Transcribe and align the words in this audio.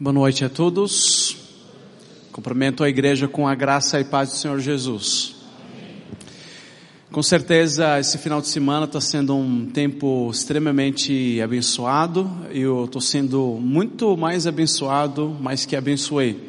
Boa 0.00 0.12
noite 0.12 0.44
a 0.44 0.48
todos. 0.48 1.36
Cumprimento 2.30 2.84
a 2.84 2.88
igreja 2.88 3.26
com 3.26 3.48
a 3.48 3.54
graça 3.56 3.98
e 3.98 4.04
paz 4.04 4.28
do 4.28 4.36
Senhor 4.36 4.60
Jesus. 4.60 5.34
Com 7.10 7.20
certeza, 7.20 7.98
esse 7.98 8.16
final 8.16 8.40
de 8.40 8.46
semana 8.46 8.84
está 8.84 9.00
sendo 9.00 9.34
um 9.34 9.66
tempo 9.66 10.30
extremamente 10.30 11.40
abençoado. 11.40 12.30
Eu 12.52 12.84
estou 12.84 13.00
sendo 13.00 13.58
muito 13.60 14.16
mais 14.16 14.46
abençoado, 14.46 15.36
mais 15.40 15.66
que 15.66 15.74
abençoei. 15.74 16.48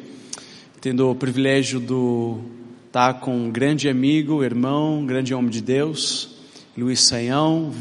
Tendo 0.80 1.10
o 1.10 1.14
privilégio 1.16 1.80
de 1.80 2.86
estar 2.86 3.14
com 3.14 3.36
um 3.36 3.50
grande 3.50 3.88
amigo, 3.88 4.44
irmão, 4.44 5.00
um 5.00 5.06
grande 5.06 5.34
homem 5.34 5.50
de 5.50 5.60
Deus, 5.60 6.36
Luiz 6.78 7.00
Saião. 7.00 7.72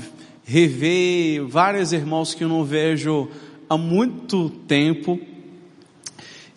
Rever 0.44 1.46
vários 1.46 1.94
irmãos 1.94 2.34
que 2.34 2.44
eu 2.44 2.50
não 2.50 2.66
vejo 2.66 3.30
há 3.70 3.78
muito 3.78 4.50
tempo 4.68 5.29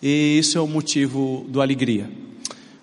e 0.05 0.37
isso 0.37 0.57
é 0.57 0.61
o 0.61 0.67
motivo 0.67 1.45
da 1.47 1.61
alegria. 1.61 2.09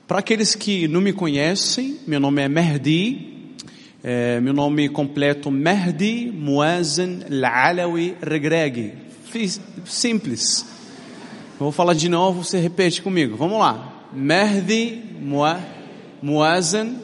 Para 0.09 0.21
aqueles 0.21 0.55
que 0.55 0.89
não 0.89 1.03
me 1.03 1.13
conhecem, 1.13 1.99
meu 2.07 2.19
nome 2.19 2.41
é 2.41 2.49
Merdi, 2.49 3.55
é, 4.03 4.41
meu 4.41 4.55
nome 4.55 4.89
completo 4.89 5.51
Merdi 5.51 6.33
Muazen 6.35 7.21
Al-Alawi 7.31 8.17
Regreg. 8.23 8.95
Simples. 9.85 10.65
Vou 11.59 11.71
falar 11.71 11.93
de 11.93 12.09
novo, 12.09 12.43
você 12.43 12.59
repete 12.59 13.03
comigo. 13.03 13.37
Vamos 13.37 13.59
lá. 13.59 14.07
Merdi 14.15 15.03
Muazen 16.23 16.97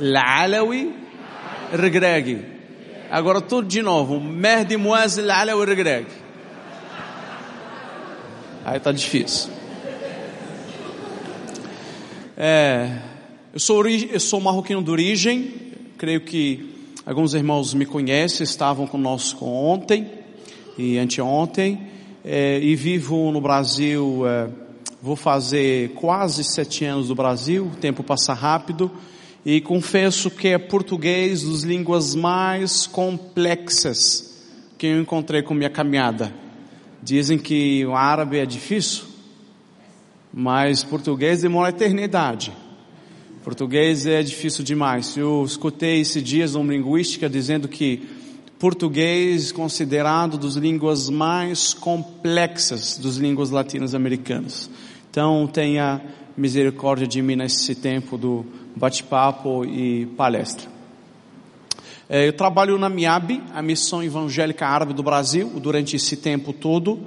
Al-Alawi 0.00 0.94
Regreg. 1.74 2.40
Agora 3.10 3.42
tudo 3.42 3.68
de 3.68 3.82
novo. 3.82 4.18
Merdi 4.18 4.78
Muazen 4.78 5.24
Al-Alawi 5.24 5.66
Regreg. 5.66 6.06
Aí 8.66 8.80
tá 8.80 8.90
difícil. 8.90 9.48
É, 12.36 12.98
eu 13.54 13.60
sou, 13.60 13.88
eu 13.88 14.18
sou 14.18 14.40
marroquino 14.40 14.82
de 14.82 14.90
origem, 14.90 15.54
creio 15.96 16.22
que 16.22 16.74
alguns 17.06 17.32
irmãos 17.32 17.72
me 17.72 17.86
conhecem, 17.86 18.42
estavam 18.42 18.84
conosco 18.84 19.44
ontem 19.44 20.10
e 20.76 20.98
anteontem, 20.98 21.80
é, 22.24 22.58
e 22.58 22.74
vivo 22.74 23.30
no 23.30 23.40
Brasil, 23.40 24.24
é, 24.26 24.48
vou 25.00 25.14
fazer 25.14 25.90
quase 25.90 26.42
sete 26.42 26.84
anos 26.84 27.06
do 27.06 27.14
Brasil, 27.14 27.66
o 27.72 27.76
tempo 27.76 28.02
passa 28.02 28.34
rápido, 28.34 28.90
e 29.44 29.60
confesso 29.60 30.28
que 30.28 30.48
é 30.48 30.58
português 30.58 31.44
dos 31.44 31.62
línguas 31.62 32.16
mais 32.16 32.84
complexas 32.84 34.44
que 34.76 34.88
eu 34.88 35.00
encontrei 35.00 35.40
com 35.40 35.54
minha 35.54 35.70
caminhada. 35.70 36.45
Dizem 37.06 37.38
que 37.38 37.86
o 37.86 37.94
árabe 37.94 38.36
é 38.36 38.44
difícil, 38.44 39.04
mas 40.34 40.82
português 40.82 41.40
demora 41.40 41.68
eternidade. 41.68 42.52
Português 43.44 44.06
é 44.06 44.24
difícil 44.24 44.64
demais. 44.64 45.16
Eu 45.16 45.44
escutei 45.44 46.00
esses 46.00 46.20
dias 46.20 46.56
uma 46.56 46.72
linguística 46.72 47.30
dizendo 47.30 47.68
que 47.68 48.02
português 48.58 49.52
considerado 49.52 50.36
dos 50.36 50.56
línguas 50.56 51.08
mais 51.08 51.72
complexas 51.72 52.98
dos 52.98 53.18
línguas 53.18 53.50
latinas 53.50 53.94
americanas. 53.94 54.68
Então 55.08 55.46
tenha 55.46 56.02
misericórdia 56.36 57.06
de 57.06 57.22
mim 57.22 57.36
nesse 57.36 57.76
tempo 57.76 58.18
do 58.18 58.44
bate-papo 58.74 59.64
e 59.64 60.06
palestra. 60.16 60.75
É, 62.08 62.28
eu 62.28 62.32
trabalho 62.32 62.78
na 62.78 62.88
MIAB, 62.88 63.42
a 63.52 63.60
Missão 63.60 64.00
Evangélica 64.00 64.64
Árabe 64.64 64.94
do 64.94 65.02
Brasil, 65.02 65.50
durante 65.60 65.96
esse 65.96 66.16
tempo 66.16 66.52
todo, 66.52 67.00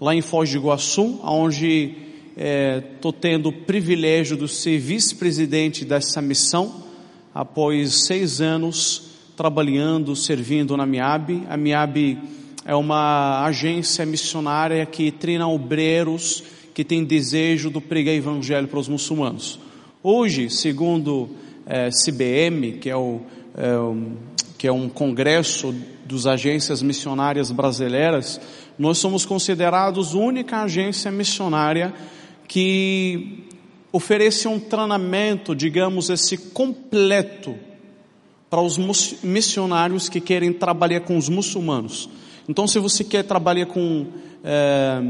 lá 0.00 0.14
em 0.14 0.22
Foz 0.22 0.50
do 0.50 0.56
Iguaçu, 0.56 1.20
onde 1.22 1.94
estou 2.34 3.12
é, 3.12 3.20
tendo 3.20 3.50
o 3.50 3.52
privilégio 3.52 4.38
de 4.38 4.48
ser 4.48 4.78
vice-presidente 4.78 5.84
dessa 5.84 6.22
missão, 6.22 6.82
após 7.34 8.06
seis 8.06 8.40
anos 8.40 9.10
trabalhando, 9.36 10.16
servindo 10.16 10.78
na 10.78 10.86
MIAB. 10.86 11.42
A 11.46 11.56
MIAB 11.56 12.18
é 12.64 12.74
uma 12.74 13.44
agência 13.44 14.06
missionária 14.06 14.86
que 14.86 15.10
treina 15.10 15.46
obreiros 15.46 16.42
que 16.72 16.82
têm 16.82 17.04
desejo 17.04 17.70
de 17.70 17.80
pregar 17.82 18.14
evangelho 18.14 18.66
para 18.66 18.78
os 18.78 18.88
muçulmanos. 18.88 19.60
Hoje, 20.02 20.48
segundo 20.48 21.28
é, 21.66 21.90
CBM, 21.90 22.78
que 22.78 22.88
é 22.88 22.96
o, 22.96 23.20
é, 23.58 23.76
que 24.56 24.66
é 24.68 24.72
um 24.72 24.88
congresso 24.88 25.74
dos 26.06 26.26
agências 26.26 26.80
missionárias 26.80 27.50
brasileiras, 27.50 28.40
nós 28.78 28.98
somos 28.98 29.26
considerados 29.26 30.14
a 30.14 30.18
única 30.18 30.62
agência 30.62 31.10
missionária 31.10 31.92
que 32.46 33.44
oferece 33.92 34.46
um 34.46 34.60
treinamento, 34.60 35.54
digamos, 35.54 36.08
esse 36.08 36.38
completo 36.38 37.56
para 38.48 38.62
os 38.62 38.78
missionários 39.22 40.08
que 40.08 40.20
querem 40.20 40.52
trabalhar 40.52 41.00
com 41.00 41.18
os 41.18 41.28
muçulmanos. 41.28 42.08
Então, 42.48 42.66
se 42.66 42.78
você 42.78 43.04
quer 43.04 43.24
trabalhar 43.24 43.66
com, 43.66 44.06
é, 44.42 45.02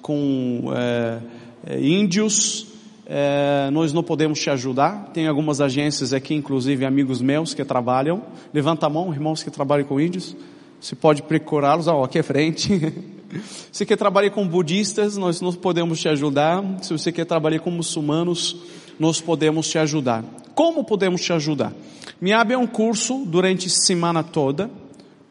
com 0.00 0.70
é, 0.76 1.80
índios, 1.80 2.66
é, 3.06 3.70
nós 3.72 3.92
não 3.92 4.02
podemos 4.02 4.40
te 4.40 4.50
ajudar. 4.50 5.10
Tem 5.14 5.28
algumas 5.28 5.60
agências 5.60 6.12
aqui, 6.12 6.34
inclusive 6.34 6.84
amigos 6.84 7.22
meus 7.22 7.54
que 7.54 7.64
trabalham. 7.64 8.22
Levanta 8.52 8.86
a 8.86 8.90
mão, 8.90 9.12
irmãos 9.12 9.44
que 9.44 9.50
trabalham 9.50 9.86
com 9.86 10.00
índios. 10.00 10.36
Você 10.80 10.96
pode 10.96 11.22
procurá-los, 11.22 11.86
aqui 11.86 12.18
à 12.18 12.22
frente. 12.24 12.92
Se 13.70 13.86
quer 13.86 13.96
trabalhar 13.96 14.30
com 14.30 14.46
budistas, 14.46 15.16
nós 15.16 15.40
não 15.40 15.52
podemos 15.52 16.00
te 16.00 16.08
ajudar. 16.08 16.62
Se 16.82 16.92
você 16.92 17.12
quer 17.12 17.24
trabalhar 17.24 17.60
com 17.60 17.70
muçulmanos, 17.70 18.56
nós 18.98 19.20
podemos 19.20 19.68
te 19.68 19.78
ajudar. 19.78 20.24
Como 20.54 20.84
podemos 20.84 21.20
te 21.20 21.32
ajudar? 21.32 21.72
Miab 22.20 22.52
é 22.52 22.58
um 22.58 22.66
curso 22.66 23.24
durante 23.26 23.66
a 23.66 23.70
semana 23.70 24.22
toda, 24.22 24.70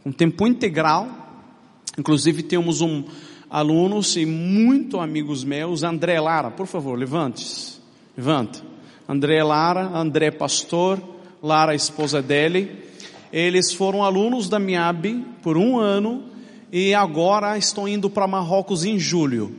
um 0.06 0.12
tempo 0.12 0.48
integral. 0.48 1.08
Inclusive 1.98 2.44
temos 2.44 2.82
um 2.82 3.04
alunos 3.56 4.18
e 4.18 4.26
muito 4.26 5.00
amigos 5.00 5.46
meus. 5.46 5.82
André 5.82 6.20
Lara, 6.20 6.52
por 6.52 6.68
favor, 6.68 7.00
levante-se. 7.00 7.78
Levanta. 8.18 8.60
André 9.08 9.42
Lara, 9.42 9.98
André 9.98 10.30
Pastor, 10.30 11.02
Lara, 11.42 11.74
esposa 11.74 12.22
dele. 12.22 12.84
Eles 13.32 13.74
foram 13.74 14.04
alunos 14.04 14.50
da 14.50 14.60
MIAB 14.60 15.24
por 15.42 15.56
um 15.56 15.80
ano 15.80 16.26
e 16.70 16.94
agora 16.94 17.58
estão 17.58 17.88
indo 17.88 18.10
para 18.10 18.28
Marrocos 18.28 18.84
em 18.84 19.00
julho. 19.00 19.56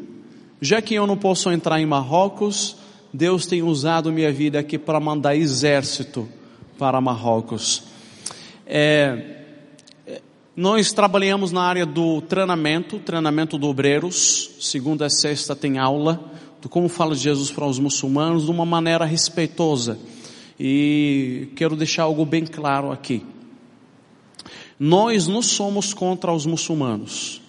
Já 0.60 0.82
que 0.82 0.94
eu 0.94 1.06
não 1.06 1.16
posso 1.16 1.50
entrar 1.50 1.80
em 1.80 1.86
Marrocos, 1.86 2.76
Deus 3.10 3.46
tem 3.46 3.62
usado 3.62 4.12
minha 4.12 4.30
vida 4.30 4.58
aqui 4.58 4.76
para 4.76 5.00
mandar 5.00 5.34
exército 5.34 6.28
para 6.78 7.00
Marrocos. 7.00 7.84
É, 8.66 9.35
nós 10.56 10.90
trabalhamos 10.90 11.52
na 11.52 11.60
área 11.60 11.84
do 11.84 12.22
treinamento, 12.22 12.98
treinamento 12.98 13.58
do 13.58 13.66
obreiros. 13.66 14.52
Segunda 14.58 15.04
a 15.04 15.10
sexta 15.10 15.54
tem 15.54 15.76
aula 15.76 16.32
do 16.62 16.68
como 16.68 16.88
fala 16.88 17.14
de 17.14 17.20
Jesus 17.20 17.50
para 17.50 17.66
os 17.66 17.78
muçulmanos 17.78 18.46
de 18.46 18.50
uma 18.50 18.64
maneira 18.64 19.04
respeitosa. 19.04 19.98
E 20.58 21.48
quero 21.54 21.76
deixar 21.76 22.04
algo 22.04 22.24
bem 22.24 22.46
claro 22.46 22.90
aqui. 22.90 23.22
Nós 24.80 25.28
não 25.28 25.42
somos 25.42 25.92
contra 25.92 26.32
os 26.32 26.46
muçulmanos. 26.46 27.42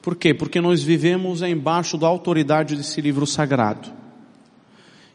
Por 0.00 0.16
quê? 0.16 0.32
Porque 0.32 0.58
nós 0.58 0.82
vivemos 0.82 1.42
embaixo 1.42 1.98
da 1.98 2.06
autoridade 2.06 2.74
desse 2.74 2.98
livro 3.02 3.26
sagrado. 3.26 3.92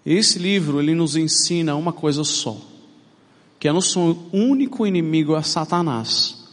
Esse 0.05 0.37
livro, 0.37 0.79
ele 0.79 0.93
nos 0.93 1.15
ensina 1.15 1.75
uma 1.75 1.91
coisa 1.91 2.23
só. 2.23 2.57
Que 3.59 3.67
é 3.67 3.73
nosso 3.73 4.29
único 4.31 4.85
inimigo 4.85 5.35
é 5.35 5.41
Satanás. 5.41 6.46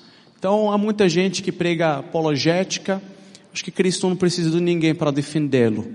Então 0.45 0.71
há 0.71 0.77
muita 0.77 1.09
gente 1.09 1.43
que 1.43 1.51
prega 1.51 2.01
apologética, 2.01 3.03
acho 3.51 3.65
que 3.65 3.71
Cristo 3.71 4.07
não 4.07 4.15
precisa 4.15 4.51
de 4.51 4.61
ninguém 4.61 4.95
para 4.95 5.11
defendê-lo. 5.11 5.87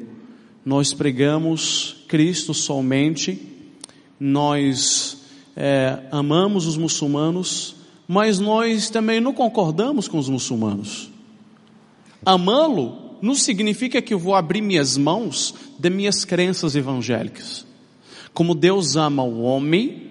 Nós 0.66 0.92
pregamos 0.92 1.98
Cristo 2.08 2.52
somente, 2.52 3.40
nós 4.20 5.22
é, 5.56 6.00
amamos 6.10 6.66
os 6.66 6.78
muçulmanos, 6.78 7.76
mas 8.08 8.40
nós 8.40 8.90
também 8.90 9.20
não 9.20 9.34
concordamos 9.34 10.08
com 10.08 10.18
os 10.18 10.28
muçulmanos. 10.28 11.12
Amá-lo 12.26 13.20
não 13.22 13.36
significa 13.36 14.02
que 14.02 14.16
eu 14.16 14.18
vou 14.18 14.34
abrir 14.34 14.64
minhas 14.64 14.98
mãos 14.98 15.54
de 15.78 15.92
minhas 15.92 16.26
crenças 16.26 16.76
evangélicas. 16.76 17.68
Como 18.34 18.56
Deus 18.56 18.96
ama 18.96 19.22
o 19.22 19.44
homem 19.44 20.10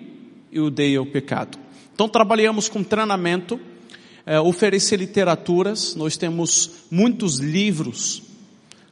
e 0.52 0.60
odeia 0.60 1.02
o 1.02 1.06
pecado. 1.06 1.58
Então 1.92 2.08
trabalhamos 2.08 2.68
com 2.68 2.84
treinamento 2.84 3.58
é, 4.28 4.38
oferecer 4.38 4.98
literaturas. 4.98 5.96
Nós 5.96 6.18
temos 6.18 6.70
muitos 6.90 7.38
livros 7.38 8.22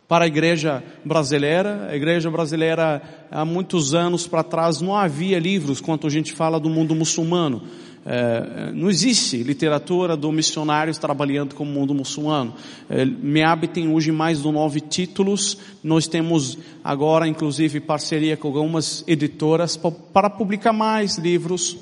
para 0.09 0.25
a 0.25 0.27
igreja 0.27 0.83
brasileira. 1.05 1.89
A 1.91 1.95
igreja 1.95 2.31
brasileira, 2.31 3.03
há 3.31 3.45
muitos 3.45 3.95
anos 3.95 4.27
para 4.27 4.43
trás, 4.43 4.81
não 4.81 4.97
havia 4.97 5.39
livros 5.39 5.79
quando 5.79 6.07
a 6.07 6.11
gente 6.11 6.33
fala 6.33 6.59
do 6.59 6.71
mundo 6.71 6.95
muçulmano. 6.95 7.63
É, 8.09 8.71
não 8.73 8.89
existe 8.89 9.43
literatura 9.43 10.17
do 10.17 10.33
missionários 10.33 10.97
trabalhando 10.97 11.55
com 11.55 11.65
o 11.65 11.67
mundo 11.67 11.93
muçulmano. 11.93 12.55
É, 12.89 13.05
MEAB 13.05 13.67
tem 13.67 13.93
hoje 13.93 14.11
mais 14.11 14.43
de 14.43 14.51
nove 14.51 14.81
títulos. 14.81 15.59
Nós 15.85 16.07
temos 16.07 16.57
agora, 16.83 17.29
inclusive, 17.29 17.79
parceria 17.81 18.39
com 18.39 18.49
algumas 18.49 19.05
editoras 19.07 19.77
para 19.77 20.31
publicar 20.31 20.73
mais 20.73 21.19
livros 21.19 21.77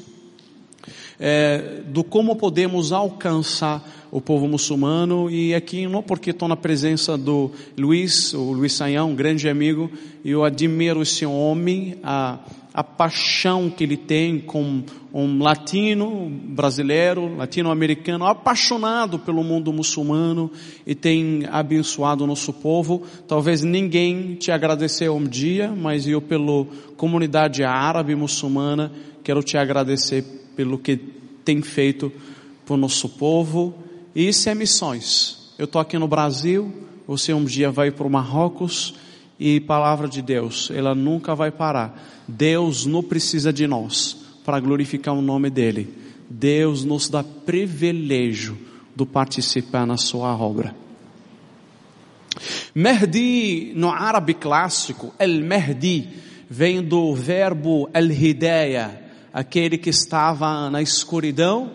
é, 1.19 1.83
do 1.87 2.03
como 2.03 2.37
podemos 2.37 2.93
alcançar 2.93 3.83
o 4.11 4.21
povo 4.21 4.47
muçulmano 4.47 5.29
e 5.29 5.55
aqui 5.55 5.89
não 5.89 6.01
porque 6.03 6.31
estou 6.31 6.47
na 6.47 6.57
presença 6.57 7.19
do 7.19 7.51
Luiz, 7.77 8.33
o 8.33 8.53
Luiz 8.53 8.73
Saião, 8.73 9.11
um 9.11 9.15
grande 9.15 9.49
amigo, 9.49 9.91
e 10.25 10.31
eu 10.31 10.45
admiro 10.45 11.03
esse 11.03 11.27
homem, 11.27 11.97
a, 12.01 12.39
a 12.73 12.85
paixão 12.85 13.69
que 13.69 13.83
ele 13.83 13.97
tem 13.97 14.39
com 14.39 14.85
um 15.13 15.43
latino 15.43 16.29
brasileiro, 16.29 17.37
latino-americano, 17.37 18.27
apaixonado 18.27 19.19
pelo 19.19 19.45
mundo 19.45 19.73
muçulmano 19.73 20.51
e 20.85 20.95
tem 20.95 21.45
abençoado 21.51 22.25
o 22.25 22.27
nosso 22.27 22.53
povo. 22.53 23.03
Talvez 23.27 23.63
ninguém 23.63 24.35
te 24.35 24.51
agradeceu 24.51 25.17
um 25.17 25.25
dia, 25.25 25.71
mas 25.71 26.07
eu 26.07 26.21
pela 26.21 26.67
comunidade 26.97 27.63
árabe 27.63 28.15
muçulmana 28.17 28.93
quero 29.23 29.43
te 29.43 29.57
agradecer 29.57 30.44
pelo 30.57 30.79
que 30.79 30.97
tem 31.45 31.63
feito 31.63 32.13
para 32.65 32.75
o 32.75 32.79
nosso 32.79 33.09
povo. 33.09 33.75
E 34.15 34.29
isso 34.29 34.49
é 34.49 34.55
missões. 34.55 35.53
Eu 35.59 35.65
estou 35.67 35.81
aqui 35.81 35.99
no 35.99 36.09
Brasil, 36.09 36.73
você 37.07 37.33
um 37.33 37.45
dia 37.45 37.71
vai 37.71 37.91
para 37.91 38.07
o 38.07 38.11
Marrocos 38.11 38.95
e 39.39 39.61
palavra 39.61 40.09
de 40.09 40.23
Deus, 40.23 40.71
ela 40.73 40.95
nunca 40.95 41.35
vai 41.35 41.51
parar. 41.51 42.25
Deus 42.27 42.87
não 42.87 43.03
precisa 43.03 43.53
de 43.53 43.67
nós 43.67 44.17
para 44.45 44.61
glorificar 44.61 45.15
o 45.15 45.23
nome 45.23 45.51
dele. 45.51 45.93
Deus 46.29 46.85
nos 46.85 47.09
dá 47.09 47.23
privilégio 47.23 48.59
de 48.95 49.05
participar 49.05 49.87
na 49.87 49.97
sua 49.97 50.37
obra. 50.37 50.75
Mehdi, 52.75 53.73
no 53.77 53.91
árabe 53.91 54.35
clássico, 54.35 55.13
el-Mehdi, 55.19 56.09
vem 56.49 56.83
do 56.83 57.15
verbo 57.15 57.89
el-Hidayah, 57.95 59.04
aquele 59.35 59.77
que 59.77 59.91
estava 59.91 60.71
na 60.71 60.81
escuridão 60.81 61.73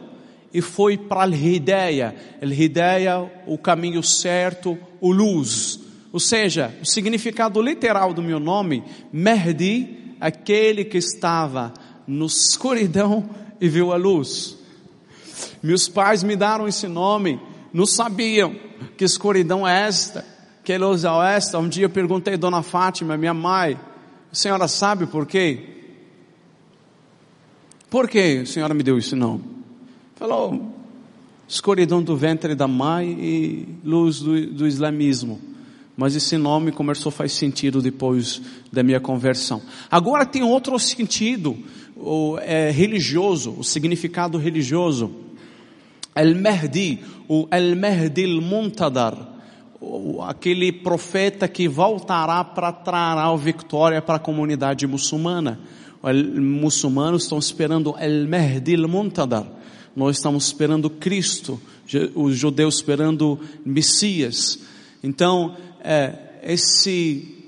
e 0.54 0.62
foi 0.62 0.98
para 0.98 1.24
Al-Hidayah. 1.24 2.16
Al-Hidayah, 2.42 3.30
o 3.46 3.58
caminho 3.58 4.02
certo, 4.02 4.78
o 5.02 5.12
luz. 5.12 5.78
Ou 6.14 6.22
seja, 6.22 6.74
o 6.82 6.86
significado 6.86 7.62
literal 7.62 8.14
do 8.14 8.24
meu 8.24 8.40
nome, 8.40 8.82
Mehdi, 9.12 10.16
aquele 10.22 10.86
que 10.86 10.98
estava 10.98 11.74
na 12.08 12.26
escuridão 12.26 13.30
e 13.60 13.68
viu 13.68 13.92
a 13.92 13.98
luz. 13.98 14.58
Meus 15.62 15.90
pais 15.90 16.24
me 16.24 16.38
deram 16.38 16.66
esse 16.66 16.88
nome, 16.88 17.40
não 17.74 17.86
sabiam 17.86 18.56
que 18.98 19.04
escuridão 19.04 19.68
é 19.68 19.86
esta, 19.86 20.26
que 20.64 20.78
luz 20.78 21.04
é 21.04 21.36
esta. 21.36 21.60
Um 21.60 21.68
dia 21.68 21.86
eu 21.86 21.90
perguntei 21.90 22.36
a 22.36 22.38
Dona 22.38 22.64
Fátima, 22.64 23.18
minha 23.18 23.34
mãe, 23.34 23.78
a 24.32 24.36
senhora 24.36 24.68
sabe 24.68 25.06
por 25.06 25.28
quê? 25.28 25.79
Por 27.90 28.08
que 28.08 28.42
a 28.44 28.46
senhora 28.46 28.74
me 28.74 28.84
deu 28.84 29.00
isso 29.00 29.16
não? 29.16 29.42
Falou, 30.16 30.76
escuridão 31.48 32.04
do 32.04 32.16
ventre 32.16 32.54
da 32.54 32.68
mãe 32.68 33.18
e 33.20 33.68
luz 33.84 34.20
do, 34.20 34.46
do 34.48 34.68
islamismo. 34.68 35.42
Mas 35.98 36.16
esse 36.16 36.38
nome 36.38 36.72
começou 36.72 37.10
a 37.10 37.12
fazer 37.12 37.30
sentido 37.30 37.82
depois 37.82 38.42
da 38.72 38.84
minha 38.84 39.00
conversão. 39.00 39.62
Agora 39.90 40.24
tem 40.26 40.44
outro 40.44 40.78
sentido 40.78 41.58
o, 41.96 42.38
é, 42.42 42.70
religioso, 42.70 43.56
o 43.58 43.64
significado 43.64 44.38
religioso. 44.38 45.12
El-Mahdi, 46.16 47.00
o 47.28 47.48
El-Mahdi 47.52 48.26
al-Muntadar, 48.26 49.18
aquele 50.28 50.72
profeta 50.72 51.48
que 51.48 51.68
voltará 51.68 52.44
para 52.44 52.72
trazer 52.72 53.20
a 53.20 53.36
vitória 53.36 54.02
para 54.02 54.16
a 54.18 54.20
comunidade 54.20 54.86
muçulmana 54.86 55.60
muçulmanos 56.04 57.24
estão 57.24 57.38
esperando 57.38 57.96
El 58.00 58.28
Mahdi 58.28 58.76
al-Muntadar. 58.76 59.46
Nós 59.96 60.18
estamos 60.18 60.46
esperando 60.46 60.90
Cristo, 60.90 61.60
os 62.16 62.38
judeus 62.38 62.76
esperando 62.76 63.40
Messias. 63.66 64.60
Então, 65.04 65.58
é, 65.84 66.40
esse 66.44 67.40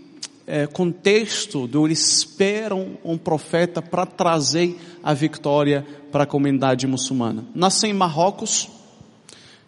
é, 0.46 0.68
contexto 0.68 1.68
do 1.68 1.88
eles 1.88 2.18
esperam 2.18 2.98
um 3.06 3.18
profeta 3.18 3.82
para 3.82 4.06
trazer 4.06 4.78
a 5.04 5.14
vitória 5.14 5.86
para 6.12 6.24
a 6.24 6.28
comunidade 6.28 6.86
muçulmana. 6.88 7.46
Nasce 7.56 7.88
em 7.88 7.94
Marrocos. 7.94 8.70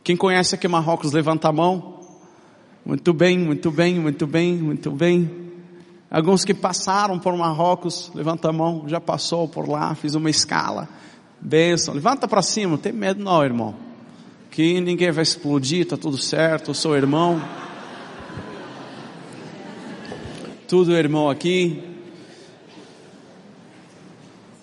Quem 0.04 0.18
conhece 0.18 0.56
aqui 0.56 0.68
Marrocos, 0.68 1.14
levanta 1.14 1.48
a 1.48 1.54
mão. 1.54 2.02
Muito 2.86 3.14
bem, 3.14 3.40
muito 3.40 3.72
bem, 3.72 3.98
muito 3.98 4.28
bem, 4.28 4.56
muito 4.56 4.92
bem. 4.92 5.43
Alguns 6.14 6.46
que 6.46 6.54
passaram 6.54 7.18
por 7.18 7.36
Marrocos, 7.36 8.12
levanta 8.14 8.50
a 8.50 8.54
mão, 8.54 8.84
já 8.86 9.02
passou 9.02 9.48
por 9.48 9.68
lá, 9.68 9.96
fiz 9.96 10.14
uma 10.14 10.30
escala. 10.30 10.88
Benção, 11.42 11.96
levanta 11.96 12.28
para 12.28 12.44
cima, 12.44 12.74
não 12.74 12.78
tem 12.78 12.94
medo 12.94 13.24
não, 13.24 13.44
irmão. 13.44 13.74
Que 14.52 14.80
ninguém 14.80 15.12
vai 15.12 15.24
explodir, 15.24 15.88
tá 15.88 15.98
tudo 15.98 16.20
certo, 16.20 16.70
eu 16.70 16.76
sou 16.76 16.96
irmão. 16.96 17.42
Tudo 20.68 20.94
irmão 20.94 21.32
aqui. 21.32 21.84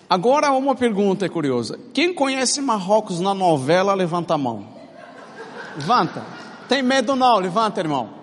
Agora 0.09 0.53
uma 0.53 0.73
pergunta 0.73 1.25
é 1.25 1.29
curiosa. 1.29 1.77
Quem 1.93 2.13
conhece 2.13 2.61
Marrocos 2.61 3.19
na 3.19 3.33
novela, 3.33 3.93
levanta 3.93 4.35
a 4.35 4.37
mão. 4.37 4.65
Levanta. 5.75 6.23
Tem 6.69 6.81
medo 6.81 7.13
não, 7.13 7.39
levanta, 7.39 7.81
irmão. 7.81 8.20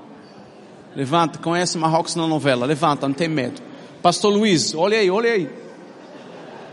Levanta, 0.98 1.38
conhece 1.38 1.78
Marrocos 1.78 2.16
na 2.16 2.26
novela. 2.26 2.66
Levanta, 2.66 3.06
não 3.06 3.14
tem 3.14 3.28
medo. 3.28 3.62
Pastor 4.02 4.32
Luiz, 4.32 4.74
olha 4.74 4.98
aí, 4.98 5.08
olha 5.08 5.30
aí. 5.30 5.48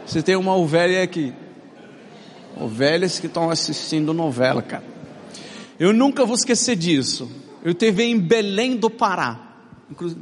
Você 0.03 0.19
tem 0.23 0.35
uma 0.35 0.55
ovelha 0.55 1.03
aqui. 1.03 1.31
Ovelhas 2.59 3.19
que 3.19 3.27
estão 3.27 3.51
assistindo 3.51 4.15
novela, 4.15 4.63
cara. 4.63 4.83
Eu 5.79 5.93
nunca 5.93 6.25
vou 6.25 6.33
esquecer 6.33 6.75
disso. 6.75 7.29
Eu 7.63 7.75
teve 7.75 8.03
em 8.03 8.17
Belém 8.17 8.75
do 8.75 8.89
Pará, 8.89 9.39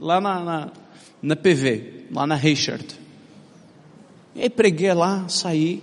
lá 0.02 0.20
na, 0.20 0.40
na, 0.42 0.72
na 1.22 1.36
PV, 1.38 2.08
lá 2.12 2.28
na 2.28 2.36
Richard. 2.36 2.86
E 4.36 4.50
preguei 4.50 4.94
lá, 4.94 5.30
saí. 5.30 5.82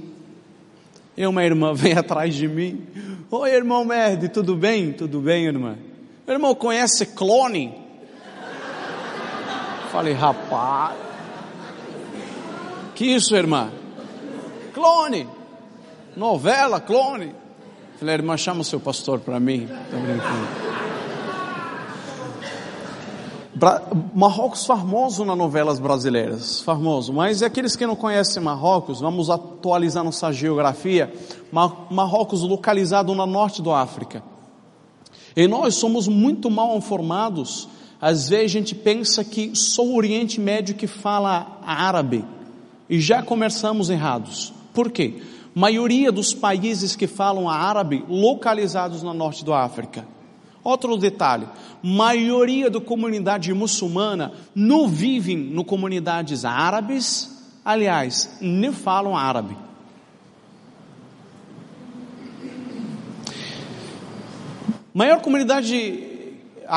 E 1.17 1.27
uma 1.27 1.43
irmã 1.43 1.73
vem 1.73 1.95
atrás 1.95 2.35
de 2.35 2.47
mim. 2.47 2.83
Oi, 3.31 3.51
irmão 3.51 3.83
Merde, 3.83 4.29
tudo 4.29 4.55
bem? 4.55 4.93
Tudo 4.93 5.21
bem, 5.21 5.47
irmã? 5.47 5.79
irmão 6.29 6.55
conhece 6.55 7.07
clone? 7.07 7.80
Falei, 9.91 10.13
rapaz, 10.13 10.97
que 12.95 13.07
isso, 13.07 13.35
irmã? 13.35 13.71
Clone, 14.73 15.27
novela, 16.17 16.81
clone. 16.81 17.35
Falei, 17.99 18.15
irmã, 18.15 18.37
chama 18.37 18.61
o 18.61 18.65
seu 18.65 18.79
pastor 18.79 19.19
para 19.21 19.41
mim. 19.41 19.69
Marrocos 24.15 24.65
famoso 24.65 25.25
nas 25.25 25.37
novelas 25.37 25.79
brasileiras, 25.79 26.61
famoso. 26.61 27.13
Mas 27.13 27.43
é 27.43 27.47
aqueles 27.47 27.75
que 27.75 27.87
não 27.87 27.97
conhecem 27.97 28.43
Marrocos, 28.43 29.01
vamos 29.01 29.29
atualizar 29.29 30.05
nossa 30.05 30.33
geografia. 30.33 31.13
Marrocos 31.91 32.43
localizado 32.43 33.15
no 33.15 33.27
norte 33.27 33.61
do 33.61 33.73
África. 33.73 34.23
E 35.37 35.49
nós 35.49 35.75
somos 35.75 36.07
muito 36.07 36.49
mal 36.49 36.77
informados 36.77 37.69
às 38.01 38.29
vezes 38.29 38.47
a 38.47 38.59
gente 38.59 38.75
pensa 38.75 39.23
que 39.23 39.55
só 39.55 39.85
o 39.85 39.95
Oriente 39.95 40.41
Médio 40.41 40.75
que 40.75 40.87
fala 40.87 41.61
árabe. 41.65 42.25
E 42.89 42.99
já 42.99 43.23
começamos 43.23 43.91
errados. 43.91 44.53
Por 44.73 44.91
quê? 44.91 45.23
Maioria 45.55 46.11
dos 46.11 46.33
países 46.33 46.97
que 46.97 47.07
falam 47.07 47.49
árabe 47.49 48.05
localizados 48.09 49.03
no 49.03 49.13
norte 49.13 49.45
do 49.45 49.53
África. 49.53 50.07
Outro 50.63 50.97
detalhe, 50.97 51.47
maioria 51.83 52.71
da 52.71 52.81
comunidade 52.81 53.53
muçulmana 53.53 54.33
não 54.55 54.87
vivem 54.87 55.37
no 55.37 55.65
comunidades 55.65 56.45
árabes, 56.45 57.51
aliás, 57.65 58.37
nem 58.41 58.73
falam 58.73 59.17
árabe. 59.17 59.57
Maior 64.93 65.21
comunidade 65.21 66.10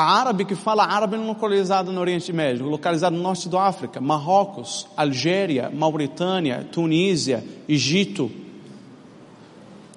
árabe 0.02 0.44
que 0.44 0.54
fala 0.54 0.84
árabe 0.84 1.16
localizado 1.16 1.92
no 1.92 2.00
Oriente 2.00 2.32
Médio, 2.32 2.66
localizado 2.66 3.16
no 3.16 3.22
norte 3.22 3.48
do 3.48 3.58
África, 3.58 4.00
Marrocos, 4.00 4.86
Algéria, 4.96 5.70
Mauritânia, 5.70 6.66
Tunísia, 6.70 7.44
Egito, 7.68 8.30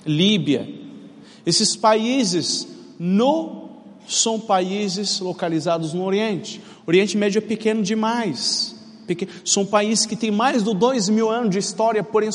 Líbia. 0.06 0.68
Esses 1.46 1.75
países 1.75 2.68
não 3.00 3.70
são 4.08 4.39
países 4.39 5.20
localizados 5.20 5.94
no 5.94 6.04
Oriente. 6.04 6.62
O 6.86 6.89
Oriente 6.89 7.18
Médio 7.18 7.39
é 7.39 7.42
pequeno 7.42 7.84
demais. 7.84 8.75
São 9.44 9.66
países 9.66 10.06
que 10.06 10.16
têm 10.16 10.32
mais 10.32 10.63
de 10.63 10.74
dois 10.74 11.10
mil 11.10 11.30
anos 11.30 11.51
de 11.51 11.60
história, 11.60 12.04
porém 12.04 12.30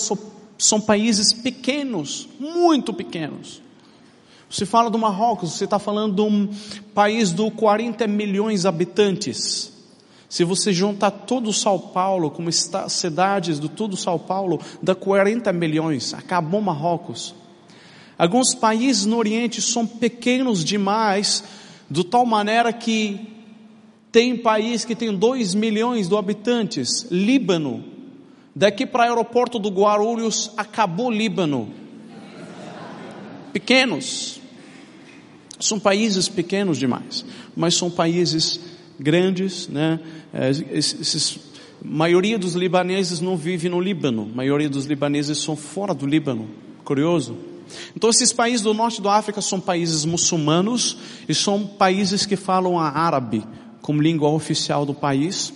São 0.59 0.81
países 0.81 1.33
pequenos, 1.33 2.29
muito 2.39 2.93
pequenos. 2.93 3.63
Você 4.53 4.67
fala 4.67 4.91
do 4.91 4.99
Marrocos, 4.99 5.53
você 5.53 5.65
está 5.65 5.79
falando 5.79 6.17
de 6.17 6.21
um 6.21 6.47
país 6.95 7.33
de 7.33 7.51
40 7.53 8.07
milhões 8.07 8.61
de 8.61 8.69
habitantes. 8.69 9.73
Se 10.29 10.45
você 10.45 10.75
juntar 10.75 11.11
todo 11.11 11.51
São 11.55 11.79
Paulo, 11.79 12.31
como 12.31 12.51
está, 12.51 12.87
cidades 12.87 13.59
do 13.59 13.67
todo 13.67 13.97
São 13.97 14.19
Paulo, 14.19 14.61
dá 14.83 14.95
40 14.95 15.51
milhões. 15.55 16.13
Acabou 16.13 16.61
Marrocos. 16.61 17.35
Alguns 18.19 18.55
países 18.55 19.07
no 19.07 19.17
Oriente 19.17 19.63
são 19.63 19.87
pequenos 19.87 20.63
demais, 20.63 21.43
de 21.91 22.05
tal 22.05 22.27
maneira 22.27 22.75
que 22.75 23.27
tem 24.13 24.37
país 24.37 24.85
que 24.85 24.95
tem 24.95 25.17
2 25.17 25.55
milhões 25.55 26.11
de 26.11 26.15
habitantes. 26.15 27.07
Líbano. 27.11 27.83
Daqui 28.55 28.85
para 28.85 29.01
o 29.01 29.05
aeroporto 29.05 29.59
do 29.59 29.71
Guarulhos, 29.71 30.51
acabou 30.59 31.11
Líbano. 31.11 31.71
Pequenos. 33.51 34.42
São 35.63 35.79
países 35.79 36.29
pequenos 36.29 36.77
demais, 36.77 37.25
mas 37.55 37.75
são 37.75 37.89
países 37.89 38.59
grandes, 38.99 39.69
né? 39.69 40.01
É, 40.35 40.51
esses, 40.51 41.39
maioria 41.85 42.37
dos 42.37 42.55
libaneses 42.55 43.21
não 43.21 43.37
vive 43.37 43.69
no 43.69 43.81
Líbano, 43.81 44.29
a 44.33 44.37
maioria 44.37 44.69
dos 44.69 44.87
libaneses 44.87 45.39
são 45.39 45.55
fora 45.55 45.95
do 45.95 46.05
Líbano. 46.05 46.49
Curioso. 46.85 47.37
Então 47.97 48.11
esses 48.11 48.33
países 48.33 48.63
do 48.63 48.75
norte 48.75 49.01
da 49.01 49.13
África 49.13 49.41
são 49.41 49.61
países 49.61 50.05
muçulmanos 50.05 50.99
e 51.29 51.35
são 51.35 51.65
países 51.65 52.27
que 52.27 52.35
falam 52.35 52.77
a 52.77 52.89
árabe 52.89 53.45
como 53.81 54.03
língua 54.03 54.31
oficial 54.31 54.85
do 54.85 54.93
país. 54.93 55.55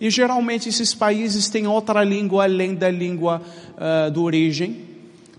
E 0.00 0.08
geralmente 0.08 0.68
esses 0.68 0.94
países 0.94 1.48
têm 1.48 1.66
outra 1.66 2.04
língua 2.04 2.44
além 2.44 2.76
da 2.76 2.88
língua 2.88 3.42
uh, 3.74 4.08
de 4.08 4.18
origem. 4.20 4.86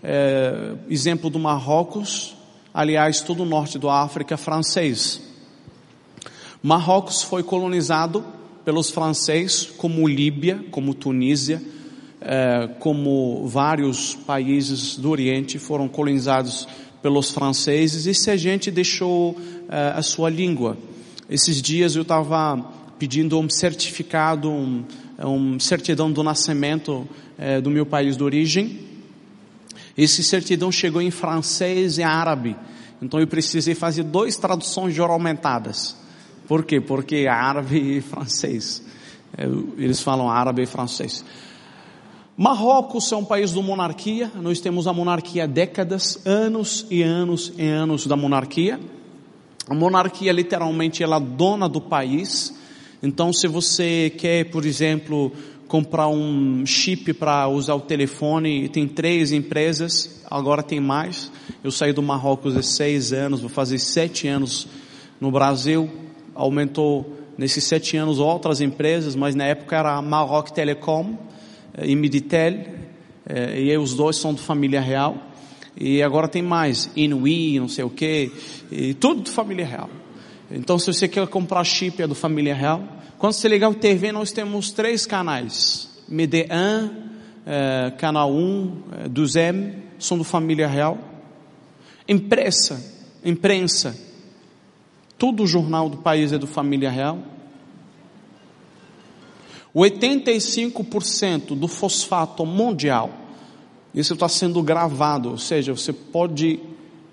Uh, 0.04 0.78
exemplo 0.90 1.30
do 1.30 1.40
Marrocos, 1.40 2.36
aliás, 2.80 3.20
todo 3.20 3.44
o 3.44 3.46
norte 3.46 3.78
da 3.78 4.02
África 4.02 4.36
é 4.36 4.38
francês. 4.38 5.22
Marrocos 6.64 7.22
foi 7.22 7.44
colonizado 7.44 8.24
pelos 8.64 8.90
franceses, 8.90 9.66
como 9.66 10.08
Líbia, 10.08 10.64
como 10.72 10.94
Tunísia, 10.94 11.62
eh, 12.22 12.70
como 12.80 13.46
vários 13.48 14.16
países 14.16 14.96
do 14.96 15.10
Oriente 15.10 15.60
foram 15.60 15.90
colonizados 15.90 16.70
pelos 17.02 17.32
franceses, 17.32 18.06
e 18.06 18.14
se 18.14 18.32
a 18.32 18.38
gente 18.38 18.72
deixou 18.72 19.36
eh, 19.68 19.94
a 19.94 20.02
sua 20.02 20.30
língua. 20.30 20.78
Esses 21.30 21.62
dias 21.62 21.98
eu 21.98 22.04
estava 22.04 22.64
pedindo 22.98 23.38
um 23.38 23.50
certificado, 23.50 24.50
um, 24.50 24.86
um 25.22 25.60
certidão 25.60 26.10
do 26.10 26.24
nascimento 26.24 27.06
eh, 27.38 27.60
do 27.60 27.70
meu 27.70 27.86
país 27.86 28.16
de 28.16 28.24
origem, 28.24 28.89
esse 30.02 30.24
certidão 30.24 30.72
chegou 30.72 31.02
em 31.02 31.12
francês 31.12 31.98
e 31.98 32.04
árabe. 32.04 32.56
Então 33.02 33.20
eu 33.20 33.28
precisei 33.28 33.76
fazer 33.76 34.04
duas 34.04 34.38
traduções 34.38 34.98
aumentadas. 34.98 35.98
Por 36.48 36.64
quê? 36.64 36.80
Porque 36.80 37.18
é 37.18 37.28
árabe 37.28 37.98
e 37.98 38.02
francês. 38.02 38.82
É, 39.38 39.44
eles 39.78 40.02
falam 40.02 40.30
árabe 40.30 40.64
e 40.64 40.66
francês. 40.66 41.26
Marrocos 42.38 43.12
é 43.12 43.16
um 43.18 43.26
país 43.26 43.52
de 43.52 43.62
monarquia. 43.62 44.32
Nós 44.36 44.62
temos 44.62 44.88
a 44.88 44.94
monarquia 44.94 45.44
há 45.44 45.48
décadas, 45.48 46.26
anos 46.26 46.86
e 46.90 47.04
anos 47.04 47.52
e 47.58 47.68
anos 47.68 48.08
da 48.08 48.16
monarquia. 48.16 48.80
A 49.68 49.74
monarquia 49.74 50.32
literalmente 50.32 51.04
ela 51.04 51.18
é 51.18 51.20
dona 51.20 51.68
do 51.68 51.82
país. 51.82 52.58
Então 53.04 53.34
se 53.34 53.50
você 53.50 54.14
quer, 54.18 54.46
por 54.46 54.66
exemplo, 54.66 55.34
comprar 55.70 56.08
um 56.08 56.66
chip 56.66 57.14
para 57.14 57.48
usar 57.48 57.76
o 57.76 57.80
telefone, 57.80 58.68
tem 58.70 58.88
três 58.88 59.32
empresas, 59.32 60.24
agora 60.30 60.64
tem 60.64 60.80
mais. 60.80 61.32
Eu 61.64 61.72
saí 61.72 61.94
do 61.94 62.02
Marrocos 62.02 62.58
há 62.58 62.64
seis 62.64 63.14
anos, 63.14 63.42
vou 63.42 63.50
fazer 63.50 63.78
sete 63.78 64.28
anos 64.28 64.68
no 65.22 65.30
Brasil. 65.30 65.88
Aumentou 66.34 67.16
nesses 67.38 67.64
sete 67.66 67.96
anos 67.96 68.18
outras 68.18 68.62
empresas, 68.62 69.16
mas 69.16 69.36
na 69.36 69.46
época 69.46 69.78
era 69.78 70.02
Maroc 70.02 70.50
Telecom 70.50 71.16
eh, 71.76 71.92
e 71.92 71.96
Miditel, 71.96 72.66
eh, 73.28 73.62
e 73.62 73.78
os 73.78 73.94
dois 73.94 74.18
são 74.18 74.34
de 74.34 74.42
família 74.42 74.82
real. 74.82 75.18
E 75.80 76.02
agora 76.02 76.28
tem 76.28 76.42
mais, 76.42 76.90
Inui, 76.96 77.60
não 77.60 77.70
sei 77.70 77.84
o 77.84 77.92
que, 77.92 78.32
e 78.72 78.96
tudo 78.96 79.22
de 79.22 79.30
família 79.30 79.68
real. 79.68 79.90
Então 80.50 80.80
se 80.80 80.92
você 80.92 81.08
quer 81.08 81.28
comprar 81.28 81.64
chip 81.64 82.02
é 82.02 82.08
do 82.08 82.16
família 82.16 82.56
real, 82.56 82.99
quando 83.20 83.34
você 83.34 83.50
ligar 83.50 83.70
o 83.70 83.76
TV, 83.76 84.14
nós 84.14 84.32
temos 84.32 84.72
três 84.72 85.06
canais. 85.06 85.90
MD1, 86.10 86.90
eh, 87.46 87.94
Canal 87.98 88.32
1, 88.32 88.78
eh, 88.94 89.10
2M, 89.10 89.74
são 90.00 90.18
do 90.18 90.24
Família 90.24 90.70
Real. 90.70 90.98
Imprensa, 92.08 92.82
imprensa, 93.24 93.94
todo 95.18 95.44
o 95.44 95.48
jornal 95.48 95.90
do 95.90 95.98
país 95.98 96.32
é 96.32 96.38
do 96.38 96.48
Família 96.48 96.90
Real. 96.90 97.20
85% 99.76 101.56
do 101.56 101.68
fosfato 101.68 102.46
mundial, 102.46 103.12
isso 103.94 104.14
está 104.14 104.30
sendo 104.30 104.64
gravado, 104.64 105.32
ou 105.32 105.38
seja, 105.38 105.74
você 105.74 105.92
pode 105.92 106.58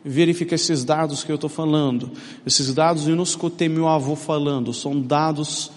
verificar 0.04 0.54
esses 0.54 0.84
dados 0.84 1.24
que 1.24 1.32
eu 1.32 1.34
estou 1.34 1.50
falando. 1.50 2.12
Esses 2.46 2.72
dados 2.72 3.08
eu 3.08 3.16
não 3.16 3.24
escutei 3.24 3.68
meu 3.68 3.88
avô 3.88 4.14
falando, 4.14 4.72
são 4.72 5.00
dados 5.00 5.72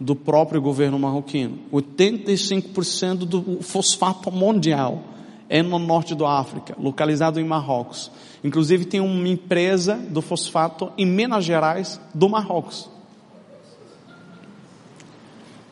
do 0.00 0.14
próprio 0.14 0.60
governo 0.60 0.98
marroquino. 0.98 1.58
85% 1.72 3.18
do 3.18 3.62
fosfato 3.62 4.30
mundial 4.30 5.02
é 5.48 5.62
no 5.62 5.78
norte 5.78 6.14
da 6.14 6.38
África, 6.38 6.76
localizado 6.78 7.40
em 7.40 7.44
Marrocos. 7.44 8.10
Inclusive 8.44 8.84
tem 8.84 9.00
uma 9.00 9.28
empresa 9.28 9.96
do 9.96 10.20
fosfato 10.20 10.92
em 10.96 11.06
Minas 11.06 11.44
Gerais 11.44 12.00
do 12.14 12.28
Marrocos. 12.28 12.88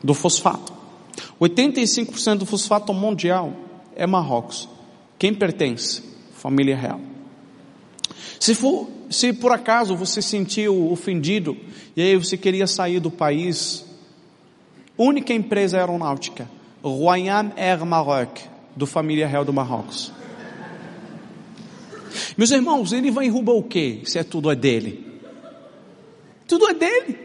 Do 0.02 0.14
fosfato. 0.14 0.73
85% 1.40 2.38
do 2.38 2.47
fosfato 2.47 2.92
mundial 2.92 3.52
é 3.95 4.06
Marrocos. 4.06 4.68
Quem 5.18 5.35
pertence? 5.35 6.02
Família 6.35 6.76
real. 6.76 7.00
Se, 8.40 8.54
for, 8.54 8.88
se 9.11 9.33
por 9.33 9.52
acaso 9.52 9.97
você 9.97 10.21
sentiu 10.21 10.90
ofendido 10.90 11.56
e 11.97 12.02
aí 12.02 12.16
você 12.16 12.37
queria 12.37 12.66
sair 12.66 13.00
do 13.00 13.11
país, 13.11 13.86
Única 14.98 15.32
empresa 15.32 15.78
aeronáutica, 15.78 16.48
Royal 16.82 17.52
Air 17.56 17.84
Maroc, 17.84 18.38
do 18.74 18.86
Família 18.86 19.26
Real 19.26 19.44
do 19.44 19.52
Marrocos. 19.52 20.12
Meus 22.36 22.50
irmãos, 22.50 22.92
ele 22.92 23.10
vai 23.10 23.28
roubar 23.28 23.54
o 23.54 23.62
quê? 23.62 24.00
Se 24.04 24.18
é 24.18 24.24
tudo 24.24 24.50
é 24.50 24.54
dele. 24.56 25.04
Tudo 26.46 26.66
é 26.68 26.74
dele. 26.74 27.18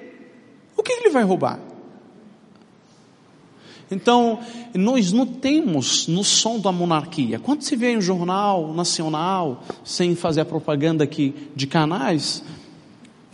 O 0.75 0.83
que 0.83 0.91
ele 0.93 1.09
vai 1.09 1.23
roubar? 1.23 1.59
Então, 3.91 4.39
nós 4.73 5.11
não 5.11 5.25
temos 5.25 6.07
noção 6.07 6.59
da 6.59 6.71
monarquia. 6.71 7.39
Quando 7.39 7.61
se 7.61 7.75
vê 7.75 7.91
em 7.91 7.97
um 7.97 8.01
jornal 8.01 8.73
nacional, 8.73 9.63
sem 9.83 10.15
fazer 10.15 10.41
a 10.41 10.45
propaganda 10.45 11.03
aqui 11.03 11.35
de 11.53 11.67
canais, 11.67 12.41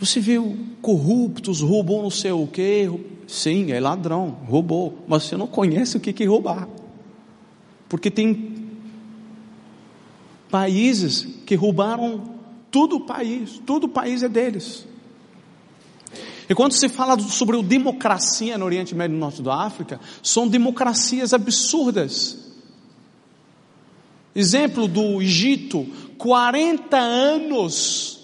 você 0.00 0.18
vê 0.18 0.34
corruptos, 0.82 1.60
roubou 1.60 2.02
não 2.02 2.10
sei 2.10 2.32
o 2.32 2.46
quê, 2.46 2.90
Sim, 3.28 3.72
é 3.72 3.78
ladrão, 3.78 4.38
roubou, 4.48 5.04
mas 5.06 5.24
você 5.24 5.36
não 5.36 5.46
conhece 5.46 5.98
o 5.98 6.00
que 6.00 6.24
é 6.24 6.26
roubar. 6.26 6.66
Porque 7.86 8.10
tem 8.10 8.70
países 10.50 11.28
que 11.44 11.54
roubaram 11.54 12.22
todo 12.70 12.96
o 12.96 13.00
país, 13.00 13.60
todo 13.66 13.84
o 13.84 13.88
país 13.88 14.22
é 14.22 14.30
deles. 14.30 14.88
E 16.48 16.54
quando 16.54 16.72
se 16.72 16.88
fala 16.88 17.20
sobre 17.20 17.62
democracia 17.62 18.56
no 18.56 18.64
Oriente 18.64 18.94
Médio 18.94 19.14
e 19.14 19.20
Norte 19.20 19.42
da 19.42 19.56
África, 19.56 20.00
são 20.22 20.48
democracias 20.48 21.34
absurdas. 21.34 22.46
Exemplo 24.34 24.88
do 24.88 25.20
Egito, 25.20 25.86
40 26.16 26.96
anos, 26.96 28.20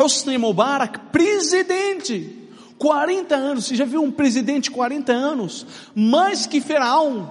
Hosni 0.00 0.36
Mubarak, 0.36 0.98
presidente. 1.12 2.41
40 2.82 3.36
anos, 3.36 3.66
você 3.66 3.76
já 3.76 3.84
viu 3.84 4.02
um 4.02 4.10
presidente 4.10 4.68
40 4.68 5.12
anos? 5.12 5.64
Mais 5.94 6.48
que 6.48 6.60
Faraó. 6.60 7.28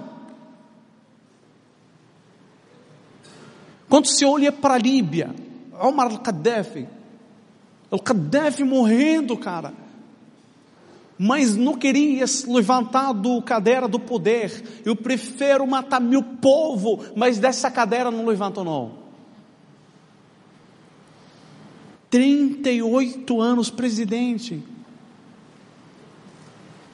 Quando 3.86 4.06
se 4.06 4.24
olha 4.24 4.50
para 4.50 4.74
a 4.74 4.78
Líbia, 4.78 5.34
Omar 5.78 6.06
al-Qaddafi, 6.06 6.88
al-Qaddafi 7.90 8.64
morrendo, 8.64 9.36
cara, 9.36 9.74
mas 11.18 11.54
não 11.54 11.76
queria 11.76 12.26
se 12.26 12.50
levantar 12.50 13.12
do 13.12 13.42
cadeira 13.42 13.86
do 13.86 14.00
poder. 14.00 14.80
Eu 14.86 14.96
prefiro 14.96 15.66
matar 15.66 16.00
meu 16.00 16.22
povo, 16.22 17.04
mas 17.14 17.38
dessa 17.38 17.70
cadeira 17.70 18.10
não 18.10 18.24
levanto 18.24 18.64
não. 18.64 19.02
38 22.08 23.38
anos 23.38 23.68
presidente. 23.68 24.72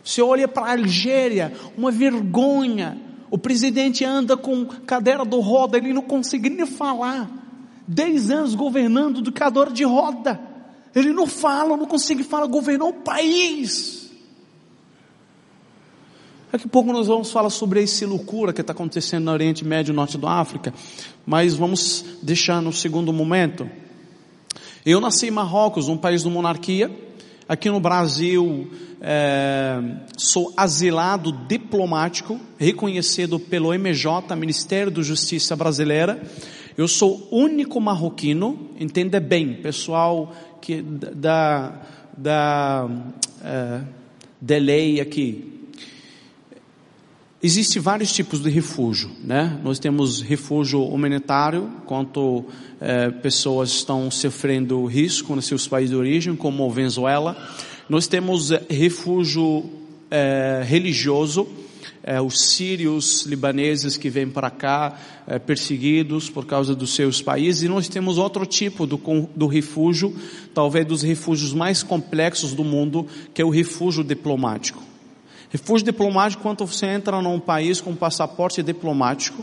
Você 0.08 0.22
olha 0.22 0.48
para 0.48 0.68
a 0.68 0.72
Algéria, 0.72 1.52
uma 1.76 1.90
vergonha, 1.90 2.98
O 3.30 3.36
presidente 3.36 4.06
anda 4.06 4.38
com 4.38 4.64
cadeira 4.64 5.22
do 5.22 5.38
roda, 5.38 5.76
ele 5.76 5.92
não 5.92 6.00
consegue 6.00 6.48
nem 6.48 6.64
falar. 6.64 7.30
Dez 7.86 8.30
anos 8.30 8.54
governando 8.54 9.20
do 9.20 9.30
cadeira 9.30 9.70
de 9.70 9.84
roda. 9.84 10.40
Ele 10.94 11.12
não 11.12 11.26
fala, 11.26 11.76
não 11.76 11.84
consegue 11.84 12.24
falar, 12.24 12.46
governou 12.46 12.88
o 12.88 12.94
país. 12.94 14.10
Daqui 16.50 16.64
a 16.64 16.70
pouco 16.70 16.90
nós 16.90 17.06
vamos 17.06 17.30
falar 17.30 17.50
sobre 17.50 17.82
essa 17.82 18.06
loucura 18.06 18.54
que 18.54 18.62
está 18.62 18.72
acontecendo 18.72 19.24
no 19.26 19.32
Oriente 19.32 19.62
Médio 19.62 19.92
e 19.92 19.94
Norte 19.94 20.16
da 20.16 20.30
África, 20.30 20.72
mas 21.26 21.52
vamos 21.52 22.02
deixar 22.22 22.62
no 22.62 22.72
segundo 22.72 23.12
momento. 23.12 23.68
Eu 24.86 25.02
nasci 25.02 25.26
em 25.26 25.30
Marrocos, 25.30 25.86
um 25.86 25.98
país 25.98 26.22
de 26.22 26.30
monarquia. 26.30 27.07
Aqui 27.48 27.70
no 27.70 27.80
Brasil, 27.80 28.70
é, 29.00 29.80
sou 30.18 30.52
asilado 30.54 31.32
diplomático, 31.48 32.38
reconhecido 32.58 33.40
pelo 33.40 33.72
MJ, 33.72 34.36
Ministério 34.36 34.92
da 34.92 35.00
Justiça 35.00 35.56
Brasileira. 35.56 36.20
Eu 36.76 36.86
sou 36.86 37.26
único 37.32 37.80
marroquino, 37.80 38.68
entenda 38.78 39.18
bem, 39.18 39.54
pessoal 39.54 40.30
que 40.60 40.82
da, 40.82 41.80
da, 42.14 42.86
é, 43.42 43.80
lei 44.60 45.00
aqui, 45.00 45.57
Existem 47.40 47.80
vários 47.80 48.12
tipos 48.12 48.40
de 48.42 48.50
refúgio, 48.50 49.12
né? 49.22 49.60
Nós 49.62 49.78
temos 49.78 50.20
refúgio 50.20 50.82
humanitário, 50.82 51.70
quanto 51.86 52.44
é, 52.80 53.10
pessoas 53.10 53.70
estão 53.70 54.10
sofrendo 54.10 54.84
risco 54.86 55.36
nos 55.36 55.46
seus 55.46 55.68
países 55.68 55.90
de 55.90 55.96
origem, 55.96 56.34
como 56.34 56.68
Venezuela. 56.68 57.36
Nós 57.88 58.08
temos 58.08 58.50
é, 58.50 58.60
refúgio 58.68 59.70
é, 60.10 60.64
religioso, 60.66 61.46
os 62.24 62.40
sírios 62.54 63.26
libaneses 63.26 63.98
que 63.98 64.08
vêm 64.08 64.30
para 64.30 64.48
cá 64.48 64.98
perseguidos 65.44 66.30
por 66.30 66.46
causa 66.46 66.74
dos 66.74 66.94
seus 66.94 67.20
países, 67.20 67.64
e 67.64 67.68
nós 67.68 67.86
temos 67.86 68.16
outro 68.16 68.46
tipo 68.46 68.86
do, 68.86 68.98
do 69.36 69.46
refúgio, 69.46 70.16
talvez 70.54 70.86
dos 70.86 71.02
refúgios 71.02 71.52
mais 71.52 71.82
complexos 71.82 72.54
do 72.54 72.64
mundo, 72.64 73.06
que 73.34 73.42
é 73.42 73.44
o 73.44 73.50
refúgio 73.50 74.02
diplomático. 74.02 74.82
Refúgio 75.50 75.84
diplomático 75.84 76.42
quando 76.42 76.66
você 76.66 76.86
entra 76.86 77.22
num 77.22 77.40
país 77.40 77.80
com 77.80 77.94
passaporte 77.94 78.62
diplomático 78.62 79.42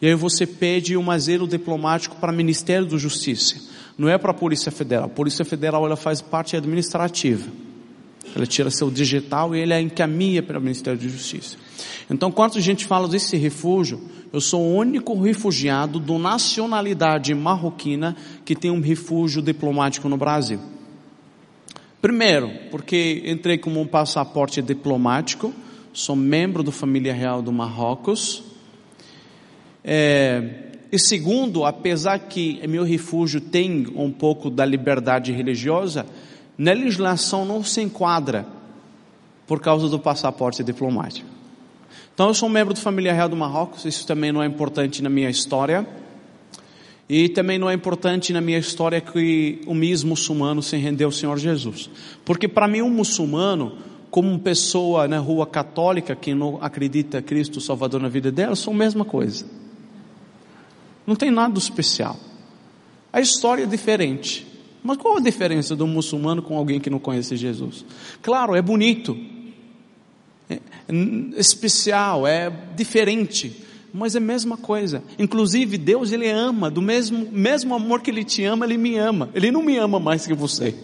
e 0.00 0.06
aí 0.06 0.14
você 0.14 0.46
pede 0.46 0.96
um 0.96 1.10
asilo 1.10 1.46
diplomático 1.46 2.16
para 2.16 2.32
o 2.32 2.34
Ministério 2.34 2.86
da 2.86 2.96
Justiça. 2.96 3.54
Não 3.96 4.08
é 4.08 4.18
para 4.18 4.32
a 4.32 4.34
Polícia 4.34 4.72
Federal. 4.72 5.04
A 5.04 5.08
Polícia 5.08 5.44
Federal 5.44 5.86
ela 5.86 5.94
faz 5.94 6.20
parte 6.20 6.56
administrativa. 6.56 7.48
Ela 8.34 8.46
tira 8.46 8.70
seu 8.70 8.90
digital 8.90 9.54
e 9.54 9.60
ele 9.60 9.78
encaminha 9.78 10.42
para 10.42 10.58
o 10.58 10.62
Ministério 10.62 10.98
da 10.98 11.06
Justiça. 11.06 11.56
Então, 12.10 12.32
quando 12.32 12.56
a 12.56 12.60
gente 12.60 12.86
fala 12.86 13.06
desse 13.06 13.36
refúgio, 13.36 14.00
eu 14.32 14.40
sou 14.40 14.62
o 14.62 14.74
único 14.74 15.20
refugiado 15.20 16.00
de 16.00 16.18
nacionalidade 16.18 17.34
marroquina 17.34 18.16
que 18.44 18.56
tem 18.56 18.70
um 18.70 18.80
refúgio 18.80 19.42
diplomático 19.42 20.08
no 20.08 20.16
Brasil. 20.16 20.58
Primeiro, 22.02 22.50
porque 22.68 23.22
entrei 23.24 23.56
como 23.56 23.80
um 23.80 23.86
passaporte 23.86 24.60
diplomático, 24.60 25.54
sou 25.92 26.16
membro 26.16 26.64
da 26.64 26.72
família 26.72 27.14
real 27.14 27.40
do 27.40 27.52
Marrocos. 27.52 28.42
É, 29.84 30.72
e 30.90 30.98
segundo, 30.98 31.64
apesar 31.64 32.18
que 32.18 32.60
meu 32.66 32.82
refúgio 32.82 33.40
tem 33.40 33.86
um 33.94 34.10
pouco 34.10 34.50
da 34.50 34.64
liberdade 34.64 35.30
religiosa, 35.30 36.04
na 36.58 36.72
legislação 36.72 37.44
não 37.44 37.62
se 37.62 37.80
enquadra 37.80 38.48
por 39.46 39.60
causa 39.60 39.88
do 39.88 40.00
passaporte 40.00 40.64
diplomático. 40.64 41.28
Então 42.12 42.26
eu 42.26 42.34
sou 42.34 42.48
membro 42.48 42.74
da 42.74 42.80
família 42.80 43.12
real 43.12 43.28
do 43.28 43.36
Marrocos, 43.36 43.84
isso 43.84 44.04
também 44.08 44.32
não 44.32 44.42
é 44.42 44.46
importante 44.46 45.04
na 45.04 45.08
minha 45.08 45.30
história. 45.30 45.86
E 47.08 47.28
também 47.28 47.58
não 47.58 47.68
é 47.68 47.74
importante 47.74 48.32
na 48.32 48.40
minha 48.40 48.58
história 48.58 49.00
que 49.00 49.60
o 49.66 49.74
mesmo 49.74 50.10
muçulmano 50.10 50.62
se 50.62 50.76
rendeu 50.76 51.08
ao 51.08 51.12
Senhor 51.12 51.38
Jesus. 51.38 51.90
Porque 52.24 52.48
para 52.48 52.68
mim 52.68 52.80
um 52.80 52.90
muçulmano, 52.90 53.76
como 54.10 54.28
uma 54.28 54.38
pessoa 54.38 55.08
na 55.08 55.18
rua 55.18 55.46
católica 55.46 56.14
que 56.14 56.34
não 56.34 56.58
acredita 56.60 57.20
Cristo 57.20 57.60
Salvador 57.60 58.00
na 58.00 58.08
vida 58.08 58.30
dela, 58.30 58.56
são 58.56 58.72
a 58.72 58.76
mesma 58.76 59.04
coisa. 59.04 59.44
Não 61.06 61.16
tem 61.16 61.30
nada 61.30 61.58
especial. 61.58 62.16
A 63.12 63.20
história 63.20 63.64
é 63.64 63.66
diferente. 63.66 64.46
Mas 64.82 64.96
qual 64.96 65.16
a 65.16 65.20
diferença 65.20 65.74
um 65.76 65.86
muçulmano 65.86 66.42
com 66.42 66.56
alguém 66.56 66.80
que 66.80 66.90
não 66.90 66.98
conhece 66.98 67.36
Jesus? 67.36 67.84
Claro, 68.20 68.54
é 68.54 68.62
bonito, 68.62 69.16
é 70.48 70.58
especial, 71.36 72.26
é 72.26 72.50
diferente 72.74 73.61
mas 73.92 74.14
é 74.14 74.18
a 74.18 74.20
mesma 74.20 74.56
coisa. 74.56 75.02
Inclusive, 75.18 75.76
Deus 75.76 76.12
ele 76.12 76.28
ama, 76.28 76.70
do 76.70 76.80
mesmo, 76.80 77.28
mesmo 77.30 77.74
amor 77.74 78.00
que 78.00 78.10
ele 78.10 78.24
te 78.24 78.42
ama, 78.44 78.64
ele 78.64 78.78
me 78.78 78.96
ama. 78.96 79.28
Ele 79.34 79.50
não 79.50 79.62
me 79.62 79.76
ama 79.76 80.00
mais 80.00 80.26
que 80.26 80.34
você. 80.34 80.74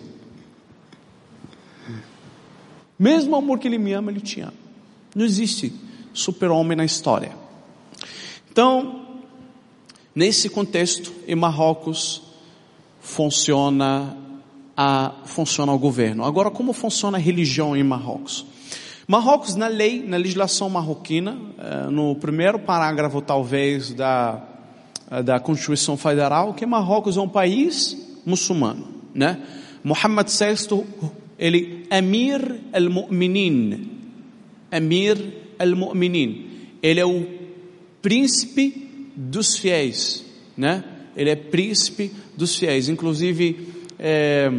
Mesmo 2.99 3.37
amor 3.37 3.59
que 3.59 3.69
ele 3.69 3.79
me 3.79 3.93
ama, 3.93 4.11
ele 4.11 4.21
te 4.21 4.41
ama. 4.41 4.55
Não 5.15 5.25
existe 5.25 5.73
super-homem 6.13 6.77
na 6.77 6.85
história. 6.85 7.35
Então, 8.51 9.07
nesse 10.15 10.49
contexto, 10.49 11.13
em 11.27 11.35
Marrocos, 11.35 12.23
funciona 13.01 14.17
a, 14.77 15.15
funciona 15.25 15.73
o 15.73 15.79
governo. 15.79 16.25
Agora, 16.25 16.51
como 16.51 16.73
funciona 16.73 17.17
a 17.17 17.21
religião 17.21 17.77
em 17.77 17.83
Marrocos? 17.83 18.45
Marrocos, 19.11 19.55
na 19.55 19.69
lei, 19.69 20.05
na 20.07 20.19
legislação 20.19 20.69
marroquina, 20.69 21.41
eh, 21.57 21.91
no 21.91 22.15
primeiro 22.17 22.59
parágrafo, 22.59 23.23
talvez, 23.23 23.95
da, 23.95 24.47
eh, 25.11 25.23
da 25.23 25.41
Constituição 25.41 25.97
Federal, 25.97 26.53
que 26.53 26.67
Marrocos 26.67 27.17
é 27.17 27.21
um 27.23 27.29
país 27.29 27.97
muçulmano, 28.27 28.87
né? 29.15 29.41
Muhammad 29.83 30.29
VI, 30.29 30.85
ele, 31.39 31.87
Amir 31.91 32.61
al-Mu'minin, 32.71 33.91
Amir 34.71 35.17
al-Mu'minin, 35.59 36.47
ele 36.83 37.01
é 37.01 37.07
o 37.07 37.27
príncipe 38.03 39.11
dos 39.17 39.57
fiéis, 39.57 40.23
né? 40.55 40.85
Ele 41.17 41.31
é 41.31 41.35
príncipe 41.35 42.13
dos 42.37 42.55
fiéis. 42.57 42.91
Inclusive, 42.91 43.73
é, 43.99 44.53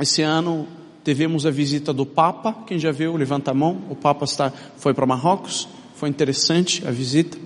esse 0.00 0.22
ano 0.22 0.66
Tivemos 1.04 1.44
a 1.44 1.50
visita 1.50 1.92
do 1.92 2.06
Papa, 2.06 2.64
quem 2.66 2.78
já 2.78 2.92
viu, 2.92 3.16
levanta 3.16 3.50
a 3.50 3.54
mão. 3.54 3.82
O 3.90 3.96
Papa 3.96 4.24
está, 4.24 4.52
foi 4.76 4.94
para 4.94 5.04
Marrocos, 5.04 5.68
foi 5.96 6.08
interessante 6.08 6.86
a 6.86 6.92
visita, 6.92 7.36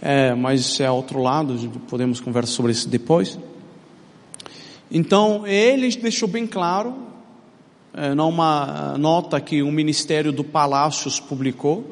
é, 0.00 0.34
mas 0.34 0.60
isso 0.60 0.82
é 0.82 0.90
outro 0.90 1.22
lado, 1.22 1.70
podemos 1.88 2.20
conversar 2.20 2.52
sobre 2.52 2.72
isso 2.72 2.88
depois. 2.88 3.38
Então, 4.90 5.46
ele 5.46 5.94
deixou 5.96 6.26
bem 6.26 6.46
claro, 6.46 6.94
é, 7.92 8.14
numa 8.14 8.96
nota 8.98 9.38
que 9.40 9.62
o 9.62 9.70
Ministério 9.70 10.32
do 10.32 10.42
Palácios 10.42 11.20
publicou, 11.20 11.90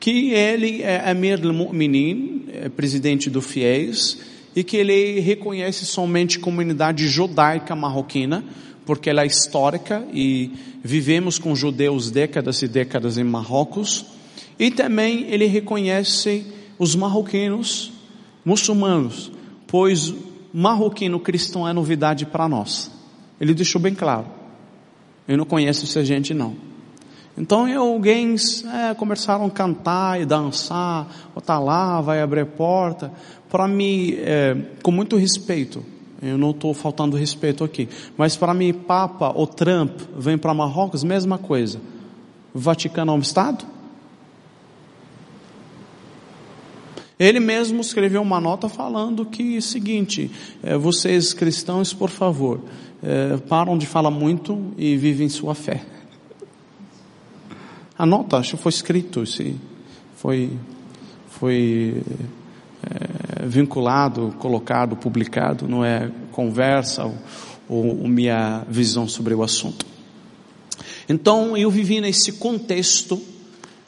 que 0.00 0.30
ele 0.30 0.82
é 0.82 1.10
Amir 1.10 1.40
al-Mu'minin, 1.44 2.46
é 2.52 2.68
presidente 2.68 3.28
do 3.28 3.42
FIES, 3.42 4.18
e 4.56 4.64
que 4.64 4.76
ele 4.76 5.20
reconhece 5.20 5.86
somente 5.86 6.38
comunidade 6.38 7.06
judaica 7.06 7.76
marroquina, 7.76 8.44
porque 8.84 9.10
ela 9.10 9.22
é 9.22 9.26
histórica 9.26 10.04
e 10.12 10.50
vivemos 10.82 11.38
com 11.38 11.54
judeus 11.54 12.10
décadas 12.10 12.62
e 12.62 12.68
décadas 12.68 13.18
em 13.18 13.24
Marrocos. 13.24 14.04
E 14.58 14.70
também 14.70 15.26
ele 15.28 15.46
reconhece 15.46 16.46
os 16.78 16.94
marroquinos 16.94 17.92
muçulmanos, 18.44 19.30
pois 19.66 20.12
marroquino 20.52 21.20
cristão 21.20 21.66
é 21.66 21.72
novidade 21.72 22.26
para 22.26 22.48
nós. 22.48 22.90
Ele 23.40 23.54
deixou 23.54 23.80
bem 23.80 23.94
claro. 23.94 24.26
Eu 25.26 25.38
não 25.38 25.44
conheço 25.44 25.84
essa 25.84 26.04
gente 26.04 26.34
não. 26.34 26.56
Então 27.36 27.66
alguém 27.78 28.34
é, 28.90 28.94
começaram 28.94 29.46
a 29.46 29.50
cantar 29.50 30.20
e 30.20 30.26
dançar, 30.26 31.08
tá 31.44 31.58
lá, 31.58 32.00
vai 32.00 32.20
abrir 32.20 32.44
porta. 32.44 33.10
Para 33.48 33.66
mim, 33.66 34.14
é, 34.18 34.56
com 34.82 34.90
muito 34.90 35.16
respeito, 35.16 35.84
eu 36.22 36.38
não 36.38 36.52
estou 36.52 36.72
faltando 36.72 37.16
respeito 37.16 37.64
aqui. 37.64 37.88
Mas 38.16 38.36
para 38.36 38.54
mim, 38.54 38.72
Papa 38.72 39.32
ou 39.34 39.46
Trump 39.46 40.00
vem 40.16 40.38
para 40.38 40.54
Marrocos, 40.54 41.02
mesma 41.02 41.36
coisa. 41.36 41.80
Vaticano 42.54 43.12
é 43.12 43.14
um 43.16 43.18
Estado? 43.18 43.64
Ele 47.18 47.40
mesmo 47.40 47.80
escreveu 47.80 48.22
uma 48.22 48.40
nota 48.40 48.68
falando 48.68 49.26
que 49.26 49.56
é 49.56 49.60
seguinte, 49.60 50.30
é, 50.62 50.76
vocês 50.76 51.32
cristãos, 51.32 51.92
por 51.92 52.10
favor, 52.10 52.60
é, 53.02 53.36
param 53.36 53.76
de 53.76 53.86
falar 53.86 54.10
muito 54.10 54.72
e 54.76 54.96
vivem 54.96 55.28
sua 55.28 55.54
fé. 55.54 55.84
A 57.98 58.06
nota, 58.06 58.38
acho 58.38 58.56
que 58.56 58.62
foi 58.62 58.70
escrito, 58.70 59.24
se 59.26 59.56
foi, 60.16 60.50
foi 61.28 62.02
é, 62.82 63.21
vinculado, 63.46 64.34
colocado, 64.38 64.96
publicado, 64.96 65.68
não 65.68 65.84
é 65.84 66.10
conversa 66.30 67.04
ou, 67.04 67.14
ou 67.68 68.08
minha 68.08 68.64
visão 68.68 69.08
sobre 69.08 69.34
o 69.34 69.42
assunto. 69.42 69.84
Então 71.08 71.56
eu 71.56 71.70
vivi 71.70 72.00
nesse 72.00 72.32
contexto 72.32 73.20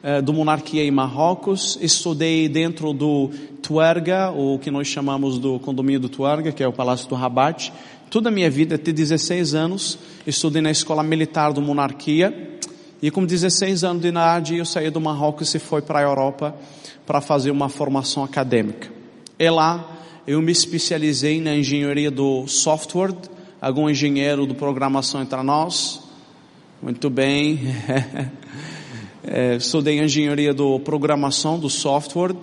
eh, 0.03 0.21
do 0.21 0.35
monarquia 0.35 0.85
em 0.85 0.91
Marrocos, 0.91 1.79
estudei 1.81 2.49
dentro 2.49 2.93
do 2.93 3.31
Tuarga, 3.63 4.31
o 4.31 4.59
que 4.59 4.71
nós 4.71 4.87
chamamos 4.87 5.39
do 5.39 5.59
condomínio 5.59 6.01
do 6.01 6.09
Tuarga, 6.11 6.53
que 6.53 6.63
é 6.63 6.69
o 6.69 6.73
Palácio 6.73 7.09
do 7.09 7.15
Rabat. 7.15 7.73
Toda 8.11 8.29
a 8.29 8.33
minha 8.33 8.51
vida, 8.51 8.75
até 8.75 8.93
16 8.93 9.55
anos, 9.55 9.99
estudei 10.27 10.61
na 10.61 10.71
escola 10.71 11.03
militar 11.03 11.55
do 11.55 11.63
monarquia. 11.63 12.59
E 13.01 13.11
com 13.11 13.25
16 13.25 13.83
anos 13.83 14.03
de 14.03 14.09
idade, 14.09 14.57
eu 14.57 14.65
saí 14.65 14.91
do 14.91 15.01
Marrocos 15.01 15.55
e 15.55 15.59
fui 15.59 15.81
para 15.81 16.01
a 16.01 16.03
Europa 16.03 16.55
para 17.07 17.21
fazer 17.21 17.51
uma 17.51 17.69
formação 17.69 18.23
acadêmica. 18.23 18.94
E 19.37 19.51
lá, 19.51 19.85
eu 20.29 20.41
me 20.41 20.53
especializei 20.53 21.41
na 21.41 21.57
engenharia 21.57 22.09
do 22.09 22.47
software, 22.47 23.13
algum 23.61 23.91
engenheiro 23.91 24.47
do 24.47 24.55
programação 24.55 25.21
entre 25.23 25.43
nós. 25.43 26.01
Muito 26.81 27.11
bem. 27.11 27.59
é, 29.27 29.57
estudei 29.57 29.99
engenharia 29.99 30.55
do 30.55 30.79
programação 30.79 31.59
do 31.59 31.69
software. 31.69 32.37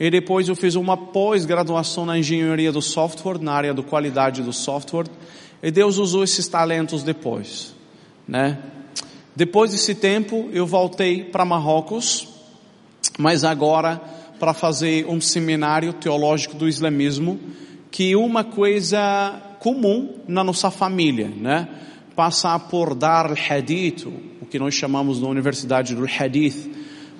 E 0.00 0.10
depois 0.10 0.48
eu 0.48 0.56
fiz 0.56 0.74
uma 0.74 0.96
pós-graduação 0.96 2.06
na 2.06 2.18
engenharia 2.18 2.72
do 2.72 2.80
software, 2.80 3.38
na 3.38 3.52
área 3.52 3.74
da 3.74 3.82
qualidade 3.82 4.42
do 4.42 4.52
software. 4.52 5.08
E 5.62 5.70
Deus 5.70 5.98
usou 5.98 6.24
esses 6.24 6.48
talentos 6.48 7.02
depois, 7.02 7.74
né? 8.26 8.56
Depois 9.36 9.72
desse 9.72 9.94
tempo, 9.94 10.48
eu 10.50 10.66
voltei 10.66 11.24
para 11.24 11.44
Marrocos, 11.44 12.26
mas 13.18 13.44
agora 13.44 14.00
para 14.38 14.54
fazer 14.54 15.06
um 15.06 15.20
seminário 15.20 15.92
teológico 15.92 16.56
do 16.56 16.68
islamismo, 16.68 17.38
que 17.90 18.12
é 18.12 18.16
uma 18.16 18.44
coisa 18.44 19.40
comum 19.58 20.16
na 20.26 20.44
nossa 20.44 20.70
família, 20.70 21.28
né? 21.28 21.68
Passar 22.14 22.58
por 22.58 22.94
Dar 22.94 23.26
al-Hadith, 23.26 24.06
o 24.40 24.46
que 24.46 24.58
nós 24.58 24.74
chamamos 24.74 25.20
na 25.20 25.28
Universidade 25.28 25.94
do 25.94 26.04
Hadith, 26.04 26.70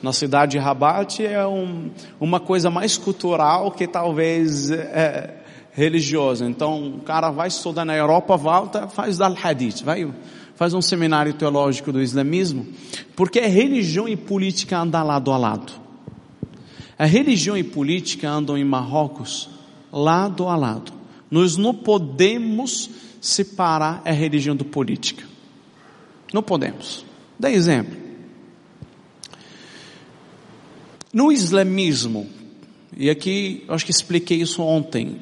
na 0.03 0.13
cidade 0.13 0.53
de 0.53 0.59
Rabat, 0.59 1.25
é 1.25 1.47
um, 1.47 1.91
uma 2.21 2.39
coisa 2.39 2.71
mais 2.71 2.97
cultural 2.97 3.73
que 3.73 3.87
talvez 3.87 4.71
é, 4.71 5.35
religiosa. 5.73 6.47
Então, 6.47 6.97
o 6.97 7.01
cara 7.01 7.31
vai 7.31 7.49
estudar 7.49 7.85
na 7.85 7.97
Europa, 7.97 8.37
volta, 8.37 8.89
faz 8.89 9.19
Dar 9.19 9.27
al-Hadith, 9.27 9.83
vai 9.85 10.09
faz 10.59 10.75
um 10.75 10.83
seminário 10.83 11.33
teológico 11.35 11.93
do 11.93 12.03
islamismo, 12.03 12.67
porque 13.15 13.39
religião 13.39 14.09
e 14.09 14.17
política 14.17 14.77
andam 14.77 15.07
lado 15.07 15.31
a 15.31 15.37
lado. 15.39 15.88
A 16.99 17.05
religião 17.05 17.57
e 17.57 17.63
política 17.63 18.29
andam 18.29 18.59
em 18.59 18.65
Marrocos 18.65 19.49
lado 19.93 20.49
a 20.49 20.57
lado. 20.57 20.93
Nós 21.31 21.57
não 21.57 21.75
podemos 21.75 22.91
separar 23.21 24.03
a 24.05 24.11
religião 24.11 24.57
do 24.57 24.65
política. 24.65 25.25
Não 26.33 26.43
podemos. 26.43 27.05
Dá 27.39 27.51
exemplo. 27.51 27.97
No 31.13 31.33
islamismo, 31.33 32.29
e 32.97 33.09
aqui 33.09 33.65
acho 33.69 33.85
que 33.85 33.91
expliquei 33.91 34.41
isso 34.41 34.63
ontem, 34.63 35.17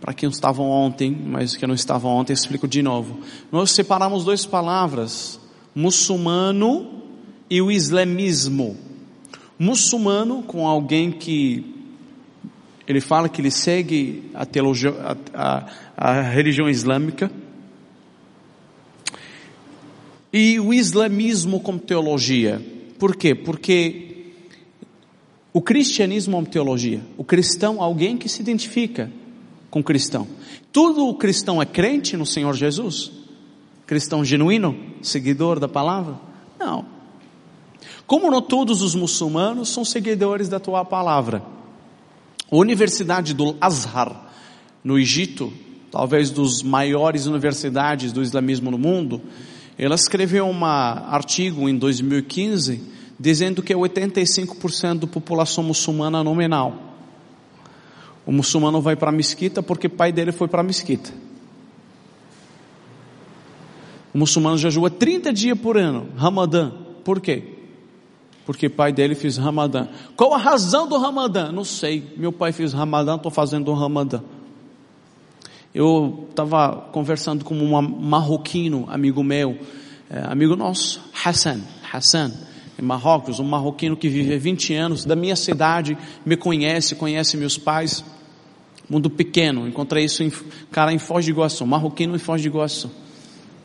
para 0.00 0.12
quem 0.12 0.28
estavam 0.28 0.68
ontem, 0.68 1.10
mas 1.10 1.56
que 1.56 1.66
não 1.66 1.74
estavam 1.74 2.10
ontem, 2.10 2.32
explico 2.32 2.68
de 2.68 2.82
novo. 2.82 3.20
Nós 3.50 3.70
separamos 3.70 4.24
duas 4.24 4.44
palavras, 4.44 5.40
muçulmano 5.74 7.02
e 7.48 7.62
o 7.62 7.70
islamismo. 7.70 8.76
Muçulmano 9.58 10.42
com 10.42 10.66
alguém 10.66 11.10
que 11.12 11.64
ele 12.86 13.00
fala 13.00 13.28
que 13.28 13.40
ele 13.40 13.50
segue 13.50 14.30
a, 14.34 14.44
teologia, 14.44 14.90
a, 14.90 15.16
a, 15.34 15.66
a 15.96 16.22
religião 16.22 16.68
islâmica. 16.68 17.30
E 20.32 20.58
o 20.58 20.72
islamismo 20.72 21.60
como 21.60 21.78
teologia. 21.78 22.60
Por 22.98 23.14
quê? 23.14 23.34
Porque 23.34 24.12
o 25.52 25.60
cristianismo 25.60 26.36
é 26.36 26.38
uma 26.40 26.46
teologia. 26.46 27.02
O 27.16 27.24
cristão 27.24 27.76
é 27.76 27.80
alguém 27.80 28.16
que 28.16 28.28
se 28.28 28.40
identifica 28.40 29.10
com 29.70 29.82
cristão. 29.82 30.26
Todo 30.72 31.12
cristão 31.14 31.60
é 31.60 31.66
crente 31.66 32.16
no 32.16 32.24
Senhor 32.24 32.54
Jesus? 32.54 33.12
Cristão 33.86 34.24
genuíno, 34.24 34.74
seguidor 35.02 35.60
da 35.60 35.68
palavra? 35.68 36.18
Não. 36.58 37.01
Como 38.12 38.30
não 38.30 38.42
todos 38.42 38.82
os 38.82 38.94
muçulmanos 38.94 39.70
são 39.70 39.86
seguidores 39.86 40.46
da 40.46 40.60
tua 40.60 40.84
palavra. 40.84 41.42
A 42.50 42.54
Universidade 42.54 43.32
do 43.32 43.56
Azhar, 43.58 44.30
no 44.84 44.98
Egito, 44.98 45.50
talvez 45.90 46.30
dos 46.30 46.62
maiores 46.62 47.24
universidades 47.24 48.12
do 48.12 48.20
islamismo 48.20 48.70
no 48.70 48.76
mundo, 48.76 49.22
ela 49.78 49.94
escreveu 49.94 50.44
um 50.44 50.62
artigo 50.62 51.66
em 51.70 51.78
2015 51.78 52.82
dizendo 53.18 53.62
que 53.62 53.72
é 53.72 53.76
85% 53.76 54.98
da 54.98 55.06
população 55.06 55.64
muçulmana 55.64 56.22
nominal. 56.22 56.98
O 58.26 58.30
muçulmano 58.30 58.82
vai 58.82 58.94
para 58.94 59.08
a 59.08 59.14
mesquita 59.14 59.62
porque 59.62 59.86
o 59.86 59.90
pai 59.90 60.12
dele 60.12 60.32
foi 60.32 60.48
para 60.48 60.60
a 60.60 60.62
mesquita. 60.62 61.10
O 64.12 64.18
muçulmano 64.18 64.58
jejua 64.58 64.90
30 64.90 65.32
dias 65.32 65.58
por 65.58 65.78
ano, 65.78 66.08
Ramadã. 66.14 66.72
Por 67.02 67.18
quê? 67.18 67.51
Porque 68.44 68.68
pai 68.68 68.92
dele 68.92 69.14
fez 69.14 69.36
Ramadã. 69.36 69.88
Qual 70.16 70.34
a 70.34 70.38
razão 70.38 70.88
do 70.88 70.98
Ramadã? 70.98 71.52
Não 71.52 71.64
sei. 71.64 72.12
Meu 72.16 72.32
pai 72.32 72.52
fez 72.52 72.72
Ramadã, 72.72 73.16
estou 73.16 73.30
fazendo 73.30 73.70
o 73.70 73.74
Ramadã. 73.74 74.20
Eu 75.74 76.26
estava 76.28 76.88
conversando 76.92 77.44
com 77.44 77.54
um 77.54 77.80
marroquino, 77.80 78.86
amigo 78.90 79.22
meu, 79.22 79.58
é, 80.10 80.22
amigo 80.26 80.54
nosso, 80.54 81.00
Hassan. 81.24 81.60
Hassan 81.90 82.32
em 82.78 82.84
Marrocos, 82.84 83.38
um 83.38 83.44
marroquino 83.44 83.96
que 83.96 84.08
vive 84.08 84.34
há 84.34 84.38
20 84.38 84.74
anos, 84.74 85.04
da 85.04 85.14
minha 85.14 85.36
cidade, 85.36 85.96
me 86.24 86.36
conhece, 86.36 86.94
conhece 86.94 87.36
meus 87.36 87.56
pais. 87.56 88.04
Mundo 88.88 89.08
pequeno, 89.08 89.66
encontrei 89.66 90.04
isso 90.04 90.22
em 90.22 90.30
cara 90.70 90.92
em 90.92 90.98
Foz 90.98 91.24
de 91.24 91.30
Iguaçu, 91.30 91.64
marroquino 91.66 92.14
em 92.14 92.18
Foz 92.18 92.42
de 92.42 92.48
Iguaçu. 92.48 92.90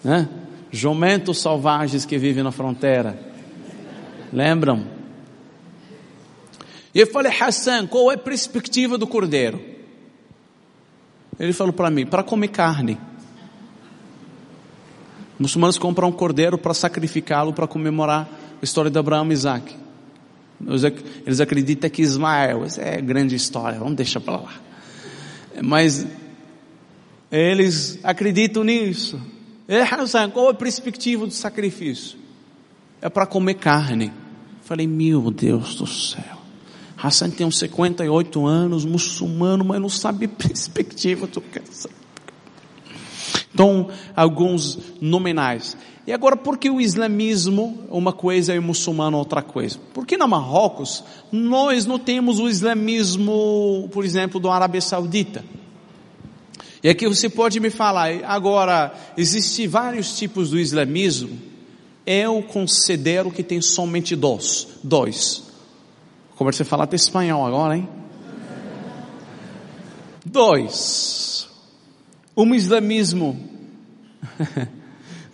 Né? 0.03 0.29
Jumentos 0.71 1.39
selvagens 1.41 2.05
que 2.05 2.17
vivem 2.17 2.43
na 2.43 2.51
fronteira. 2.51 3.19
Lembram? 4.31 4.85
E 6.93 6.99
eu 6.99 7.07
falei, 7.07 7.31
Hassan, 7.31 7.87
qual 7.87 8.11
é 8.11 8.15
a 8.15 8.17
perspectiva 8.17 8.97
do 8.97 9.05
cordeiro? 9.05 9.61
Ele 11.39 11.53
falou 11.53 11.71
para 11.71 11.89
mim, 11.89 12.05
para 12.05 12.23
comer 12.23 12.47
carne. 12.47 12.97
Muçulmanos 15.37 15.77
compram 15.77 16.07
um 16.09 16.11
cordeiro 16.11 16.57
para 16.57 16.73
sacrificá-lo 16.73 17.53
para 17.53 17.67
comemorar 17.67 18.27
a 18.59 18.65
história 18.65 18.89
de 18.89 18.97
Abraão 18.97 19.29
e 19.29 19.33
Isaac. 19.33 19.75
Eles 21.25 21.39
acreditam 21.39 21.89
que 21.89 22.01
Ismael, 22.01 22.63
é 22.79 22.99
grande 22.99 23.35
história, 23.35 23.77
vamos 23.77 23.95
deixar 23.95 24.19
para 24.19 24.37
lá. 24.37 24.53
Mas 25.61 26.07
eles 27.31 27.99
acreditam 28.03 28.63
nisso. 28.63 29.21
É, 29.67 29.81
Hassan, 29.81 30.31
qual 30.31 30.49
a 30.49 30.53
perspectiva 30.53 31.27
do 31.27 31.33
sacrifício? 31.33 32.17
É 33.01 33.09
para 33.09 33.25
comer 33.25 33.55
carne. 33.55 34.11
Falei, 34.63 34.87
meu 34.87 35.31
Deus 35.31 35.75
do 35.75 35.87
céu. 35.87 36.37
Hassan 36.97 37.29
tem 37.29 37.45
uns 37.45 37.59
58 37.59 38.45
anos, 38.45 38.83
muçulmano, 38.83 39.63
mas 39.63 39.79
não 39.79 39.89
sabe 39.89 40.27
perspectiva 40.27 41.27
do 41.27 41.39
que 41.39 41.61
Então, 43.53 43.89
alguns 44.15 44.79
nominais. 44.99 45.77
E 46.07 46.13
agora, 46.13 46.35
por 46.35 46.57
que 46.57 46.69
o 46.69 46.81
islamismo 46.81 47.85
uma 47.89 48.13
coisa 48.13 48.55
e 48.55 48.59
o 48.59 48.63
muçulmano 48.63 49.17
outra 49.17 49.41
coisa? 49.41 49.77
Porque 49.93 50.17
na 50.17 50.25
Marrocos, 50.25 51.03
nós 51.31 51.85
não 51.85 51.99
temos 51.99 52.39
o 52.39 52.47
islamismo, 52.47 53.89
por 53.91 54.03
exemplo, 54.05 54.39
do 54.39 54.49
Arábia 54.49 54.81
Saudita. 54.81 55.43
E 56.81 56.89
aqui 56.89 57.07
você 57.07 57.29
pode 57.29 57.59
me 57.59 57.69
falar, 57.69 58.23
agora, 58.23 58.93
existem 59.17 59.67
vários 59.67 60.17
tipos 60.17 60.51
do 60.51 60.59
islamismo, 60.59 61.37
eu 62.07 62.41
considero 62.41 63.29
que 63.29 63.43
tem 63.43 63.61
somente 63.61 64.15
dois. 64.15 64.79
Dois. 64.81 65.43
Como 66.37 66.51
você 66.51 66.63
falar 66.63 66.85
até 66.85 66.95
espanhol 66.95 67.45
agora, 67.45 67.75
hein? 67.75 67.89
Dois. 70.25 71.49
Um 72.35 72.55
islamismo 72.55 73.37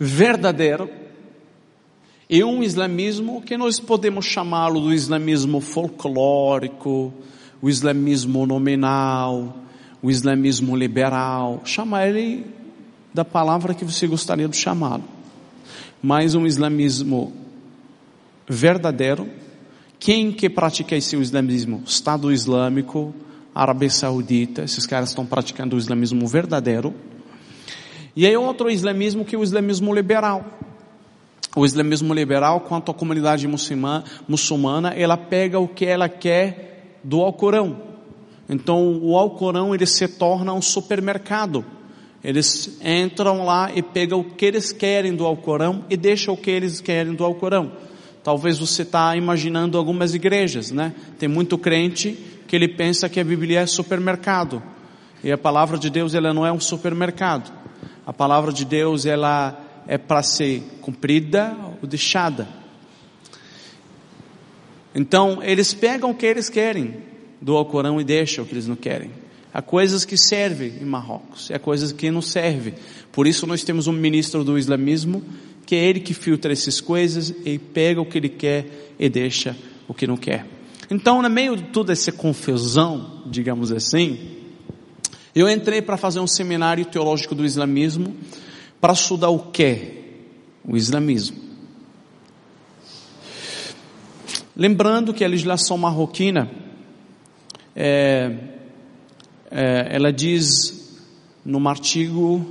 verdadeiro 0.00 0.90
e 2.28 2.42
um 2.42 2.62
islamismo 2.62 3.40
que 3.42 3.56
nós 3.56 3.78
podemos 3.78 4.26
chamá-lo 4.26 4.80
do 4.80 4.92
islamismo 4.92 5.60
folclórico, 5.60 7.12
o 7.62 7.68
islamismo 7.68 8.46
nominal, 8.46 9.54
o 10.02 10.10
islamismo 10.10 10.74
liberal, 10.74 11.60
chama 11.64 12.04
ele 12.04 12.44
da 13.12 13.24
palavra 13.24 13.74
que 13.74 13.84
você 13.84 14.06
gostaria 14.08 14.48
de 14.48 14.56
chamá-lo. 14.56 15.13
Mas 16.06 16.34
um 16.34 16.46
islamismo 16.46 17.32
verdadeiro, 18.46 19.26
quem 19.98 20.30
que 20.30 20.50
pratica 20.50 20.94
esse 20.94 21.16
islamismo? 21.16 21.82
Estado 21.86 22.30
Islâmico, 22.30 23.14
Arábia 23.54 23.88
Saudita, 23.88 24.64
esses 24.64 24.84
caras 24.86 25.08
estão 25.08 25.24
praticando 25.24 25.76
o 25.76 25.78
islamismo 25.78 26.26
verdadeiro, 26.26 26.92
e 28.14 28.26
aí 28.26 28.36
outro 28.36 28.70
islamismo 28.70 29.24
que 29.24 29.34
é 29.34 29.38
o 29.38 29.42
islamismo 29.42 29.94
liberal. 29.94 30.44
o 31.56 31.64
islamismo 31.64 32.12
liberal 32.12 32.60
quanto 32.60 32.90
a 32.90 32.94
comunidade 32.94 33.48
muçulmana, 33.48 34.92
ela 34.94 35.16
pega 35.16 35.58
o 35.58 35.66
que 35.66 35.86
ela 35.86 36.06
quer 36.06 36.98
do 37.02 37.22
Alcorão. 37.22 37.80
Então 38.46 39.00
o 39.02 39.16
Alcorão 39.16 39.74
ele 39.74 39.86
se 39.86 40.06
torna 40.06 40.52
um 40.52 40.60
supermercado. 40.60 41.64
Eles 42.24 42.78
entram 42.82 43.44
lá 43.44 43.70
e 43.74 43.82
pegam 43.82 44.20
o 44.20 44.24
que 44.24 44.46
eles 44.46 44.72
querem 44.72 45.14
do 45.14 45.26
Alcorão 45.26 45.84
e 45.90 45.96
deixam 45.96 46.32
o 46.32 46.36
que 46.36 46.50
eles 46.50 46.80
querem 46.80 47.12
do 47.12 47.22
Alcorão. 47.22 47.72
Talvez 48.22 48.58
você 48.58 48.80
está 48.80 49.14
imaginando 49.14 49.76
algumas 49.76 50.14
igrejas, 50.14 50.70
né? 50.70 50.94
Tem 51.18 51.28
muito 51.28 51.58
crente 51.58 52.18
que 52.48 52.56
ele 52.56 52.66
pensa 52.66 53.10
que 53.10 53.20
a 53.20 53.24
Bíblia 53.24 53.60
é 53.60 53.66
supermercado. 53.66 54.62
E 55.22 55.30
a 55.30 55.36
palavra 55.36 55.76
de 55.76 55.90
Deus 55.90 56.14
ela 56.14 56.32
não 56.32 56.46
é 56.46 56.50
um 56.50 56.58
supermercado. 56.58 57.52
A 58.06 58.12
palavra 58.12 58.50
de 58.50 58.64
Deus 58.64 59.04
ela 59.04 59.60
é 59.86 59.98
para 59.98 60.22
ser 60.22 60.62
cumprida 60.80 61.54
ou 61.82 61.86
deixada. 61.86 62.48
Então, 64.94 65.42
eles 65.42 65.74
pegam 65.74 66.10
o 66.10 66.14
que 66.14 66.24
eles 66.24 66.48
querem 66.48 66.96
do 67.38 67.54
Alcorão 67.54 68.00
e 68.00 68.04
deixam 68.04 68.44
o 68.44 68.46
que 68.46 68.54
eles 68.54 68.66
não 68.66 68.76
querem. 68.76 69.10
Há 69.54 69.62
coisas 69.62 70.04
que 70.04 70.16
servem 70.16 70.78
em 70.82 70.84
Marrocos, 70.84 71.48
há 71.52 71.60
coisas 71.60 71.92
que 71.92 72.10
não 72.10 72.20
servem. 72.20 72.74
Por 73.12 73.24
isso 73.24 73.46
nós 73.46 73.62
temos 73.62 73.86
um 73.86 73.92
ministro 73.92 74.42
do 74.42 74.58
islamismo, 74.58 75.22
que 75.64 75.76
é 75.76 75.84
ele 75.84 76.00
que 76.00 76.12
filtra 76.12 76.52
essas 76.52 76.80
coisas 76.80 77.32
e 77.44 77.56
pega 77.56 78.00
o 78.00 78.04
que 78.04 78.18
ele 78.18 78.28
quer 78.28 78.94
e 78.98 79.08
deixa 79.08 79.56
o 79.86 79.94
que 79.94 80.08
não 80.08 80.16
quer. 80.16 80.44
Então, 80.90 81.22
no 81.22 81.30
meio 81.30 81.56
de 81.56 81.62
toda 81.70 81.92
essa 81.92 82.10
confusão, 82.10 83.22
digamos 83.26 83.70
assim, 83.70 84.38
eu 85.32 85.48
entrei 85.48 85.80
para 85.80 85.96
fazer 85.96 86.18
um 86.18 86.26
seminário 86.26 86.84
teológico 86.84 87.36
do 87.36 87.44
islamismo, 87.44 88.12
para 88.80 88.92
estudar 88.92 89.28
o 89.28 89.38
que? 89.38 90.02
O 90.64 90.76
islamismo. 90.76 91.36
Lembrando 94.56 95.14
que 95.14 95.24
a 95.24 95.28
legislação 95.28 95.78
marroquina, 95.78 96.50
é, 97.76 98.53
é, 99.56 99.86
ela 99.94 100.12
diz 100.12 100.98
no 101.44 101.68
artigo, 101.68 102.44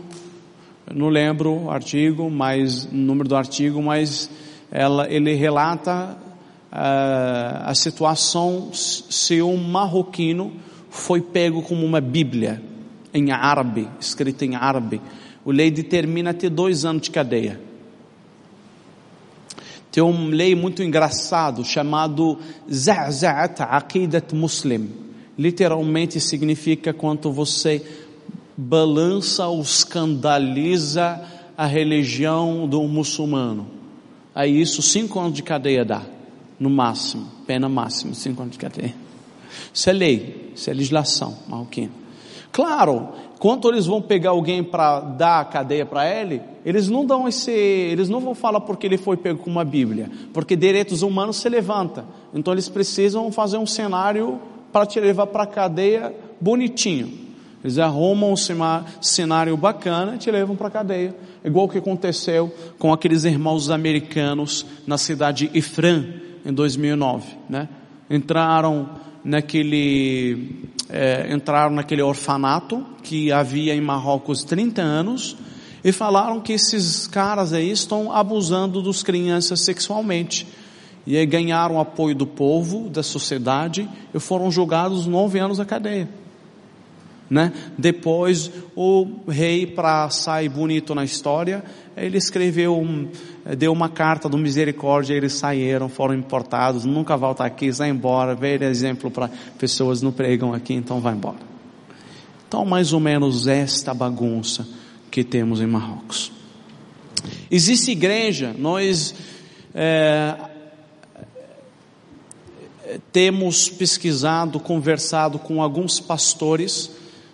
não 0.96 1.10
lembro 1.10 1.63
o 1.63 1.70
artigo, 1.70 2.32
mas 2.32 2.86
o 2.86 2.96
número 2.96 3.28
do 3.28 3.36
artigo, 3.36 3.82
mas 3.82 4.30
ela, 4.72 5.12
ele 5.12 5.34
relata 5.34 6.18
uh, 6.72 7.66
a 7.66 7.76
situação 7.76 8.70
se 8.72 9.42
um 9.42 9.58
marroquino 9.58 10.54
foi 10.89 11.20
pego 11.20 11.62
como 11.62 11.86
uma 11.86 12.00
Bíblia 12.00 12.63
em 13.13 13.32
árabe, 13.32 13.89
escrita 14.00 14.46
em 14.46 14.56
árabe, 14.56 15.02
o 15.44 15.52
lei 15.52 15.70
determina 15.70 16.30
até 16.30 16.50
dois 16.50 16.86
anos 16.86 17.02
de 17.02 17.12
cadeia. 17.12 17.60
Tem 19.92 20.02
uma 20.02 20.34
lei 20.34 20.56
muito 20.56 20.82
engraçado 20.82 21.66
chamado 21.66 22.39
Za'za'at 22.72 23.62
Aqidat 23.62 24.34
Muslim. 24.34 25.12
Literalmente 25.38 26.19
significa 26.19 26.93
quando 26.93 27.32
você 27.32 27.84
balança 28.56 29.48
ou 29.48 29.62
escandaliza 29.62 31.22
a 31.58 31.65
religião 31.65 32.67
do 32.67 32.84
muçulmano. 32.84 33.67
Aí 34.34 34.60
isso 34.62 34.82
cinco 34.82 35.19
anos 35.19 35.34
de 35.34 35.43
cadeia 35.43 35.86
dá, 35.86 36.04
no 36.60 36.69
máximo, 36.69 37.28
pena 37.46 37.69
máxima, 37.69 38.13
cinco 38.13 38.41
anos 38.41 38.54
de 38.54 38.60
cadeia. 38.60 38.93
Isso 39.74 39.89
é 39.89 39.93
lei, 39.93 40.52
isso 40.56 40.69
é 40.69 40.74
legislação 40.74 41.38
marroquina. 41.48 41.91
Claro, 42.52 43.10
quando 43.39 43.67
eles 43.69 43.86
vão 43.86 44.02
pegar 44.02 44.30
alguém 44.30 44.63
para 44.63 45.00
dar 45.00 45.41
a 45.41 45.46
cadeia 45.46 45.86
para 45.86 46.08
ele, 46.08 46.41
eles 46.65 46.89
não 46.89 47.06
dão 47.06 47.28
esse, 47.28 47.52
eles 47.52 48.08
não 48.08 48.19
vão 48.19 48.34
falar 48.34 48.62
porque 48.62 48.88
ele 48.88 48.98
foi 48.98 49.17
pego 49.17 49.39
com 49.39 49.50
uma 49.50 49.65
Bíblia, 49.65 50.10
porque 50.32 50.56
direitos 50.56 51.02
humanos 51.02 51.38
se 51.38 51.50
levanta. 51.50 52.06
Então 52.34 52.54
eles 52.54 52.69
precisam 52.69 53.32
fazer 53.32 53.58
um 53.58 53.65
cenário 53.65 54.39
para 54.74 54.86
te 54.86 55.00
levar 55.00 55.28
para 55.28 55.44
a 55.44 55.48
cadeia 55.48 56.14
bonitinho. 56.42 57.22
Eles 57.64 57.78
arrumam 57.78 58.34
um 58.34 59.02
cenário 59.02 59.56
bacana 59.56 60.16
e 60.16 60.18
te 60.18 60.30
levam 60.30 60.56
para 60.56 60.68
a 60.68 60.72
cadeia. 60.72 61.16
Igual 61.46 61.68
o 61.68 61.70
que 61.70 61.78
aconteceu 61.78 62.54
com 62.78 62.92
aqueles 62.92 63.24
irmãos 63.24 63.70
americanos 63.70 64.66
na 64.86 64.98
cidade 64.98 65.48
de 65.48 65.58
Ifran 65.60 66.04
em 66.46 66.52
2009, 66.52 67.26
né? 67.50 67.70
Entraram 68.10 68.90
naquele 69.24 70.66
é, 70.90 71.34
entraram 71.34 71.74
naquele 71.74 72.02
orfanato 72.02 72.86
que 73.02 73.32
havia 73.32 73.74
em 73.74 73.80
Marrocos 73.80 74.44
30 74.44 74.82
anos 74.82 75.38
e 75.84 75.92
falaram 75.92 76.42
que 76.42 76.54
esses 76.54 77.08
caras 77.08 77.54
aí 77.54 77.72
estão 77.72 78.12
abusando 78.12 78.82
dos 78.82 79.04
crianças 79.04 79.62
sexualmente. 79.62 80.46
E 81.06 81.26
ganharam 81.26 81.80
apoio 81.80 82.16
do 82.16 82.26
povo, 82.26 82.89
da 82.89 83.04
sociedade 83.04 83.89
e 84.13 84.20
foram 84.20 84.50
julgados 84.50 85.06
nove 85.06 85.39
anos 85.39 85.58
na 85.58 85.66
cadeia. 85.66 86.08
Né? 87.30 87.52
Depois 87.78 88.52
o 88.76 89.08
rei, 89.28 89.66
para 89.66 90.10
sair 90.10 90.50
bonito 90.50 90.94
na 90.94 91.04
história, 91.04 91.63
ele 91.98 92.18
escreveu, 92.18 92.78
um, 92.78 93.08
deu 93.58 93.72
uma 93.72 93.89
carta 93.89 94.30
do 94.30 94.38
misericórdia, 94.38 95.13
eles 95.13 95.34
saíram, 95.34 95.89
foram 95.89 96.13
importados, 96.13 96.86
nunca 96.86 97.18
volta 97.18 97.44
aqui, 97.44 97.72
vai 97.72 97.89
embora, 97.89 98.36
veio 98.36 98.63
exemplo 98.63 99.10
para 99.10 99.30
pessoas 99.58 100.02
não 100.02 100.12
pregam 100.12 100.54
aqui, 100.54 100.74
então 100.74 101.00
vai 101.00 101.13
embora. 101.13 101.54
Então, 102.48 102.63
mais 102.66 102.94
ou 102.94 103.00
menos 103.00 103.48
esta 103.48 103.94
bagunça 103.94 104.68
que 105.10 105.24
temos 105.24 105.60
em 105.60 105.66
Marrocos. 105.66 106.32
Existe 107.50 107.92
igreja, 107.92 108.54
nós 108.58 109.16
é, 109.74 110.36
temos 113.12 113.69
pesquisado, 113.69 114.60
conversado 114.60 115.39
com 115.39 115.62
alguns 115.62 115.99
pastores, 115.99 116.91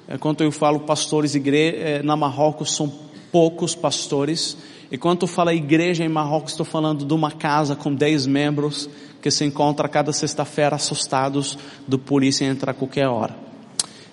é, 0.07 0.17
quando 0.17 0.43
eu 0.43 0.51
falo 0.51 0.79
pastores 0.81 1.35
é, 1.35 2.01
na 2.03 2.15
Marrocos 2.15 2.75
são 2.75 2.91
poucos 3.31 3.75
pastores. 3.75 4.57
E 4.91 4.97
quando 4.97 5.21
eu 5.21 5.27
falo 5.27 5.51
igreja 5.51 6.03
em 6.03 6.09
Marrocos, 6.09 6.51
estou 6.51 6.65
falando 6.65 7.05
de 7.05 7.13
uma 7.13 7.31
casa 7.31 7.75
com 7.75 7.93
10 7.93 8.25
membros 8.25 8.89
que 9.21 9.29
se 9.29 9.45
encontra 9.45 9.87
cada 9.87 10.11
sexta-feira 10.11 10.75
assustados 10.75 11.57
do 11.87 11.99
polícia 11.99 12.45
entrar 12.45 12.71
a 12.71 12.73
qualquer 12.73 13.07
hora. 13.07 13.35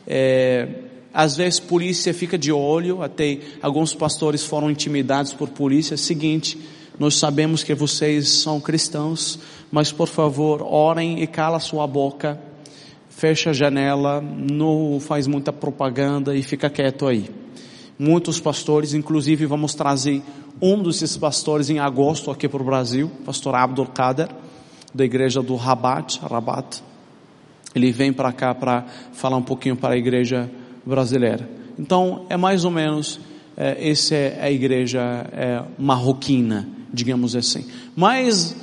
É, 0.06 0.68
às 1.14 1.34
vezes 1.34 1.58
polícia 1.58 2.12
fica 2.12 2.36
de 2.36 2.52
olho, 2.52 3.02
até 3.02 3.38
alguns 3.62 3.94
pastores 3.94 4.44
foram 4.44 4.70
intimidados 4.70 5.32
por 5.32 5.48
polícia. 5.48 5.96
Seguinte, 5.96 6.58
nós 6.98 7.14
sabemos 7.16 7.64
que 7.64 7.74
vocês 7.74 8.28
são 8.28 8.60
cristãos, 8.60 9.38
mas 9.76 9.92
por 9.92 10.08
favor, 10.08 10.62
orem 10.62 11.22
e 11.22 11.26
cala 11.26 11.60
sua 11.60 11.86
boca, 11.86 12.40
fecha 13.10 13.50
a 13.50 13.52
janela, 13.52 14.22
não 14.22 14.98
faz 14.98 15.26
muita 15.26 15.52
propaganda 15.52 16.34
e 16.34 16.42
fica 16.42 16.70
quieto 16.70 17.06
aí 17.06 17.28
muitos 17.98 18.38
pastores, 18.40 18.94
inclusive 18.94 19.46
vamos 19.46 19.74
trazer 19.74 20.22
um 20.60 20.82
desses 20.82 21.16
pastores 21.16 21.70
em 21.70 21.78
agosto 21.78 22.30
aqui 22.30 22.48
para 22.48 22.62
o 22.62 22.64
Brasil, 22.64 23.10
pastor 23.24 23.54
Abdul 23.54 23.86
Kader, 23.86 24.28
da 24.94 25.04
igreja 25.04 25.42
do 25.42 25.56
Rabat, 25.56 26.18
Rabat. 26.20 26.82
Ele 27.74 27.92
vem 27.92 28.12
para 28.12 28.32
cá 28.32 28.54
para 28.54 28.86
falar 29.12 29.36
um 29.36 29.42
pouquinho 29.42 29.76
para 29.76 29.94
a 29.94 29.98
igreja 29.98 30.50
brasileira. 30.84 31.48
Então, 31.78 32.24
é 32.30 32.36
mais 32.36 32.64
ou 32.64 32.70
menos, 32.70 33.20
é, 33.56 33.90
essa 33.90 34.14
é 34.14 34.38
a 34.40 34.50
igreja 34.50 35.00
é, 35.32 35.62
marroquina, 35.78 36.66
digamos 36.92 37.36
assim. 37.36 37.66
Mas, 37.94 38.56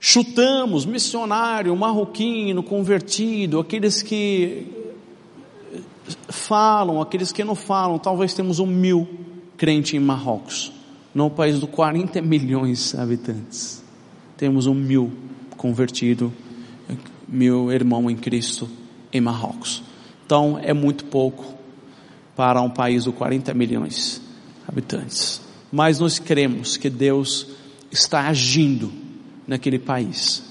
chutamos, 0.00 0.86
missionário, 0.86 1.76
marroquino, 1.76 2.62
convertido, 2.62 3.60
aqueles 3.60 4.02
que 4.02 4.66
falam, 6.28 7.02
aqueles 7.02 7.30
que 7.30 7.44
não 7.44 7.54
falam, 7.54 7.98
talvez 7.98 8.32
temos 8.32 8.58
um 8.58 8.66
mil 8.66 9.06
crentes 9.58 9.92
em 9.92 10.00
Marrocos, 10.00 10.72
no 11.14 11.28
país 11.28 11.60
de 11.60 11.66
40 11.66 12.22
milhões 12.22 12.92
de 12.92 12.98
habitantes. 12.98 13.84
Temos 14.38 14.66
um 14.66 14.72
mil 14.72 15.12
convertido, 15.58 16.32
mil 17.28 17.70
irmão 17.70 18.10
em 18.10 18.16
Cristo 18.16 18.68
em 19.12 19.20
Marrocos. 19.20 19.82
Então 20.24 20.58
é 20.62 20.72
muito 20.72 21.04
pouco 21.04 21.54
para 22.34 22.62
um 22.62 22.70
país 22.70 23.04
de 23.04 23.12
40 23.12 23.52
milhões 23.52 24.22
de 24.64 24.70
habitantes. 24.70 25.42
Mas 25.70 25.98
nós 26.00 26.18
cremos 26.18 26.78
que 26.78 26.88
Deus 26.88 27.48
está 27.92 28.28
agindo 28.28 28.99
naquele 29.50 29.80
país. 29.80 30.44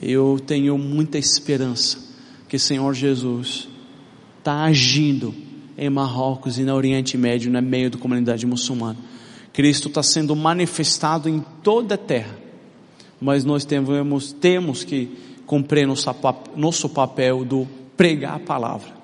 Eu 0.00 0.40
tenho 0.44 0.78
muita 0.78 1.18
esperança 1.18 1.98
que 2.48 2.58
Senhor 2.58 2.94
Jesus 2.94 3.68
está 4.38 4.62
agindo 4.62 5.34
em 5.76 5.90
Marrocos 5.90 6.58
e 6.58 6.62
no 6.62 6.74
Oriente 6.74 7.18
Médio, 7.18 7.52
no 7.52 7.60
meio 7.60 7.90
da 7.90 7.98
comunidade 7.98 8.46
muçulmana. 8.46 8.96
Cristo 9.52 9.88
está 9.88 10.02
sendo 10.02 10.34
manifestado 10.34 11.28
em 11.28 11.44
toda 11.62 11.96
a 11.96 11.98
terra, 11.98 12.38
mas 13.20 13.44
nós 13.44 13.66
temos, 13.66 14.32
temos 14.32 14.82
que 14.82 15.10
cumprir 15.44 15.86
nosso, 15.86 16.08
nosso 16.56 16.88
papel 16.88 17.44
do 17.44 17.68
pregar 17.98 18.36
a 18.36 18.40
palavra, 18.40 18.94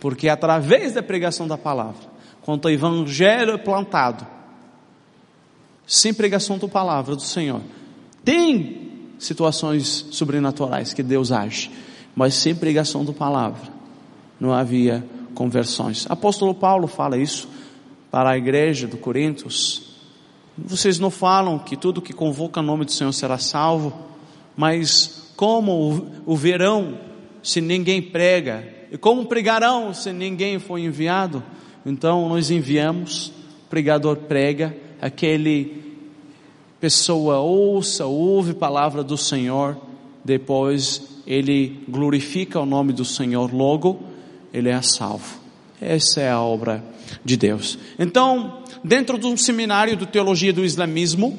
porque 0.00 0.28
através 0.28 0.94
da 0.94 1.02
pregação 1.02 1.46
da 1.46 1.56
palavra, 1.56 2.00
quando 2.42 2.64
o 2.64 2.70
evangelho 2.70 3.52
é 3.52 3.58
plantado, 3.58 4.26
sem 5.86 6.12
pregação 6.12 6.58
da 6.58 6.66
palavra 6.66 7.14
do 7.14 7.22
Senhor. 7.22 7.60
Tem 8.24 8.87
situações 9.18 10.06
sobrenaturais 10.10 10.92
que 10.92 11.02
Deus 11.02 11.32
age, 11.32 11.70
mas 12.14 12.34
sem 12.34 12.54
pregação 12.54 13.04
da 13.04 13.12
palavra 13.12 13.78
não 14.40 14.52
havia 14.52 15.04
conversões. 15.34 16.06
Apóstolo 16.08 16.54
Paulo 16.54 16.86
fala 16.86 17.16
isso 17.16 17.48
para 18.10 18.30
a 18.30 18.38
igreja 18.38 18.86
do 18.86 18.96
Coríntios. 18.96 19.96
Vocês 20.56 20.98
não 20.98 21.10
falam 21.10 21.58
que 21.58 21.76
tudo 21.76 22.02
que 22.02 22.12
convoca 22.12 22.60
o 22.60 22.62
nome 22.62 22.84
do 22.84 22.92
Senhor 22.92 23.12
será 23.12 23.38
salvo, 23.38 23.92
mas 24.56 25.32
como 25.36 26.06
o 26.26 26.36
verão 26.36 26.98
se 27.42 27.60
ninguém 27.60 28.02
prega? 28.02 28.66
E 28.90 28.96
como 28.96 29.26
pregarão 29.26 29.92
se 29.92 30.12
ninguém 30.12 30.58
foi 30.58 30.82
enviado? 30.82 31.42
Então 31.84 32.28
nós 32.28 32.50
enviamos, 32.50 33.28
o 33.28 33.68
pregador 33.70 34.16
prega, 34.16 34.76
aquele 35.00 35.87
pessoa 36.80 37.38
ouça, 37.38 38.06
ouve 38.06 38.52
a 38.52 38.54
palavra 38.54 39.02
do 39.02 39.16
Senhor, 39.16 39.76
depois 40.24 41.02
ele 41.26 41.84
glorifica 41.88 42.60
o 42.60 42.66
nome 42.66 42.92
do 42.92 43.04
Senhor, 43.04 43.52
logo 43.52 44.00
ele 44.52 44.68
é 44.68 44.80
salvo. 44.82 45.38
Essa 45.80 46.20
é 46.20 46.30
a 46.30 46.40
obra 46.40 46.84
de 47.24 47.36
Deus. 47.36 47.78
Então, 47.98 48.62
dentro 48.82 49.18
de 49.18 49.26
um 49.26 49.36
seminário 49.36 49.96
de 49.96 50.06
teologia 50.06 50.52
do 50.52 50.64
islamismo, 50.64 51.38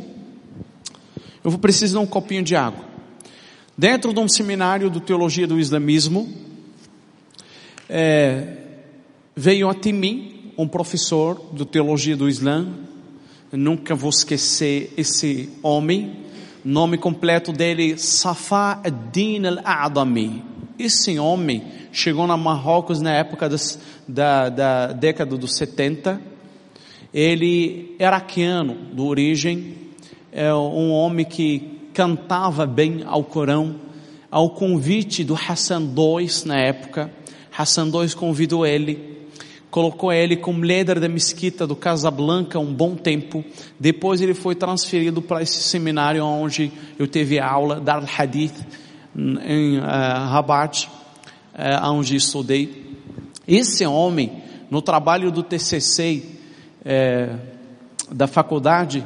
eu 1.43 1.51
vou 1.51 1.59
precisar 1.59 1.99
de 1.99 2.05
um 2.05 2.07
copinho 2.07 2.43
de 2.43 2.55
água. 2.55 2.85
Dentro 3.77 4.13
de 4.13 4.19
um 4.19 4.27
seminário 4.27 4.89
de 4.89 4.99
teologia 4.99 5.47
do 5.47 5.59
islamismo, 5.59 6.29
é, 7.87 8.57
veio 9.35 9.69
até 9.69 9.91
mim 9.91 10.51
um 10.57 10.67
professor 10.67 11.41
de 11.53 11.65
teologia 11.65 12.17
do 12.17 12.27
Islã, 12.27 12.67
nunca 13.51 13.95
vou 13.95 14.09
esquecer 14.09 14.93
esse 14.95 15.49
homem, 15.63 16.17
nome 16.63 16.97
completo 16.97 17.51
dele, 17.51 17.97
Safa 17.97 18.79
ad-Din 18.83 19.45
al-A'dami. 19.45 20.43
Esse 20.77 21.17
homem 21.19 21.63
chegou 21.91 22.27
na 22.27 22.37
Marrocos 22.37 23.01
na 23.01 23.11
época 23.11 23.49
das, 23.49 23.79
da, 24.07 24.49
da 24.49 24.87
década 24.93 25.35
dos 25.37 25.55
70. 25.55 26.21
Ele 27.13 27.95
era 27.97 28.17
iraquiano, 28.17 28.77
de 28.93 29.01
origem, 29.01 29.75
é 30.31 30.53
um 30.53 30.91
homem 30.91 31.25
que 31.25 31.79
cantava 31.93 32.65
bem 32.67 33.03
ao 33.05 33.23
Corão, 33.23 33.75
ao 34.29 34.51
convite 34.51 35.23
do 35.23 35.33
Hassan 35.33 35.81
II 35.81 36.29
na 36.45 36.59
época. 36.59 37.11
Hassan 37.57 37.87
II 37.87 38.09
convidou 38.13 38.65
ele, 38.65 39.18
colocou 39.71 40.11
ele 40.11 40.35
como 40.35 40.63
líder 40.63 40.99
da 40.99 41.07
mesquita 41.07 41.67
do 41.67 41.75
Casablanca 41.75 42.59
um 42.59 42.73
bom 42.73 42.95
tempo. 42.95 43.43
Depois 43.79 44.21
ele 44.21 44.33
foi 44.33 44.55
transferido 44.55 45.21
para 45.21 45.41
esse 45.41 45.61
seminário 45.61 46.23
onde 46.25 46.71
eu 46.97 47.07
teve 47.07 47.39
aula, 47.39 47.79
Dar 47.79 47.97
al-Hadith, 47.97 48.55
em 49.15 49.77
uh, 49.77 49.81
Rabat 49.81 50.89
é, 51.53 51.77
onde 51.81 52.15
estudei. 52.15 52.97
Esse 53.47 53.85
homem, 53.85 54.41
no 54.69 54.81
trabalho 54.81 55.31
do 55.31 55.43
TCC 55.43 56.23
é, 56.85 57.35
da 58.11 58.27
faculdade, 58.27 59.05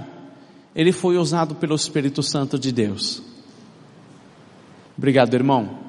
ele 0.75 0.91
foi 0.91 1.17
usado 1.17 1.55
pelo 1.55 1.75
Espírito 1.75 2.21
Santo 2.21 2.59
de 2.59 2.71
Deus. 2.71 3.23
Obrigado, 4.97 5.33
irmão. 5.33 5.82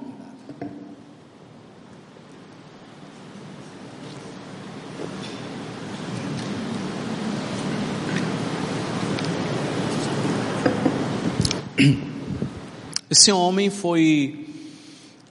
Esse 13.11 13.33
homem 13.33 13.69
foi 13.69 14.47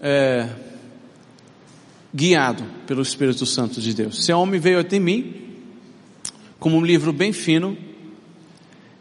é, 0.02 0.50
guiado 2.14 2.64
pelo 2.86 3.02
Espírito 3.02 3.46
Santo 3.46 3.80
de 3.80 3.94
Deus. 3.94 4.20
Esse 4.20 4.34
homem 4.34 4.60
veio 4.60 4.80
até 4.80 5.00
mim, 5.00 5.42
como 6.60 6.78
um 6.78 6.86
livro 6.86 7.14
bem 7.14 7.32
fino, 7.32 7.78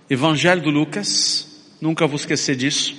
Evangelho 0.09 0.63
de 0.63 0.71
Lucas, 0.71 1.75
nunca 1.81 2.07
vou 2.07 2.17
esquecer 2.17 2.55
disso. 2.55 2.95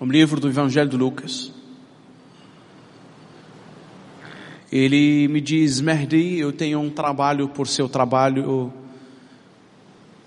Um 0.00 0.06
livro 0.06 0.38
do 0.38 0.48
Evangelho 0.48 0.90
de 0.90 0.96
Lucas. 0.96 1.52
Ele 4.70 5.26
me 5.28 5.40
diz, 5.40 5.80
Merdi, 5.80 6.38
eu 6.38 6.52
tenho 6.52 6.78
um 6.80 6.90
trabalho 6.90 7.48
por 7.48 7.66
seu 7.66 7.88
trabalho 7.88 8.72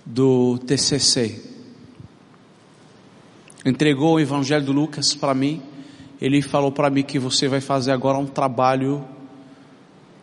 do 0.09 0.57
TCC. 0.57 1.41
Entregou 3.65 4.15
o 4.15 4.19
Evangelho 4.19 4.65
de 4.65 4.71
Lucas 4.71 5.15
para 5.15 5.33
mim 5.33 5.61
ele 6.21 6.41
falou 6.41 6.71
para 6.71 6.89
mim 6.89 7.03
que 7.03 7.17
você 7.17 7.47
vai 7.47 7.61
fazer 7.61 7.91
agora 7.91 8.17
um 8.17 8.25
trabalho 8.25 9.05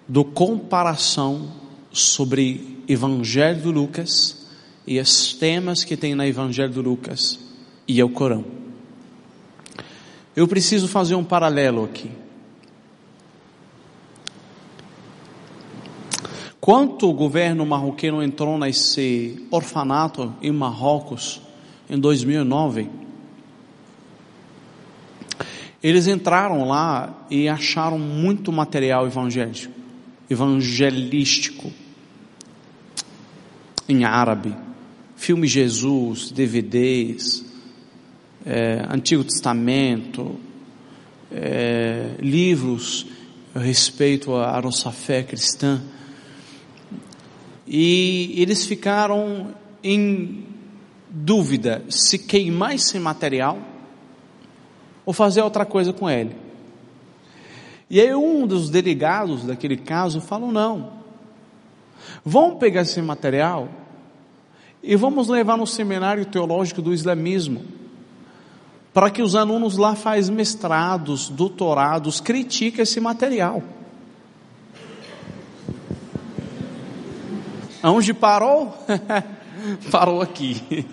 do 0.07 0.25
comparação 0.25 1.51
sobre 1.91 2.83
Evangelho 2.87 3.63
de 3.63 3.69
Lucas 3.69 4.47
e 4.87 5.01
os 5.01 5.33
temas 5.33 5.85
que 5.85 5.97
tem 5.97 6.15
na 6.15 6.27
Evangelho 6.27 6.73
de 6.73 6.81
Lucas 6.81 7.39
e 7.89 8.03
o 8.03 8.11
Corão. 8.11 8.45
Eu 10.35 10.47
preciso 10.47 10.87
fazer 10.87 11.15
um 11.15 11.25
paralelo 11.25 11.85
aqui. 11.85 12.11
Quanto 16.67 17.09
o 17.09 17.13
governo 17.13 17.65
marroquino 17.65 18.21
entrou 18.21 18.59
nesse 18.59 19.47
orfanato 19.53 20.35
em 20.43 20.51
Marrocos 20.51 21.41
em 21.89 21.97
2009, 21.97 22.91
eles 25.81 26.09
entraram 26.09 26.67
lá 26.67 27.25
e 27.31 27.49
acharam 27.49 28.01
muito 28.01 28.51
material 28.51 29.07
evangélico, 29.07 29.73
evangelístico, 30.29 31.73
em 33.89 34.05
árabe, 34.05 34.53
filme 35.15 35.47
Jesus, 35.47 36.33
DVDs, 36.33 37.45
é, 38.45 38.85
Antigo 38.91 39.23
Testamento, 39.23 40.35
é, 41.31 42.17
livros 42.19 43.07
a 43.55 43.61
respeito 43.61 44.35
à 44.35 44.61
nossa 44.61 44.91
fé 44.91 45.23
cristã. 45.23 45.81
E 47.67 48.35
eles 48.37 48.65
ficaram 48.65 49.55
em 49.83 50.45
dúvida 51.09 51.85
se 51.89 52.19
queimar 52.19 52.75
esse 52.75 52.99
material 52.99 53.59
ou 55.05 55.13
fazer 55.13 55.43
outra 55.43 55.65
coisa 55.65 55.93
com 55.93 56.09
ele. 56.09 56.37
E 57.89 58.01
aí 58.01 58.15
um 58.15 58.47
dos 58.47 58.69
delegados 58.69 59.45
daquele 59.45 59.77
caso 59.77 60.21
falou: 60.21 60.53
não, 60.53 60.93
vamos 62.25 62.59
pegar 62.59 62.83
esse 62.83 63.01
material 63.01 63.69
e 64.83 64.95
vamos 64.95 65.29
levar 65.29 65.57
no 65.57 65.67
seminário 65.67 66.27
teológico 66.27 66.83
do 66.83 66.93
islamismo, 66.93 67.65
para 68.93 69.11
que 69.11 69.23
os 69.23 69.35
alunos 69.35 69.77
lá 69.77 69.95
fazem 69.95 70.35
mestrados, 70.35 71.29
doutorados, 71.29 72.21
critiquem 72.21 72.83
esse 72.83 73.01
material. 73.01 73.63
Aonde 77.83 78.13
parou? 78.15 78.77
parou 79.91 80.21
aqui. 80.21 80.87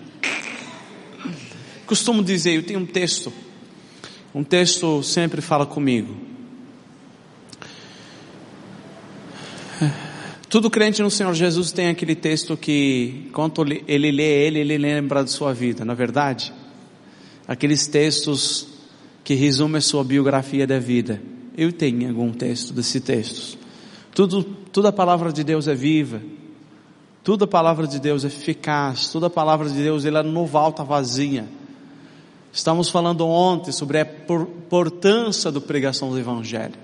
Costumo 1.86 2.22
dizer, 2.22 2.54
eu 2.54 2.62
tenho 2.62 2.80
um 2.80 2.86
texto 2.86 3.32
um 4.34 4.42
texto 4.42 5.00
sempre 5.02 5.40
fala 5.40 5.64
comigo. 5.64 6.12
Todo 10.48 10.68
crente 10.68 11.00
no 11.02 11.10
Senhor 11.10 11.32
Jesus 11.34 11.70
tem 11.70 11.88
aquele 11.88 12.16
texto 12.16 12.56
que, 12.56 13.30
quando 13.32 13.64
ele 13.86 14.10
lê 14.10 14.46
ele, 14.46 14.58
ele 14.58 14.76
lembra 14.76 15.22
da 15.22 15.28
sua 15.28 15.54
vida, 15.54 15.84
na 15.84 15.92
é 15.92 15.96
verdade? 15.96 16.52
Aqueles 17.46 17.86
textos 17.86 18.66
que 19.22 19.34
resumem 19.34 19.78
a 19.78 19.80
sua 19.80 20.02
biografia 20.02 20.66
da 20.66 20.80
vida. 20.80 21.22
Eu 21.56 21.72
tenho 21.72 22.08
algum 22.08 22.32
texto 22.32 22.72
desses 22.72 23.00
textos. 23.02 23.56
Tudo, 24.12 24.42
toda 24.42 24.88
a 24.88 24.92
palavra 24.92 25.32
de 25.32 25.44
Deus 25.44 25.68
é 25.68 25.74
viva. 25.76 26.20
Toda 27.24 27.46
a 27.46 27.48
palavra 27.48 27.86
de 27.86 27.98
Deus 27.98 28.22
é 28.22 28.26
eficaz. 28.26 29.08
Toda 29.08 29.28
a 29.28 29.30
palavra 29.30 29.66
de 29.66 29.82
Deus 29.82 30.04
ela 30.04 30.22
não 30.22 30.44
volta 30.44 30.84
vazia. 30.84 31.48
Estamos 32.52 32.90
falando 32.90 33.26
ontem 33.26 33.72
sobre 33.72 33.98
a 33.98 34.02
importância 34.02 35.50
da 35.50 35.58
pregação 35.58 36.10
do 36.10 36.18
Evangelho. 36.18 36.74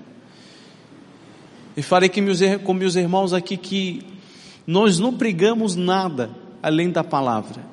E 1.77 1.83
falei 1.83 2.09
que 2.09 2.19
meus, 2.19 2.39
com 2.63 2.73
meus 2.73 2.95
irmãos 2.95 3.33
aqui 3.33 3.55
que 3.55 4.03
nós 4.65 4.97
não 4.97 5.13
pregamos 5.13 5.75
nada 5.75 6.31
além 6.61 6.89
da 6.89 7.03
palavra. 7.03 7.63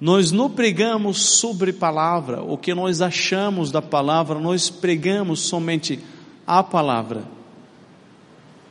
Nós 0.00 0.32
não 0.32 0.50
pregamos 0.50 1.38
sobre 1.38 1.72
palavra, 1.72 2.42
o 2.42 2.58
que 2.58 2.74
nós 2.74 3.00
achamos 3.00 3.70
da 3.70 3.80
palavra, 3.80 4.38
nós 4.38 4.68
pregamos 4.68 5.40
somente 5.40 6.00
a 6.44 6.62
palavra. 6.62 7.22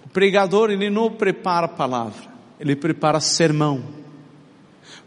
O 0.05 0.09
pregador, 0.09 0.69
ele 0.69 0.89
não 0.89 1.09
prepara 1.09 1.65
a 1.65 1.69
palavra. 1.69 2.34
Ele 2.59 2.75
prepara 2.75 3.19
sermão. 3.19 3.83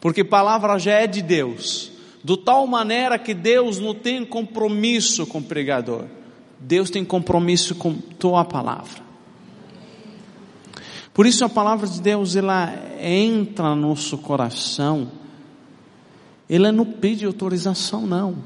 Porque 0.01 0.23
palavra 0.23 0.79
já 0.79 0.93
é 0.93 1.07
de 1.07 1.23
Deus, 1.23 1.91
do 2.23 2.37
tal 2.37 2.67
maneira 2.67 3.19
que 3.19 3.35
Deus 3.35 3.79
não 3.79 3.95
tem 3.95 4.25
compromisso 4.25 5.27
com 5.27 5.39
o 5.39 5.43
pregador. 5.43 6.05
Deus 6.61 6.91
tem 6.91 7.05
compromisso 7.05 7.75
com 7.75 7.95
tua 7.95 8.45
palavra. 8.45 9.03
Por 11.15 11.27
isso 11.27 11.45
a 11.45 11.49
palavra 11.49 11.87
de 11.87 12.01
Deus 12.01 12.37
ela 12.37 12.73
entra 13.01 13.75
no 13.75 13.89
nosso 13.89 14.19
coração. 14.19 15.11
Ela 16.49 16.71
não 16.71 16.85
pede 16.85 17.25
autorização 17.25 18.07
não. 18.07 18.37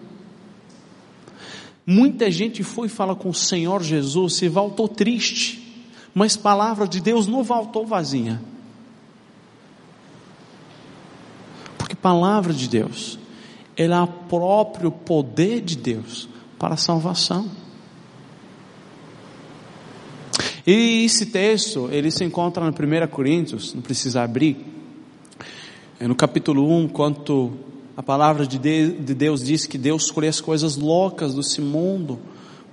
Muita 1.86 2.30
gente 2.30 2.62
foi 2.62 2.88
falar 2.88 3.16
com 3.16 3.28
o 3.28 3.34
Senhor 3.34 3.82
Jesus 3.82 4.40
e 4.40 4.48
voltou 4.48 4.88
triste, 4.88 5.84
mas 6.14 6.36
palavra 6.36 6.86
de 6.86 7.00
Deus 7.00 7.26
não 7.26 7.42
voltou 7.42 7.84
vazia. 7.84 8.40
Porque 11.93 11.97
palavra 11.97 12.55
de 12.55 12.68
Deus, 12.68 13.18
ela 13.76 13.97
é 13.97 14.01
o 14.01 14.07
próprio 14.07 14.90
poder 14.90 15.61
de 15.61 15.76
Deus 15.76 16.26
para 16.59 16.72
a 16.72 16.76
salvação. 16.78 17.51
E 20.66 21.05
esse 21.05 21.26
texto, 21.26 21.90
ele 21.93 22.11
se 22.11 22.24
encontra 22.24 22.64
na 22.64 22.70
1 22.70 23.09
Coríntios, 23.09 23.74
não 23.74 23.82
precisa 23.82 24.22
abrir. 24.22 24.57
É 26.01 26.09
no 26.09 26.14
capítulo 26.14 26.66
1, 26.78 26.88
quanto 26.88 27.53
a 27.95 28.03
palavra 28.03 28.47
de 28.47 28.59
Deus 28.59 29.45
diz 29.45 29.66
que 29.66 29.76
Deus 29.76 30.05
escolhe 30.05 30.28
as 30.28 30.40
coisas 30.40 30.76
loucas 30.76 31.34
desse 31.34 31.61
mundo 31.61 32.18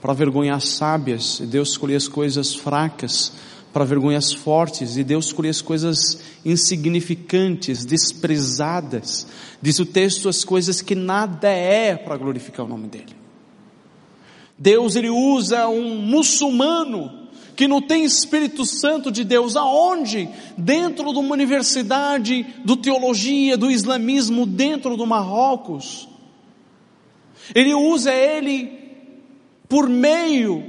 para 0.01 0.13
vergonhar 0.13 0.55
as 0.55 0.69
sábias, 0.69 1.41
e 1.41 1.45
Deus 1.45 1.71
escolhe 1.71 1.93
as 1.93 2.07
coisas 2.07 2.55
fracas 2.55 3.33
para 3.71 3.85
vergonhar 3.85 4.17
as 4.17 4.33
fortes, 4.33 4.97
e 4.97 5.03
Deus 5.03 5.27
escolhe 5.27 5.49
as 5.49 5.61
coisas 5.61 6.19
insignificantes, 6.43 7.85
desprezadas. 7.85 9.27
Diz 9.61 9.79
o 9.79 9.85
texto 9.85 10.27
as 10.27 10.43
coisas 10.43 10.81
que 10.81 10.95
nada 10.95 11.49
é 11.49 11.95
para 11.95 12.17
glorificar 12.17 12.65
o 12.65 12.69
nome 12.69 12.87
dele. 12.87 13.15
Deus 14.57 14.95
ele 14.95 15.09
usa 15.09 15.67
um 15.67 16.01
muçulmano 16.01 17.19
que 17.55 17.67
não 17.67 17.81
tem 17.81 18.05
Espírito 18.05 18.65
Santo 18.65 19.11
de 19.11 19.25
Deus, 19.25 19.57
aonde? 19.57 20.29
Dentro 20.57 21.11
de 21.11 21.19
uma 21.19 21.33
universidade 21.33 22.45
do 22.63 22.77
teologia, 22.77 23.57
do 23.57 23.69
islamismo, 23.69 24.45
dentro 24.45 24.95
do 24.95 25.05
Marrocos. 25.05 26.07
Ele 27.53 27.73
usa 27.73 28.13
ele 28.13 28.79
por 29.67 29.89
meio 29.89 30.63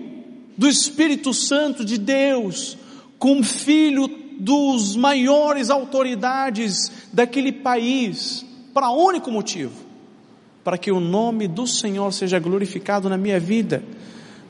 do 0.59 0.69
Espírito 0.69 1.33
Santo 1.33 1.85
de 1.85 1.97
Deus, 1.97 2.77
como 3.21 3.45
filho 3.45 4.09
dos 4.41 4.97
maiores 4.97 5.71
autoridades 5.71 6.91
daquele 7.13 7.53
país, 7.53 8.45
para 8.75 8.91
único 8.91 9.31
motivo, 9.31 9.75
para 10.65 10.77
que 10.77 10.91
o 10.91 10.99
nome 10.99 11.47
do 11.47 11.69
Senhor 11.69 12.13
seja 12.13 12.41
glorificado 12.41 13.09
na 13.09 13.17
minha 13.17 13.39
vida 13.39 13.85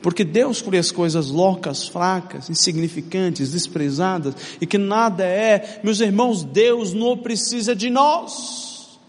porque 0.01 0.23
Deus 0.23 0.57
escolhe 0.57 0.79
as 0.79 0.91
coisas 0.91 1.29
loucas, 1.29 1.87
fracas, 1.87 2.49
insignificantes, 2.49 3.51
desprezadas 3.51 4.33
e 4.59 4.65
que 4.65 4.77
nada 4.77 5.23
é. 5.23 5.79
Meus 5.83 5.99
irmãos, 5.99 6.43
Deus 6.43 6.93
não 6.93 7.15
precisa 7.15 7.75
de 7.75 7.89
nós. 7.89 8.99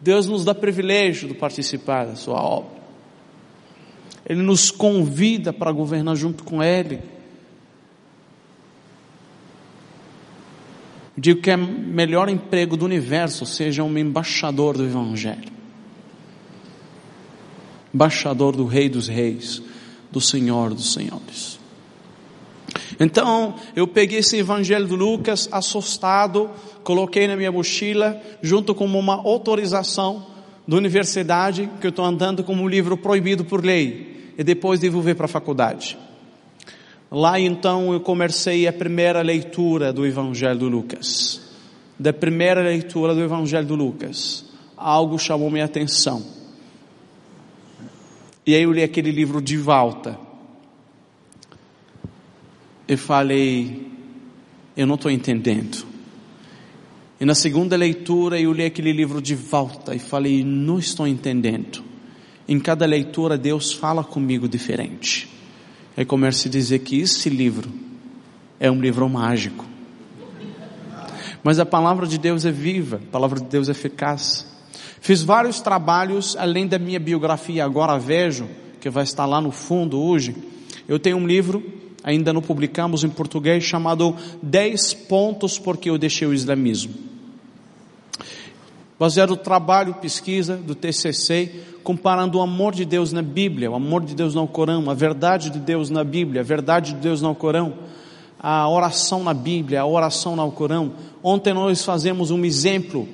Deus 0.00 0.26
nos 0.26 0.44
dá 0.44 0.54
privilégio 0.54 1.28
de 1.28 1.34
participar 1.34 2.06
da 2.06 2.16
sua 2.16 2.42
obra. 2.42 2.83
Ele 4.26 4.42
nos 4.42 4.70
convida 4.70 5.52
para 5.52 5.70
governar 5.70 6.16
junto 6.16 6.44
com 6.44 6.62
Ele. 6.62 7.00
Digo 11.16 11.40
que 11.40 11.50
é 11.50 11.56
o 11.56 11.58
melhor 11.58 12.28
emprego 12.28 12.76
do 12.76 12.84
universo, 12.84 13.46
seja 13.46 13.84
um 13.84 13.98
embaixador 13.98 14.76
do 14.76 14.84
Evangelho 14.84 15.54
embaixador 17.94 18.56
do 18.56 18.66
Rei 18.66 18.88
dos 18.88 19.06
Reis, 19.06 19.62
do 20.10 20.20
Senhor 20.20 20.74
dos 20.74 20.92
Senhores. 20.92 21.60
Então, 22.98 23.54
eu 23.76 23.86
peguei 23.86 24.18
esse 24.18 24.36
evangelho 24.36 24.86
de 24.86 24.96
Lucas, 24.96 25.48
assustado, 25.50 26.50
coloquei 26.82 27.28
na 27.28 27.36
minha 27.36 27.52
mochila, 27.52 28.20
junto 28.42 28.74
com 28.74 28.84
uma 28.84 29.14
autorização 29.14 30.26
da 30.66 30.76
universidade, 30.76 31.70
que 31.80 31.86
eu 31.86 31.90
estou 31.90 32.04
andando 32.04 32.42
como 32.42 32.62
um 32.62 32.68
livro 32.68 32.96
proibido 32.96 33.44
por 33.44 33.64
lei, 33.64 34.13
e 34.36 34.44
depois 34.44 34.80
devolver 34.80 35.14
para 35.14 35.26
a 35.26 35.28
faculdade. 35.28 35.96
Lá 37.10 37.38
então 37.38 37.92
eu 37.92 38.00
comecei 38.00 38.66
a 38.66 38.72
primeira 38.72 39.22
leitura 39.22 39.92
do 39.92 40.04
evangelho 40.04 40.58
de 40.58 40.64
Lucas. 40.64 41.40
Da 41.96 42.12
primeira 42.12 42.60
leitura 42.60 43.14
do 43.14 43.22
evangelho 43.22 43.66
de 43.66 43.72
Lucas, 43.72 44.44
algo 44.76 45.16
chamou 45.16 45.48
minha 45.48 45.64
atenção. 45.64 46.24
E 48.44 48.52
aí 48.54 48.64
eu 48.64 48.72
li 48.72 48.82
aquele 48.82 49.12
livro 49.12 49.40
de 49.40 49.56
volta. 49.56 50.18
E 52.88 52.96
falei, 52.96 53.86
eu 54.76 54.86
não 54.86 54.96
estou 54.96 55.10
entendendo. 55.10 55.86
E 57.20 57.24
na 57.24 57.34
segunda 57.36 57.76
leitura 57.76 58.40
eu 58.40 58.52
li 58.52 58.64
aquele 58.64 58.92
livro 58.92 59.22
de 59.22 59.36
volta 59.36 59.94
e 59.94 60.00
falei, 60.00 60.42
não 60.42 60.80
estou 60.80 61.06
entendendo. 61.06 61.83
Em 62.46 62.60
cada 62.60 62.84
leitura 62.84 63.38
Deus 63.38 63.72
fala 63.72 64.04
comigo 64.04 64.48
diferente. 64.48 65.28
Aí 65.96 66.04
começo 66.04 66.48
a 66.48 66.50
dizer 66.50 66.80
que 66.80 67.00
esse 67.00 67.30
livro 67.30 67.70
é 68.60 68.70
um 68.70 68.80
livro 68.80 69.08
mágico. 69.08 69.64
Mas 71.42 71.58
a 71.58 71.66
palavra 71.66 72.06
de 72.06 72.18
Deus 72.18 72.44
é 72.44 72.50
viva, 72.50 73.00
a 73.02 73.10
palavra 73.12 73.38
de 73.38 73.46
Deus 73.46 73.68
é 73.68 73.72
eficaz. 73.72 74.46
Fiz 75.00 75.22
vários 75.22 75.60
trabalhos 75.60 76.34
além 76.36 76.66
da 76.66 76.78
minha 76.78 76.98
biografia, 76.98 77.64
agora 77.64 77.98
vejo, 77.98 78.48
que 78.80 78.88
vai 78.88 79.04
estar 79.04 79.26
lá 79.26 79.40
no 79.40 79.50
fundo 79.50 80.00
hoje. 80.00 80.34
Eu 80.88 80.98
tenho 80.98 81.16
um 81.16 81.26
livro, 81.26 81.62
ainda 82.02 82.32
não 82.32 82.42
publicamos 82.42 83.04
em 83.04 83.10
português, 83.10 83.64
chamado 83.64 84.16
10 84.42 84.94
pontos 84.94 85.58
porque 85.58 85.88
eu 85.88 85.98
deixei 85.98 86.26
o 86.26 86.34
islamismo. 86.34 87.13
Baseado 89.04 89.28
no 89.28 89.36
trabalho, 89.36 89.92
pesquisa 89.92 90.56
do 90.56 90.74
TCC, 90.74 91.60
comparando 91.82 92.38
o 92.38 92.40
amor 92.40 92.74
de 92.74 92.86
Deus 92.86 93.12
na 93.12 93.20
Bíblia, 93.20 93.70
o 93.70 93.74
amor 93.74 94.02
de 94.02 94.14
Deus 94.14 94.34
no 94.34 94.48
Corão, 94.48 94.88
a 94.88 94.94
verdade 94.94 95.50
de 95.50 95.58
Deus 95.58 95.90
na 95.90 96.02
Bíblia, 96.02 96.40
a 96.40 96.42
verdade 96.42 96.94
de 96.94 97.00
Deus 97.00 97.20
no 97.20 97.34
Corão, 97.34 97.74
a 98.40 98.66
oração 98.66 99.22
na 99.22 99.34
Bíblia, 99.34 99.82
a 99.82 99.86
oração 99.86 100.34
no 100.34 100.50
Corão. 100.50 100.94
Ontem 101.22 101.52
nós 101.52 101.84
fazemos 101.84 102.30
um 102.30 102.46
exemplo 102.46 103.06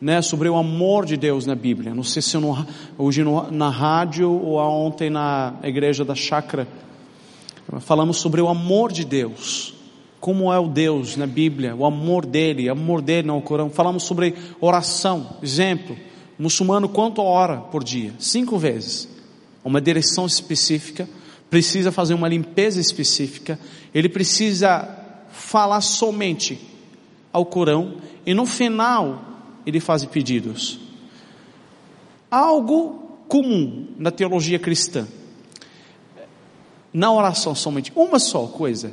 né, 0.00 0.22
sobre 0.22 0.48
o 0.48 0.56
amor 0.56 1.04
de 1.06 1.16
Deus 1.16 1.44
na 1.44 1.56
Bíblia. 1.56 1.92
Não 1.92 2.04
sei 2.04 2.22
se 2.22 2.38
no, 2.38 2.64
hoje 2.96 3.24
no, 3.24 3.50
na 3.50 3.68
rádio 3.68 4.30
ou 4.30 4.58
ontem 4.58 5.10
na 5.10 5.54
igreja 5.64 6.04
da 6.04 6.14
Chácara. 6.14 6.68
Falamos 7.80 8.18
sobre 8.18 8.40
o 8.40 8.46
amor 8.46 8.92
de 8.92 9.04
Deus. 9.04 9.74
Como 10.22 10.52
é 10.52 10.58
o 10.60 10.68
Deus 10.68 11.16
na 11.16 11.26
Bíblia, 11.26 11.74
o 11.74 11.84
amor 11.84 12.24
dele, 12.24 12.68
o 12.68 12.72
amor 12.72 13.02
dele 13.02 13.26
no 13.26 13.42
Corão. 13.42 13.68
Falamos 13.68 14.04
sobre 14.04 14.36
oração. 14.60 15.36
Exemplo, 15.42 15.96
muçulmano 16.38 16.88
quanto 16.88 17.20
ora 17.20 17.56
por 17.56 17.82
dia? 17.82 18.14
Cinco 18.20 18.56
vezes. 18.56 19.08
Uma 19.64 19.80
direção 19.80 20.24
específica, 20.24 21.08
precisa 21.50 21.90
fazer 21.90 22.14
uma 22.14 22.28
limpeza 22.28 22.80
específica, 22.80 23.58
ele 23.92 24.08
precisa 24.08 24.88
falar 25.32 25.80
somente 25.80 26.56
ao 27.32 27.44
Corão 27.44 27.96
e 28.24 28.32
no 28.32 28.46
final 28.46 29.24
ele 29.66 29.80
faz 29.80 30.04
pedidos. 30.04 30.78
Algo 32.30 33.18
comum 33.26 33.88
na 33.98 34.12
teologia 34.12 34.60
cristã. 34.60 35.04
Na 36.94 37.12
oração 37.12 37.56
somente, 37.56 37.90
uma 37.96 38.20
só 38.20 38.46
coisa, 38.46 38.92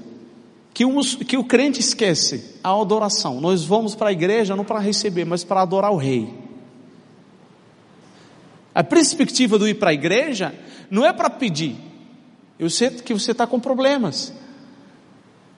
que, 0.80 1.26
que 1.26 1.38
o 1.38 1.44
crente 1.44 1.82
esquece, 1.82 2.56
a 2.64 2.70
adoração. 2.72 3.42
Nós 3.42 3.66
vamos 3.66 3.96
para 3.96 4.10
a 4.10 4.12
igreja 4.14 4.56
não 4.56 4.64
para 4.64 4.80
receber, 4.80 5.26
mas 5.26 5.44
para 5.44 5.62
adorar 5.62 5.92
o 5.92 5.98
rei. 5.98 6.34
A 8.74 8.82
perspectiva 8.82 9.60
do 9.60 9.68
ir 9.68 9.74
para 9.74 9.90
a 9.90 9.94
igreja 9.94 10.56
não 10.90 11.06
é 11.06 11.12
para 11.12 11.30
pedir. 11.30 11.76
Eu 12.58 12.70
sei 12.70 12.92
que 12.92 13.14
você 13.14 13.32
está 13.32 13.46
com 13.46 13.60
problemas, 13.60 14.34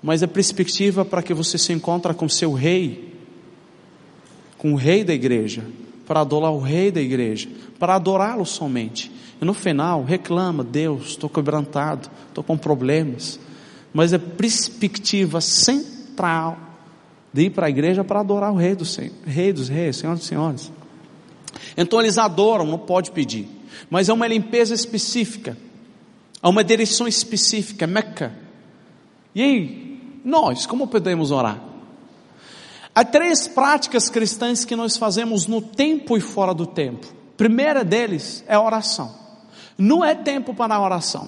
mas 0.01 0.23
a 0.23 0.27
perspectiva 0.27 1.05
para 1.05 1.21
que 1.21 1.35
você 1.35 1.55
se 1.55 1.71
encontre 1.71 2.15
com 2.15 2.27
seu 2.27 2.53
rei, 2.53 3.13
com 4.57 4.73
o 4.73 4.75
rei 4.75 5.03
da 5.03 5.13
igreja, 5.13 5.63
para 6.07 6.21
adorar 6.21 6.51
o 6.51 6.59
rei 6.59 6.89
da 6.89 7.01
igreja, 7.01 7.47
para 7.77 7.93
adorá-lo 7.93 8.45
somente. 8.45 9.11
E 9.39 9.45
no 9.45 9.53
final 9.53 10.03
reclama, 10.03 10.63
Deus, 10.63 11.09
estou 11.09 11.29
quebrantado, 11.29 12.09
estou 12.27 12.43
com 12.43 12.57
problemas. 12.57 13.39
Mas 13.93 14.13
a 14.13 14.19
perspectiva 14.19 15.41
central 15.41 16.57
de 17.33 17.43
ir 17.43 17.49
para 17.51 17.67
a 17.67 17.69
igreja 17.69 18.03
para 18.03 18.19
adorar 18.19 18.51
o 18.51 18.57
rei 18.57 18.75
dos, 18.75 18.97
rei 19.25 19.53
dos 19.53 19.69
reis, 19.69 19.97
Senhor 19.97 20.15
dos 20.15 20.25
senhores. 20.25 20.71
Então 21.77 21.99
eles 21.99 22.17
adoram, 22.17 22.65
não 22.65 22.77
pode 22.77 23.11
pedir. 23.11 23.47
Mas 23.89 24.09
é 24.09 24.13
uma 24.13 24.27
limpeza 24.27 24.73
específica. 24.73 25.57
Há 26.41 26.49
uma 26.49 26.63
direção 26.63 27.07
específica, 27.07 27.87
Meca. 27.87 28.33
E 29.33 29.41
aí, 29.41 30.01
nós, 30.25 30.65
como 30.65 30.87
podemos 30.87 31.31
orar? 31.31 31.61
Há 32.93 33.05
três 33.05 33.47
práticas 33.47 34.09
cristãs 34.09 34.65
que 34.65 34.75
nós 34.75 34.97
fazemos 34.97 35.47
no 35.47 35.61
tempo 35.61 36.17
e 36.17 36.21
fora 36.21 36.53
do 36.53 36.65
tempo. 36.65 37.07
primeira 37.37 37.83
deles 37.83 38.43
é 38.47 38.55
a 38.55 38.61
oração. 38.61 39.15
Não 39.77 40.03
é 40.03 40.13
tempo 40.13 40.53
para 40.53 40.75
a 40.75 40.81
oração. 40.81 41.27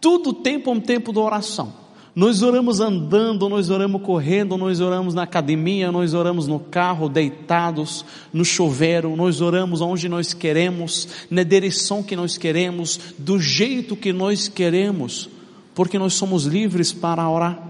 Todo 0.00 0.32
tempo 0.32 0.70
é 0.70 0.72
um 0.72 0.80
tempo 0.80 1.12
de 1.12 1.18
oração. 1.18 1.83
Nós 2.14 2.42
oramos 2.42 2.78
andando, 2.78 3.48
nós 3.48 3.70
oramos 3.70 4.00
correndo, 4.00 4.56
nós 4.56 4.80
oramos 4.80 5.14
na 5.14 5.24
academia, 5.24 5.90
nós 5.90 6.14
oramos 6.14 6.46
no 6.46 6.60
carro, 6.60 7.08
deitados, 7.08 8.04
no 8.32 8.44
chuveiro, 8.44 9.16
nós 9.16 9.40
oramos 9.40 9.80
onde 9.80 10.08
nós 10.08 10.32
queremos, 10.32 11.08
na 11.28 11.42
direção 11.42 12.04
que 12.04 12.14
nós 12.14 12.38
queremos, 12.38 13.00
do 13.18 13.40
jeito 13.40 13.96
que 13.96 14.12
nós 14.12 14.46
queremos, 14.46 15.28
porque 15.74 15.98
nós 15.98 16.14
somos 16.14 16.44
livres 16.44 16.92
para 16.92 17.28
orar. 17.28 17.60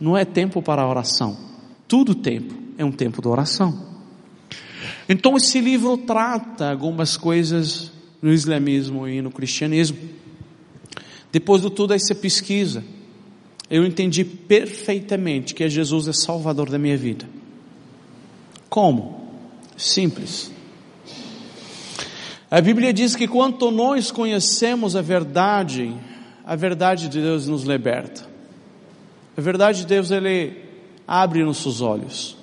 Não 0.00 0.16
é 0.16 0.24
tempo 0.24 0.62
para 0.62 0.86
oração. 0.86 1.36
Todo 1.86 2.14
tempo 2.14 2.54
é 2.78 2.84
um 2.84 2.92
tempo 2.92 3.20
de 3.20 3.28
oração. 3.28 3.86
Então 5.10 5.36
esse 5.36 5.60
livro 5.60 5.98
trata 5.98 6.70
algumas 6.70 7.18
coisas 7.18 7.92
no 8.22 8.32
islamismo 8.32 9.06
e 9.06 9.20
no 9.20 9.30
cristianismo. 9.30 9.98
Depois 11.30 11.60
de 11.60 11.68
tudo, 11.68 11.92
você 11.98 12.14
pesquisa 12.14 12.82
eu 13.70 13.86
entendi 13.86 14.24
perfeitamente 14.24 15.54
que 15.54 15.68
Jesus 15.68 16.08
é 16.08 16.12
Salvador 16.12 16.68
da 16.68 16.78
minha 16.78 16.96
vida. 16.96 17.24
Como? 18.68 19.30
Simples. 19.76 20.50
A 22.50 22.60
Bíblia 22.60 22.92
diz 22.92 23.14
que 23.14 23.28
quanto 23.28 23.70
nós 23.70 24.10
conhecemos 24.10 24.96
a 24.96 25.00
verdade, 25.00 25.94
a 26.44 26.56
verdade 26.56 27.08
de 27.08 27.20
Deus 27.20 27.46
nos 27.46 27.62
liberta. 27.62 28.28
A 29.36 29.40
verdade 29.40 29.80
de 29.80 29.86
Deus, 29.86 30.10
Ele 30.10 30.56
abre 31.06 31.44
nossos 31.44 31.80
olhos. 31.80 32.36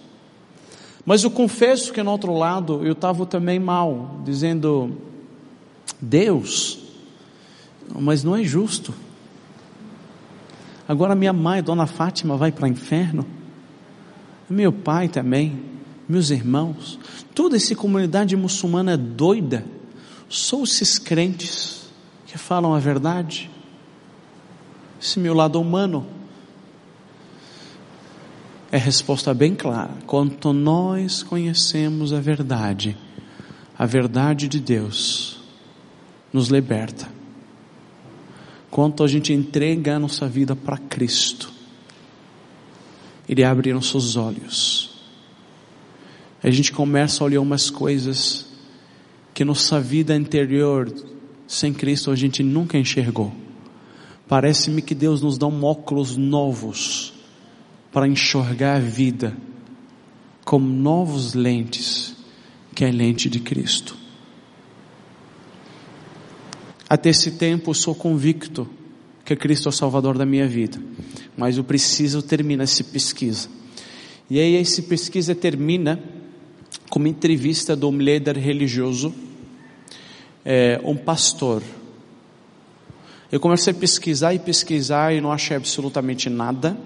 Mas 1.06 1.24
eu 1.24 1.32
confesso 1.32 1.92
que 1.92 2.02
no 2.02 2.12
outro 2.12 2.34
lado 2.34 2.86
eu 2.86 2.94
estava 2.94 3.26
também 3.26 3.60
mal, 3.60 4.22
dizendo, 4.24 4.98
Deus, 6.02 6.80
mas 7.94 8.24
não 8.24 8.36
é 8.36 8.44
justo. 8.44 8.94
Agora 10.88 11.16
minha 11.16 11.34
mãe, 11.34 11.62
Dona 11.62 11.86
Fátima, 11.86 12.38
vai 12.38 12.52
para 12.52 12.66
o 12.66 12.68
inferno. 12.68 13.26
Meu 14.50 14.72
pai 14.72 15.10
também, 15.10 15.62
meus 16.08 16.30
irmãos, 16.30 16.98
toda 17.36 17.58
essa 17.58 17.76
comunidade 17.76 18.36
muçulmana 18.38 18.94
é 18.94 18.98
doida. 18.98 19.66
Só 20.30 20.64
esses 20.64 20.98
crentes 20.98 21.90
que 22.26 22.38
falam 22.38 22.74
a 22.74 22.80
verdade. 22.80 23.50
Esse 25.02 25.20
meu 25.20 25.34
lado 25.34 25.60
humano. 25.60 26.08
É 28.72 28.78
resposta 28.78 29.34
bem 29.34 29.56
clara. 29.56 29.94
Quanto 30.06 30.54
nós 30.54 31.24
conhecemos 31.24 32.14
a 32.14 32.20
verdade, 32.20 32.98
a 33.78 33.86
verdade 33.86 34.48
de 34.48 34.60
Deus 34.60 35.42
nos 36.34 36.48
liberta 36.48 37.17
quanto 38.78 39.04
a 39.04 39.08
gente 39.08 39.34
entrega 39.34 39.96
a 39.96 40.00
nossa 40.00 40.28
vida 40.28 40.56
para 40.56 40.78
Cristo, 40.78 41.52
Ele 43.28 43.44
abre 43.44 43.74
nossos 43.74 44.16
olhos. 44.16 44.92
A 46.44 46.52
gente 46.52 46.72
começa 46.72 47.24
a 47.24 47.26
olhar 47.26 47.42
umas 47.42 47.72
coisas 47.72 48.46
que 49.34 49.44
nossa 49.44 49.82
vida 49.82 50.16
interior 50.16 50.94
sem 51.48 51.74
Cristo 51.74 52.12
a 52.12 52.16
gente 52.16 52.44
nunca 52.44 52.78
enxergou. 52.78 53.34
Parece-me 54.28 54.84
que 54.84 54.94
Deus 54.94 55.24
nos 55.24 55.40
dá 55.40 55.48
um 55.48 55.64
óculos 55.64 56.16
novos 56.16 57.14
para 57.92 58.08
enxergar 58.08 58.76
a 58.76 58.80
vida 58.80 59.36
com 60.46 60.60
novos 60.60 61.34
lentes, 61.34 62.16
que 62.76 62.86
é 62.86 62.90
a 62.90 62.94
lente 62.94 63.28
de 63.28 63.40
Cristo. 63.40 63.98
Até 66.90 67.10
esse 67.10 67.32
tempo 67.32 67.74
sou 67.74 67.94
convicto 67.94 68.68
que 69.26 69.36
Cristo 69.36 69.68
é 69.68 69.70
o 69.70 69.74
Salvador 69.74 70.18
da 70.18 70.26
minha 70.26 70.48
vida, 70.48 70.82
mas 71.36 71.58
eu 71.58 71.64
preciso 71.64 72.22
terminar 72.22 72.64
essa 72.64 72.82
pesquisa. 72.82 73.50
E 74.30 74.40
aí 74.40 74.56
essa 74.56 74.82
pesquisa 74.82 75.36
termina 75.36 76.02
com 76.90 77.00
uma 77.00 77.10
entrevista 77.10 77.76
de 77.76 77.86
um 77.86 77.98
líder 77.98 78.38
religioso, 78.38 79.14
é, 80.46 80.80
um 80.82 80.96
pastor. 80.96 81.62
Eu 83.30 83.42
comecei 83.42 83.74
a 83.74 83.76
pesquisar 83.76 84.34
e 84.34 84.40
pesquisar 84.40 85.14
e 85.14 85.20
não 85.20 85.34
achei 85.34 85.58
absolutamente 85.58 86.30
nada. 86.30 86.78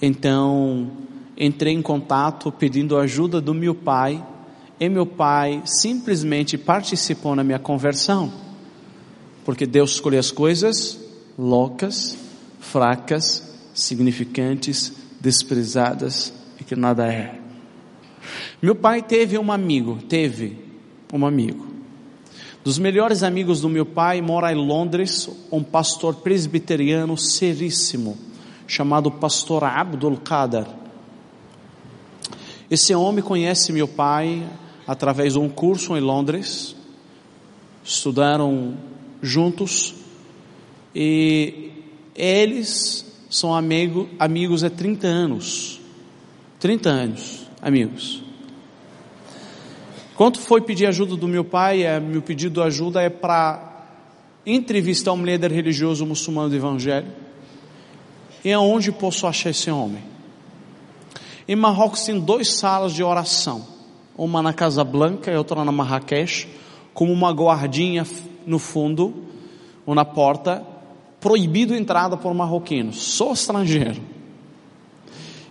Então 0.00 0.90
entrei 1.38 1.72
em 1.72 1.80
contato 1.80 2.52
pedindo 2.52 2.98
ajuda 2.98 3.40
do 3.40 3.54
meu 3.54 3.74
pai 3.74 4.22
e 4.78 4.90
meu 4.90 5.06
pai 5.06 5.62
simplesmente 5.64 6.58
participou 6.58 7.34
na 7.34 7.42
minha 7.42 7.58
conversão. 7.58 8.43
Porque 9.44 9.66
Deus 9.66 9.92
escolhe 9.92 10.16
as 10.16 10.30
coisas 10.30 10.98
loucas, 11.38 12.16
fracas, 12.60 13.54
significantes, 13.74 14.92
desprezadas 15.20 16.32
e 16.60 16.64
que 16.64 16.76
nada 16.76 17.12
é. 17.12 17.38
Meu 18.62 18.74
pai 18.74 19.02
teve 19.02 19.36
um 19.38 19.52
amigo, 19.52 19.98
teve 20.08 20.58
um 21.12 21.26
amigo. 21.26 21.74
Dos 22.62 22.78
melhores 22.78 23.22
amigos 23.22 23.60
do 23.60 23.68
meu 23.68 23.84
pai 23.84 24.22
mora 24.22 24.50
em 24.50 24.56
Londres 24.56 25.28
um 25.52 25.62
pastor 25.62 26.14
presbiteriano 26.16 27.16
seríssimo, 27.18 28.16
chamado 28.66 29.10
pastor 29.10 29.64
Abdul 29.64 30.16
Qadir. 30.16 30.66
Esse 32.70 32.94
homem 32.94 33.22
conhece 33.22 33.72
meu 33.72 33.86
pai 33.86 34.42
através 34.86 35.34
de 35.34 35.38
um 35.38 35.48
curso 35.48 35.94
em 35.94 36.00
Londres, 36.00 36.74
estudaram 37.84 38.74
juntos 39.24 39.94
e 40.94 41.72
eles 42.14 43.04
são 43.28 43.54
amigo, 43.54 44.08
amigos 44.18 44.62
há 44.62 44.70
30 44.70 45.06
anos. 45.06 45.80
30 46.60 46.88
anos, 46.88 47.46
amigos. 47.60 48.22
Quando 50.14 50.38
foi 50.38 50.60
pedir 50.60 50.86
ajuda 50.86 51.16
do 51.16 51.26
meu 51.26 51.44
pai, 51.44 51.82
é, 51.82 51.98
meu 51.98 52.22
pedido 52.22 52.60
de 52.60 52.66
ajuda 52.66 53.02
é 53.02 53.10
para 53.10 53.86
entrevistar 54.46 55.12
um 55.12 55.24
líder 55.24 55.50
religioso 55.50 56.06
muçulmano 56.06 56.50
do 56.50 56.56
Evangelho. 56.56 57.08
E 58.44 58.52
aonde 58.52 58.92
posso 58.92 59.26
achar 59.26 59.50
esse 59.50 59.70
homem? 59.70 60.02
Em 61.48 61.56
Marrocos 61.56 62.04
tem 62.04 62.20
duas 62.20 62.52
salas 62.52 62.92
de 62.92 63.02
oração. 63.02 63.66
Uma 64.16 64.40
na 64.40 64.52
Casa 64.52 64.84
Blanca 64.84 65.32
e 65.32 65.36
outra 65.36 65.64
na 65.64 65.72
Marrakech, 65.72 66.48
como 66.92 67.12
uma 67.12 67.32
guardinha 67.32 68.06
no 68.46 68.58
fundo 68.58 69.14
ou 69.86 69.94
na 69.94 70.04
porta, 70.04 70.64
proibido 71.20 71.74
entrada 71.74 72.16
por 72.16 72.34
marroquinos, 72.34 72.96
só 72.96 73.32
estrangeiro. 73.32 74.00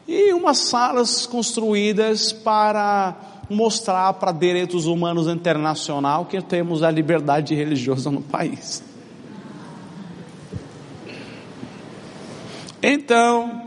E 0.07 0.33
umas 0.33 0.59
salas 0.59 1.25
construídas 1.25 2.31
para 2.31 3.15
mostrar 3.49 4.13
para 4.13 4.31
direitos 4.31 4.85
humanos 4.85 5.27
internacional 5.27 6.25
que 6.25 6.41
temos 6.41 6.83
a 6.83 6.91
liberdade 6.91 7.55
religiosa 7.55 8.11
no 8.11 8.21
país. 8.21 8.83
Então, 12.81 13.61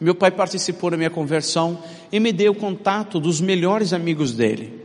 meu 0.00 0.14
pai 0.14 0.30
participou 0.30 0.90
da 0.90 0.96
minha 0.96 1.10
conversão 1.10 1.78
e 2.12 2.20
me 2.20 2.32
deu 2.32 2.52
o 2.52 2.56
contato 2.56 3.18
dos 3.18 3.40
melhores 3.40 3.92
amigos 3.92 4.32
dele 4.32 4.83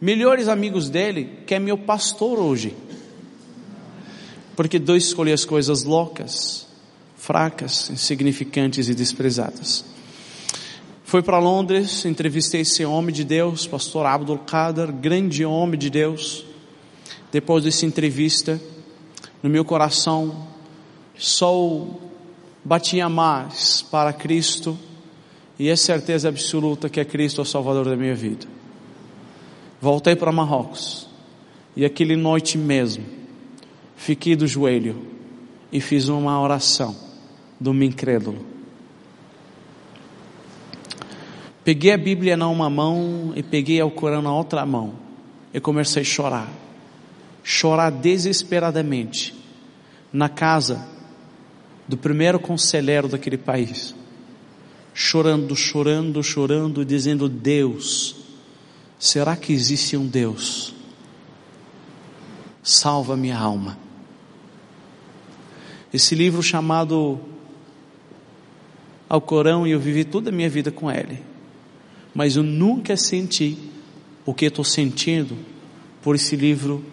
melhores 0.00 0.48
amigos 0.48 0.88
dele, 0.88 1.40
que 1.46 1.54
é 1.54 1.58
meu 1.58 1.78
pastor 1.78 2.38
hoje. 2.38 2.74
Porque 4.54 4.78
dois 4.78 5.04
escolhe 5.04 5.32
as 5.32 5.44
coisas 5.44 5.84
loucas, 5.84 6.66
fracas, 7.16 7.90
insignificantes 7.90 8.88
e 8.88 8.94
desprezadas. 8.94 9.84
Foi 11.04 11.22
para 11.22 11.38
Londres, 11.38 12.04
entrevistei 12.04 12.62
esse 12.62 12.84
homem 12.84 13.14
de 13.14 13.22
Deus, 13.22 13.66
pastor 13.66 14.06
Abdul 14.06 14.38
Qadir, 14.38 14.90
grande 14.92 15.44
homem 15.44 15.78
de 15.78 15.88
Deus. 15.88 16.44
Depois 17.30 17.64
dessa 17.64 17.86
entrevista, 17.86 18.60
no 19.42 19.48
meu 19.48 19.64
coração, 19.64 20.48
só 21.16 21.86
batia 22.64 23.08
mais 23.08 23.82
para 23.82 24.12
Cristo 24.12 24.76
e 25.58 25.68
é 25.68 25.76
certeza 25.76 26.28
absoluta 26.28 26.88
que 26.88 26.98
é 26.98 27.04
Cristo 27.04 27.42
o 27.42 27.44
Salvador 27.44 27.84
da 27.84 27.96
minha 27.96 28.14
vida. 28.14 28.55
Voltei 29.80 30.16
para 30.16 30.32
Marrocos. 30.32 31.08
E 31.76 31.84
aquele 31.84 32.16
noite 32.16 32.56
mesmo, 32.56 33.04
fiquei 33.96 34.34
do 34.34 34.46
joelho 34.46 35.02
e 35.70 35.80
fiz 35.80 36.08
uma 36.08 36.40
oração 36.40 36.96
do 37.60 37.74
meu 37.74 37.88
incrédulo. 37.88 38.44
Peguei 41.62 41.92
a 41.92 41.98
Bíblia 41.98 42.36
na 42.36 42.48
uma 42.48 42.70
mão 42.70 43.32
e 43.34 43.42
peguei 43.42 43.82
o 43.82 43.90
Corão 43.90 44.22
na 44.22 44.32
outra 44.32 44.64
mão. 44.64 44.94
E 45.52 45.60
comecei 45.60 46.02
a 46.02 46.04
chorar. 46.04 46.48
Chorar 47.42 47.90
desesperadamente 47.90 49.34
na 50.12 50.28
casa 50.28 50.86
do 51.86 51.96
primeiro 51.96 52.38
conselheiro 52.38 53.08
daquele 53.08 53.36
país, 53.36 53.94
chorando, 54.92 55.54
chorando, 55.54 56.22
chorando, 56.22 56.84
dizendo: 56.84 57.28
Deus, 57.28 58.15
será 58.98 59.36
que 59.36 59.52
existe 59.52 59.96
um 59.96 60.06
Deus? 60.06 60.74
Salva 62.62 63.16
minha 63.16 63.38
alma. 63.38 63.78
Esse 65.92 66.14
livro 66.14 66.42
chamado 66.42 67.20
Alcorão, 69.08 69.66
e 69.66 69.70
eu 69.70 69.78
vivi 69.78 70.04
toda 70.04 70.30
a 70.30 70.32
minha 70.32 70.50
vida 70.50 70.70
com 70.70 70.90
ele, 70.90 71.22
mas 72.14 72.36
eu 72.36 72.42
nunca 72.42 72.96
senti 72.96 73.56
o 74.24 74.34
que 74.34 74.46
estou 74.46 74.64
sentindo 74.64 75.38
por 76.02 76.14
esse 76.16 76.34
livro 76.34 76.84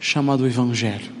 chamado 0.00 0.46
Evangelho. 0.46 1.12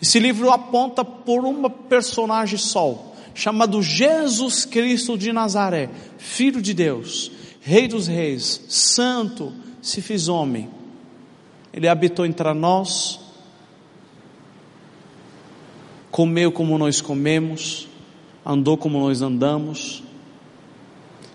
Esse 0.00 0.18
livro 0.18 0.50
aponta 0.50 1.04
por 1.04 1.44
uma 1.44 1.68
personagem 1.68 2.58
só, 2.58 3.14
chamado 3.34 3.82
Jesus 3.82 4.64
Cristo 4.64 5.18
de 5.18 5.32
Nazaré, 5.32 5.90
Filho 6.18 6.60
de 6.62 6.72
Deus, 6.72 7.32
Rei 7.66 7.88
dos 7.88 8.06
Reis, 8.06 8.60
Santo, 8.68 9.50
se 9.80 10.02
fez 10.02 10.28
homem. 10.28 10.68
Ele 11.72 11.88
habitou 11.88 12.26
entre 12.26 12.52
nós, 12.52 13.18
comeu 16.10 16.52
como 16.52 16.76
nós 16.76 17.00
comemos, 17.00 17.88
andou 18.44 18.76
como 18.76 19.00
nós 19.00 19.22
andamos. 19.22 20.02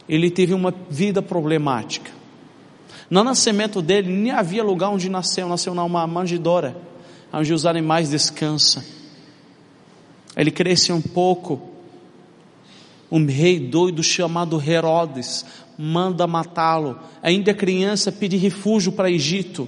Ele 0.07 0.29
teve 0.29 0.53
uma 0.53 0.71
vida 0.87 1.19
problemática. 1.19 2.11
No 3.09 3.23
nascimento 3.23 3.81
dele, 3.81 4.13
nem 4.13 4.31
havia 4.31 4.63
lugar 4.63 4.91
onde 4.91 5.09
nasceu, 5.09 5.49
nasceu 5.49 5.73
numa 5.73 6.05
manjedoura, 6.05 6.77
onde 7.33 7.51
os 7.51 7.65
animais 7.65 8.07
descansam. 8.07 8.83
Ele 10.37 10.51
cresce 10.51 10.93
um 10.93 11.01
pouco, 11.01 11.59
um 13.11 13.25
rei 13.25 13.59
doido 13.59 14.03
chamado 14.03 14.61
Herodes 14.61 15.43
manda 15.81 16.27
matá-lo. 16.27 16.99
Ainda 17.23 17.53
criança 17.53 18.11
pede 18.11 18.35
refúgio 18.35 18.91
para 18.91 19.09
Egito. 19.09 19.65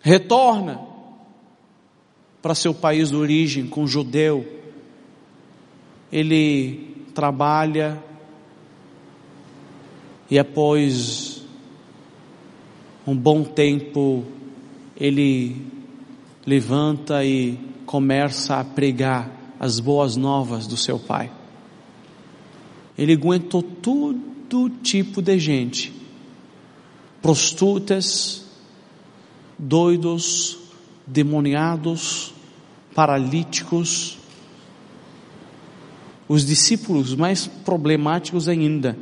Retorna 0.00 0.80
para 2.40 2.54
seu 2.54 2.72
país 2.72 3.10
de 3.10 3.16
origem, 3.16 3.66
com 3.66 3.86
judeu. 3.86 4.46
Ele 6.10 7.04
trabalha 7.14 8.02
e 10.30 10.38
após 10.38 11.44
um 13.06 13.14
bom 13.14 13.44
tempo 13.44 14.24
ele 14.96 15.66
levanta 16.46 17.22
e 17.22 17.58
começa 17.84 18.56
a 18.56 18.64
pregar 18.64 19.30
as 19.60 19.80
boas 19.80 20.16
novas 20.16 20.66
do 20.66 20.76
seu 20.76 20.98
pai. 20.98 21.37
Ele 22.98 23.12
aguentou 23.12 23.62
todo 23.62 24.68
tipo 24.82 25.22
de 25.22 25.38
gente, 25.38 25.94
prostitutas, 27.22 28.44
doidos, 29.56 30.58
demoniados, 31.06 32.34
paralíticos, 32.92 34.18
os 36.28 36.44
discípulos 36.44 37.14
mais 37.14 37.46
problemáticos 37.46 38.48
ainda. 38.48 38.98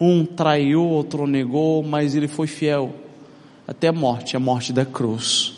Um 0.00 0.24
traiu, 0.24 0.82
outro 0.82 1.26
negou, 1.26 1.82
mas 1.82 2.14
ele 2.14 2.26
foi 2.26 2.46
fiel 2.46 2.94
até 3.68 3.88
a 3.88 3.92
morte, 3.92 4.34
a 4.34 4.40
morte 4.40 4.72
da 4.72 4.86
cruz. 4.86 5.52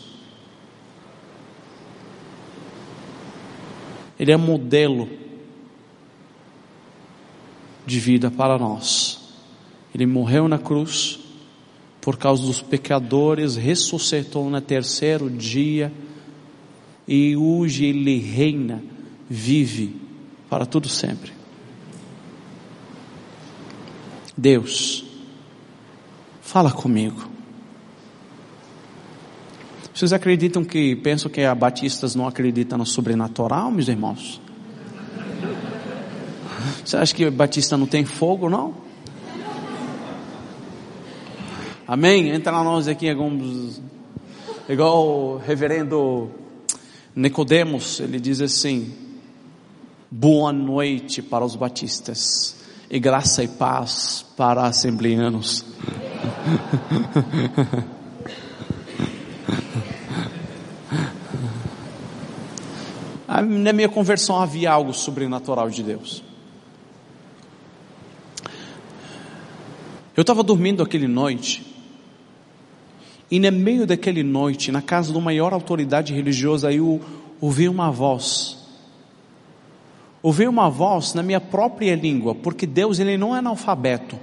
Ele 4.19 4.33
é 4.33 4.37
modelo 4.37 5.22
de 7.85 7.99
vida 7.99 8.31
para 8.31 8.57
nós. 8.57 9.19
Ele 9.93 10.05
morreu 10.05 10.47
na 10.47 10.57
cruz 10.57 11.19
por 12.01 12.17
causa 12.17 12.45
dos 12.45 12.61
pecadores, 12.61 13.55
ressuscitou 13.55 14.49
no 14.49 14.59
terceiro 14.59 15.29
dia 15.29 15.91
e 17.07 17.35
hoje 17.35 17.85
ele 17.85 18.17
reina, 18.19 18.83
vive 19.29 19.95
para 20.49 20.65
tudo 20.65 20.89
sempre. 20.89 21.31
Deus, 24.35 25.05
fala 26.41 26.71
comigo. 26.71 27.29
Vocês 29.93 30.11
acreditam 30.11 30.65
que, 30.65 30.95
pensam 30.95 31.29
que 31.29 31.41
a 31.41 31.53
Batistas 31.53 32.15
não 32.15 32.27
acredita 32.27 32.75
no 32.75 32.85
sobrenatural, 32.85 33.69
meus 33.69 33.87
irmãos? 33.87 34.41
Você 36.85 36.97
acha 36.97 37.15
que 37.15 37.29
Batista 37.29 37.77
não 37.77 37.87
tem 37.87 38.03
fogo, 38.03 38.49
não? 38.49 38.73
Amém? 41.87 42.29
Entra 42.29 42.51
nós 42.63 42.87
aqui 42.87 43.09
alguns, 43.09 43.81
igual 44.67 45.07
o 45.07 45.37
reverendo 45.37 46.29
Nicodemos, 47.15 47.99
ele 48.01 48.19
diz 48.19 48.41
assim: 48.41 48.93
Boa 50.11 50.51
noite 50.51 51.21
para 51.21 51.45
os 51.45 51.55
batistas 51.55 52.55
e 52.89 52.99
graça 52.99 53.43
e 53.43 53.47
paz 53.47 54.25
para 54.35 54.63
assembleanos. 54.63 55.65
Na 63.27 63.41
minha 63.73 63.89
conversão 63.89 64.41
havia 64.41 64.71
algo 64.71 64.93
sobrenatural 64.93 65.69
de 65.69 65.81
Deus. 65.81 66.32
Eu 70.15 70.21
estava 70.21 70.43
dormindo 70.43 70.83
aquele 70.83 71.07
noite, 71.07 71.73
e 73.33 73.39
no 73.39 73.51
meio 73.51 73.87
daquele 73.87 74.21
noite, 74.21 74.71
na 74.71 74.79
casa 74.79 75.11
uma 75.11 75.19
maior 75.21 75.53
autoridade 75.53 76.13
religiosa, 76.13 76.71
eu 76.71 77.01
ouvi 77.41 77.67
uma 77.67 77.89
voz. 77.89 78.63
Ouvi 80.21 80.47
uma 80.47 80.69
voz 80.69 81.15
na 81.15 81.23
minha 81.23 81.41
própria 81.41 81.95
língua, 81.95 82.35
porque 82.35 82.67
Deus 82.67 82.99
ele 82.99 83.17
não 83.17 83.35
é 83.35 83.39
analfabeto. 83.39 84.19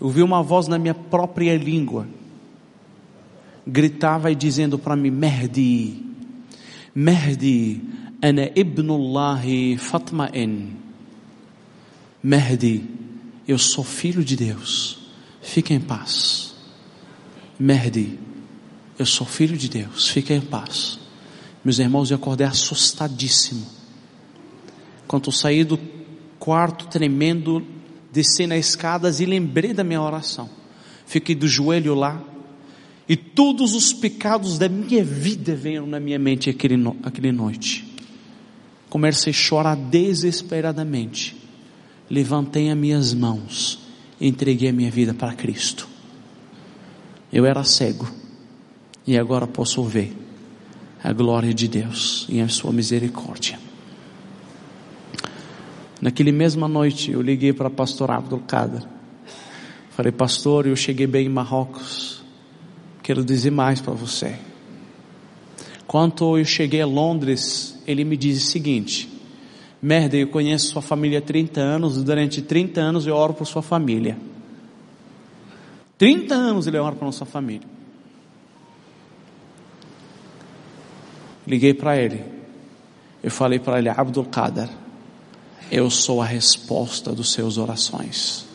Ouvi 0.00 0.22
uma 0.22 0.44
voz 0.44 0.68
na 0.68 0.78
minha 0.78 0.94
própria 0.94 1.58
língua. 1.58 2.06
Gritava 3.66 4.30
e 4.30 4.36
dizendo 4.36 4.78
para 4.78 4.94
mim: 4.94 5.10
Mehdi, 5.10 6.06
Mehdi, 6.94 7.82
ana 8.22 8.48
ibnullahi 8.54 9.76
fatma'in. 9.76 10.77
Mehdi, 12.22 12.84
eu 13.46 13.56
sou 13.58 13.84
filho 13.84 14.24
de 14.24 14.36
Deus, 14.36 14.98
fique 15.40 15.72
em 15.72 15.80
paz. 15.80 16.52
Mehdi, 17.58 18.18
eu 18.98 19.06
sou 19.06 19.26
filho 19.26 19.56
de 19.56 19.68
Deus, 19.68 20.08
fique 20.08 20.32
em 20.32 20.40
paz. 20.40 20.98
Meus 21.64 21.78
irmãos, 21.78 22.10
eu 22.10 22.16
acordei 22.16 22.46
assustadíssimo. 22.46 23.64
Quando 25.06 25.26
eu 25.26 25.32
saí 25.32 25.62
do 25.62 25.78
quarto 26.40 26.88
tremendo, 26.88 27.64
desci 28.12 28.46
nas 28.46 28.66
escadas 28.66 29.20
e 29.20 29.26
lembrei 29.26 29.72
da 29.72 29.84
minha 29.84 30.02
oração. 30.02 30.50
Fiquei 31.06 31.36
do 31.36 31.46
joelho 31.46 31.94
lá, 31.94 32.20
e 33.08 33.16
todos 33.16 33.74
os 33.74 33.92
pecados 33.92 34.58
da 34.58 34.68
minha 34.68 35.04
vida 35.04 35.54
veio 35.54 35.86
na 35.86 36.00
minha 36.00 36.18
mente 36.18 36.50
aquele, 36.50 36.76
aquele 37.04 37.30
noite. 37.30 37.86
Comecei 38.90 39.30
a 39.30 39.34
chorar 39.34 39.76
desesperadamente 39.76 41.37
levantei 42.10 42.70
as 42.70 42.76
minhas 42.76 43.14
mãos 43.14 43.78
e 44.20 44.26
entreguei 44.26 44.68
a 44.70 44.72
minha 44.72 44.90
vida 44.90 45.14
para 45.14 45.34
Cristo. 45.34 45.88
Eu 47.32 47.44
era 47.44 47.62
cego 47.64 48.08
e 49.06 49.18
agora 49.18 49.46
posso 49.46 49.82
ver 49.82 50.16
a 51.02 51.12
glória 51.12 51.52
de 51.52 51.68
Deus 51.68 52.26
e 52.28 52.40
a 52.40 52.48
sua 52.48 52.72
misericórdia. 52.72 53.58
Naquele 56.00 56.32
mesma 56.32 56.68
noite 56.68 57.10
eu 57.10 57.20
liguei 57.20 57.52
para 57.52 57.68
o 57.68 57.70
pastor 57.70 58.10
Abdul 58.10 58.40
Kader. 58.40 58.82
Falei, 59.90 60.12
pastor, 60.12 60.66
eu 60.66 60.76
cheguei 60.76 61.06
bem 61.06 61.26
em 61.26 61.28
Marrocos. 61.28 62.22
Quero 63.02 63.24
dizer 63.24 63.50
mais 63.50 63.80
para 63.80 63.94
você. 63.94 64.38
Quando 65.88 66.38
eu 66.38 66.44
cheguei 66.44 66.82
a 66.82 66.86
Londres, 66.86 67.74
ele 67.86 68.04
me 68.04 68.16
disse 68.16 68.46
o 68.46 68.50
seguinte: 68.50 69.08
Merda, 69.80 70.16
eu 70.16 70.26
conheço 70.26 70.70
sua 70.70 70.82
família 70.82 71.18
há 71.18 71.22
30 71.22 71.60
anos, 71.60 72.02
durante 72.02 72.42
30 72.42 72.80
anos 72.80 73.06
eu 73.06 73.14
oro 73.14 73.32
por 73.32 73.46
sua 73.46 73.62
família. 73.62 74.18
30 75.96 76.34
anos 76.34 76.66
ele 76.66 76.78
ora 76.78 76.94
por 76.94 77.04
nossa 77.04 77.24
família. 77.24 77.66
Liguei 81.46 81.72
para 81.72 81.96
ele. 81.96 82.22
Eu 83.22 83.30
falei 83.30 83.58
para 83.58 83.78
ele, 83.78 83.88
Abdul 83.88 84.26
Qadir, 84.26 84.68
eu 85.70 85.90
sou 85.90 86.20
a 86.20 86.24
resposta 86.24 87.12
dos 87.12 87.32
seus 87.32 87.58
orações. 87.58 88.46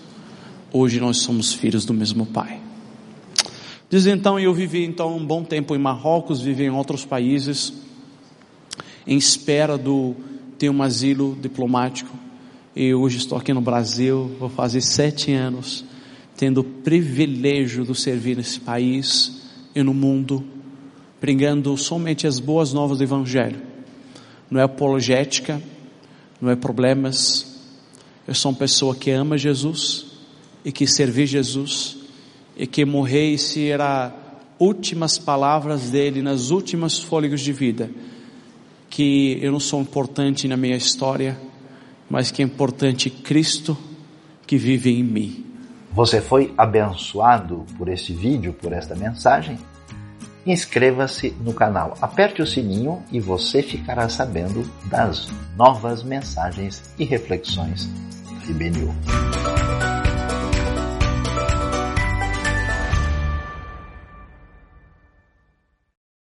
Hoje 0.72 1.00
nós 1.00 1.18
somos 1.18 1.54
filhos 1.54 1.86
do 1.86 1.94
mesmo 1.94 2.26
Pai. 2.26 2.60
Desde 3.90 4.10
então 4.10 4.40
eu 4.40 4.54
vivi 4.54 4.84
então 4.84 5.16
um 5.16 5.26
bom 5.26 5.44
tempo 5.44 5.76
em 5.76 5.78
Marrocos, 5.78 6.42
vivi 6.42 6.64
em 6.64 6.72
outros 6.72 7.06
países, 7.06 7.74
em 9.06 9.18
espera 9.18 9.78
do 9.78 10.16
ter 10.58 10.70
um 10.70 10.82
asilo 10.82 11.38
diplomático. 11.42 12.18
E 12.76 12.94
hoje 12.94 13.18
estou 13.18 13.38
aqui 13.38 13.54
no 13.54 13.62
Brasil, 13.62 14.36
vou 14.40 14.50
fazer 14.50 14.82
sete 14.82 15.32
anos, 15.32 15.86
tendo 16.36 16.62
o 16.62 16.64
privilégio 16.64 17.86
de 17.86 17.96
servir 17.96 18.36
nesse 18.36 18.60
país 18.60 19.44
e 19.76 19.84
no 19.84 19.94
mundo, 19.94 20.44
pregando 21.20 21.76
somente 21.78 22.26
as 22.26 22.40
boas 22.40 22.74
novas 22.74 22.98
do 22.98 23.04
Evangelho. 23.04 23.62
Não 24.50 24.60
é 24.60 24.64
apologética, 24.64 25.62
não 26.42 26.50
é 26.50 26.56
problemas. 26.56 27.62
Eu 28.28 28.34
sou 28.34 28.52
uma 28.52 28.58
pessoa 28.58 28.96
que 28.96 29.12
ama 29.12 29.38
Jesus 29.38 30.06
e 30.66 30.72
que 30.72 30.88
serve 30.88 31.26
Jesus 31.26 31.98
e 32.56 32.68
que 32.68 32.86
morrer 32.86 33.34
e 33.34 33.38
ser 33.38 33.82
as 33.82 34.12
últimas 34.60 35.18
palavras 35.18 35.90
dele 35.90 36.22
nas 36.22 36.50
últimas 36.52 37.00
fôlegos 37.00 37.42
de 37.42 37.52
vida. 37.52 37.90
Que 38.96 39.40
eu 39.42 39.52
não 39.52 39.60
sou 39.60 39.82
importante 39.82 40.48
na 40.48 40.56
minha 40.56 40.76
história, 40.76 41.36
mas 42.08 42.30
que 42.30 42.44
é 42.44 42.46
importante 42.46 43.10
Cristo 43.10 43.76
que 44.46 44.56
vive 44.56 44.92
em 44.92 45.04
mim. 45.04 45.44
Você 45.92 46.22
foi 46.22 46.54
abençoado 46.56 47.66
por 47.76 47.90
esse 47.90 48.14
vídeo, 48.14 48.54
por 48.54 48.72
esta 48.72 48.94
mensagem? 48.94 49.58
Inscreva-se 50.46 51.32
no 51.44 51.56
canal, 51.56 51.98
aperte 52.04 52.44
o 52.44 52.46
sininho 52.46 53.02
e 53.12 53.20
você 53.20 53.64
ficará 53.64 54.08
sabendo 54.10 54.64
das 54.86 55.28
novas 55.58 56.04
mensagens 56.04 56.94
e 57.00 57.04
reflexões 57.04 57.86
do 58.46 58.52
IBNU. 58.52 58.94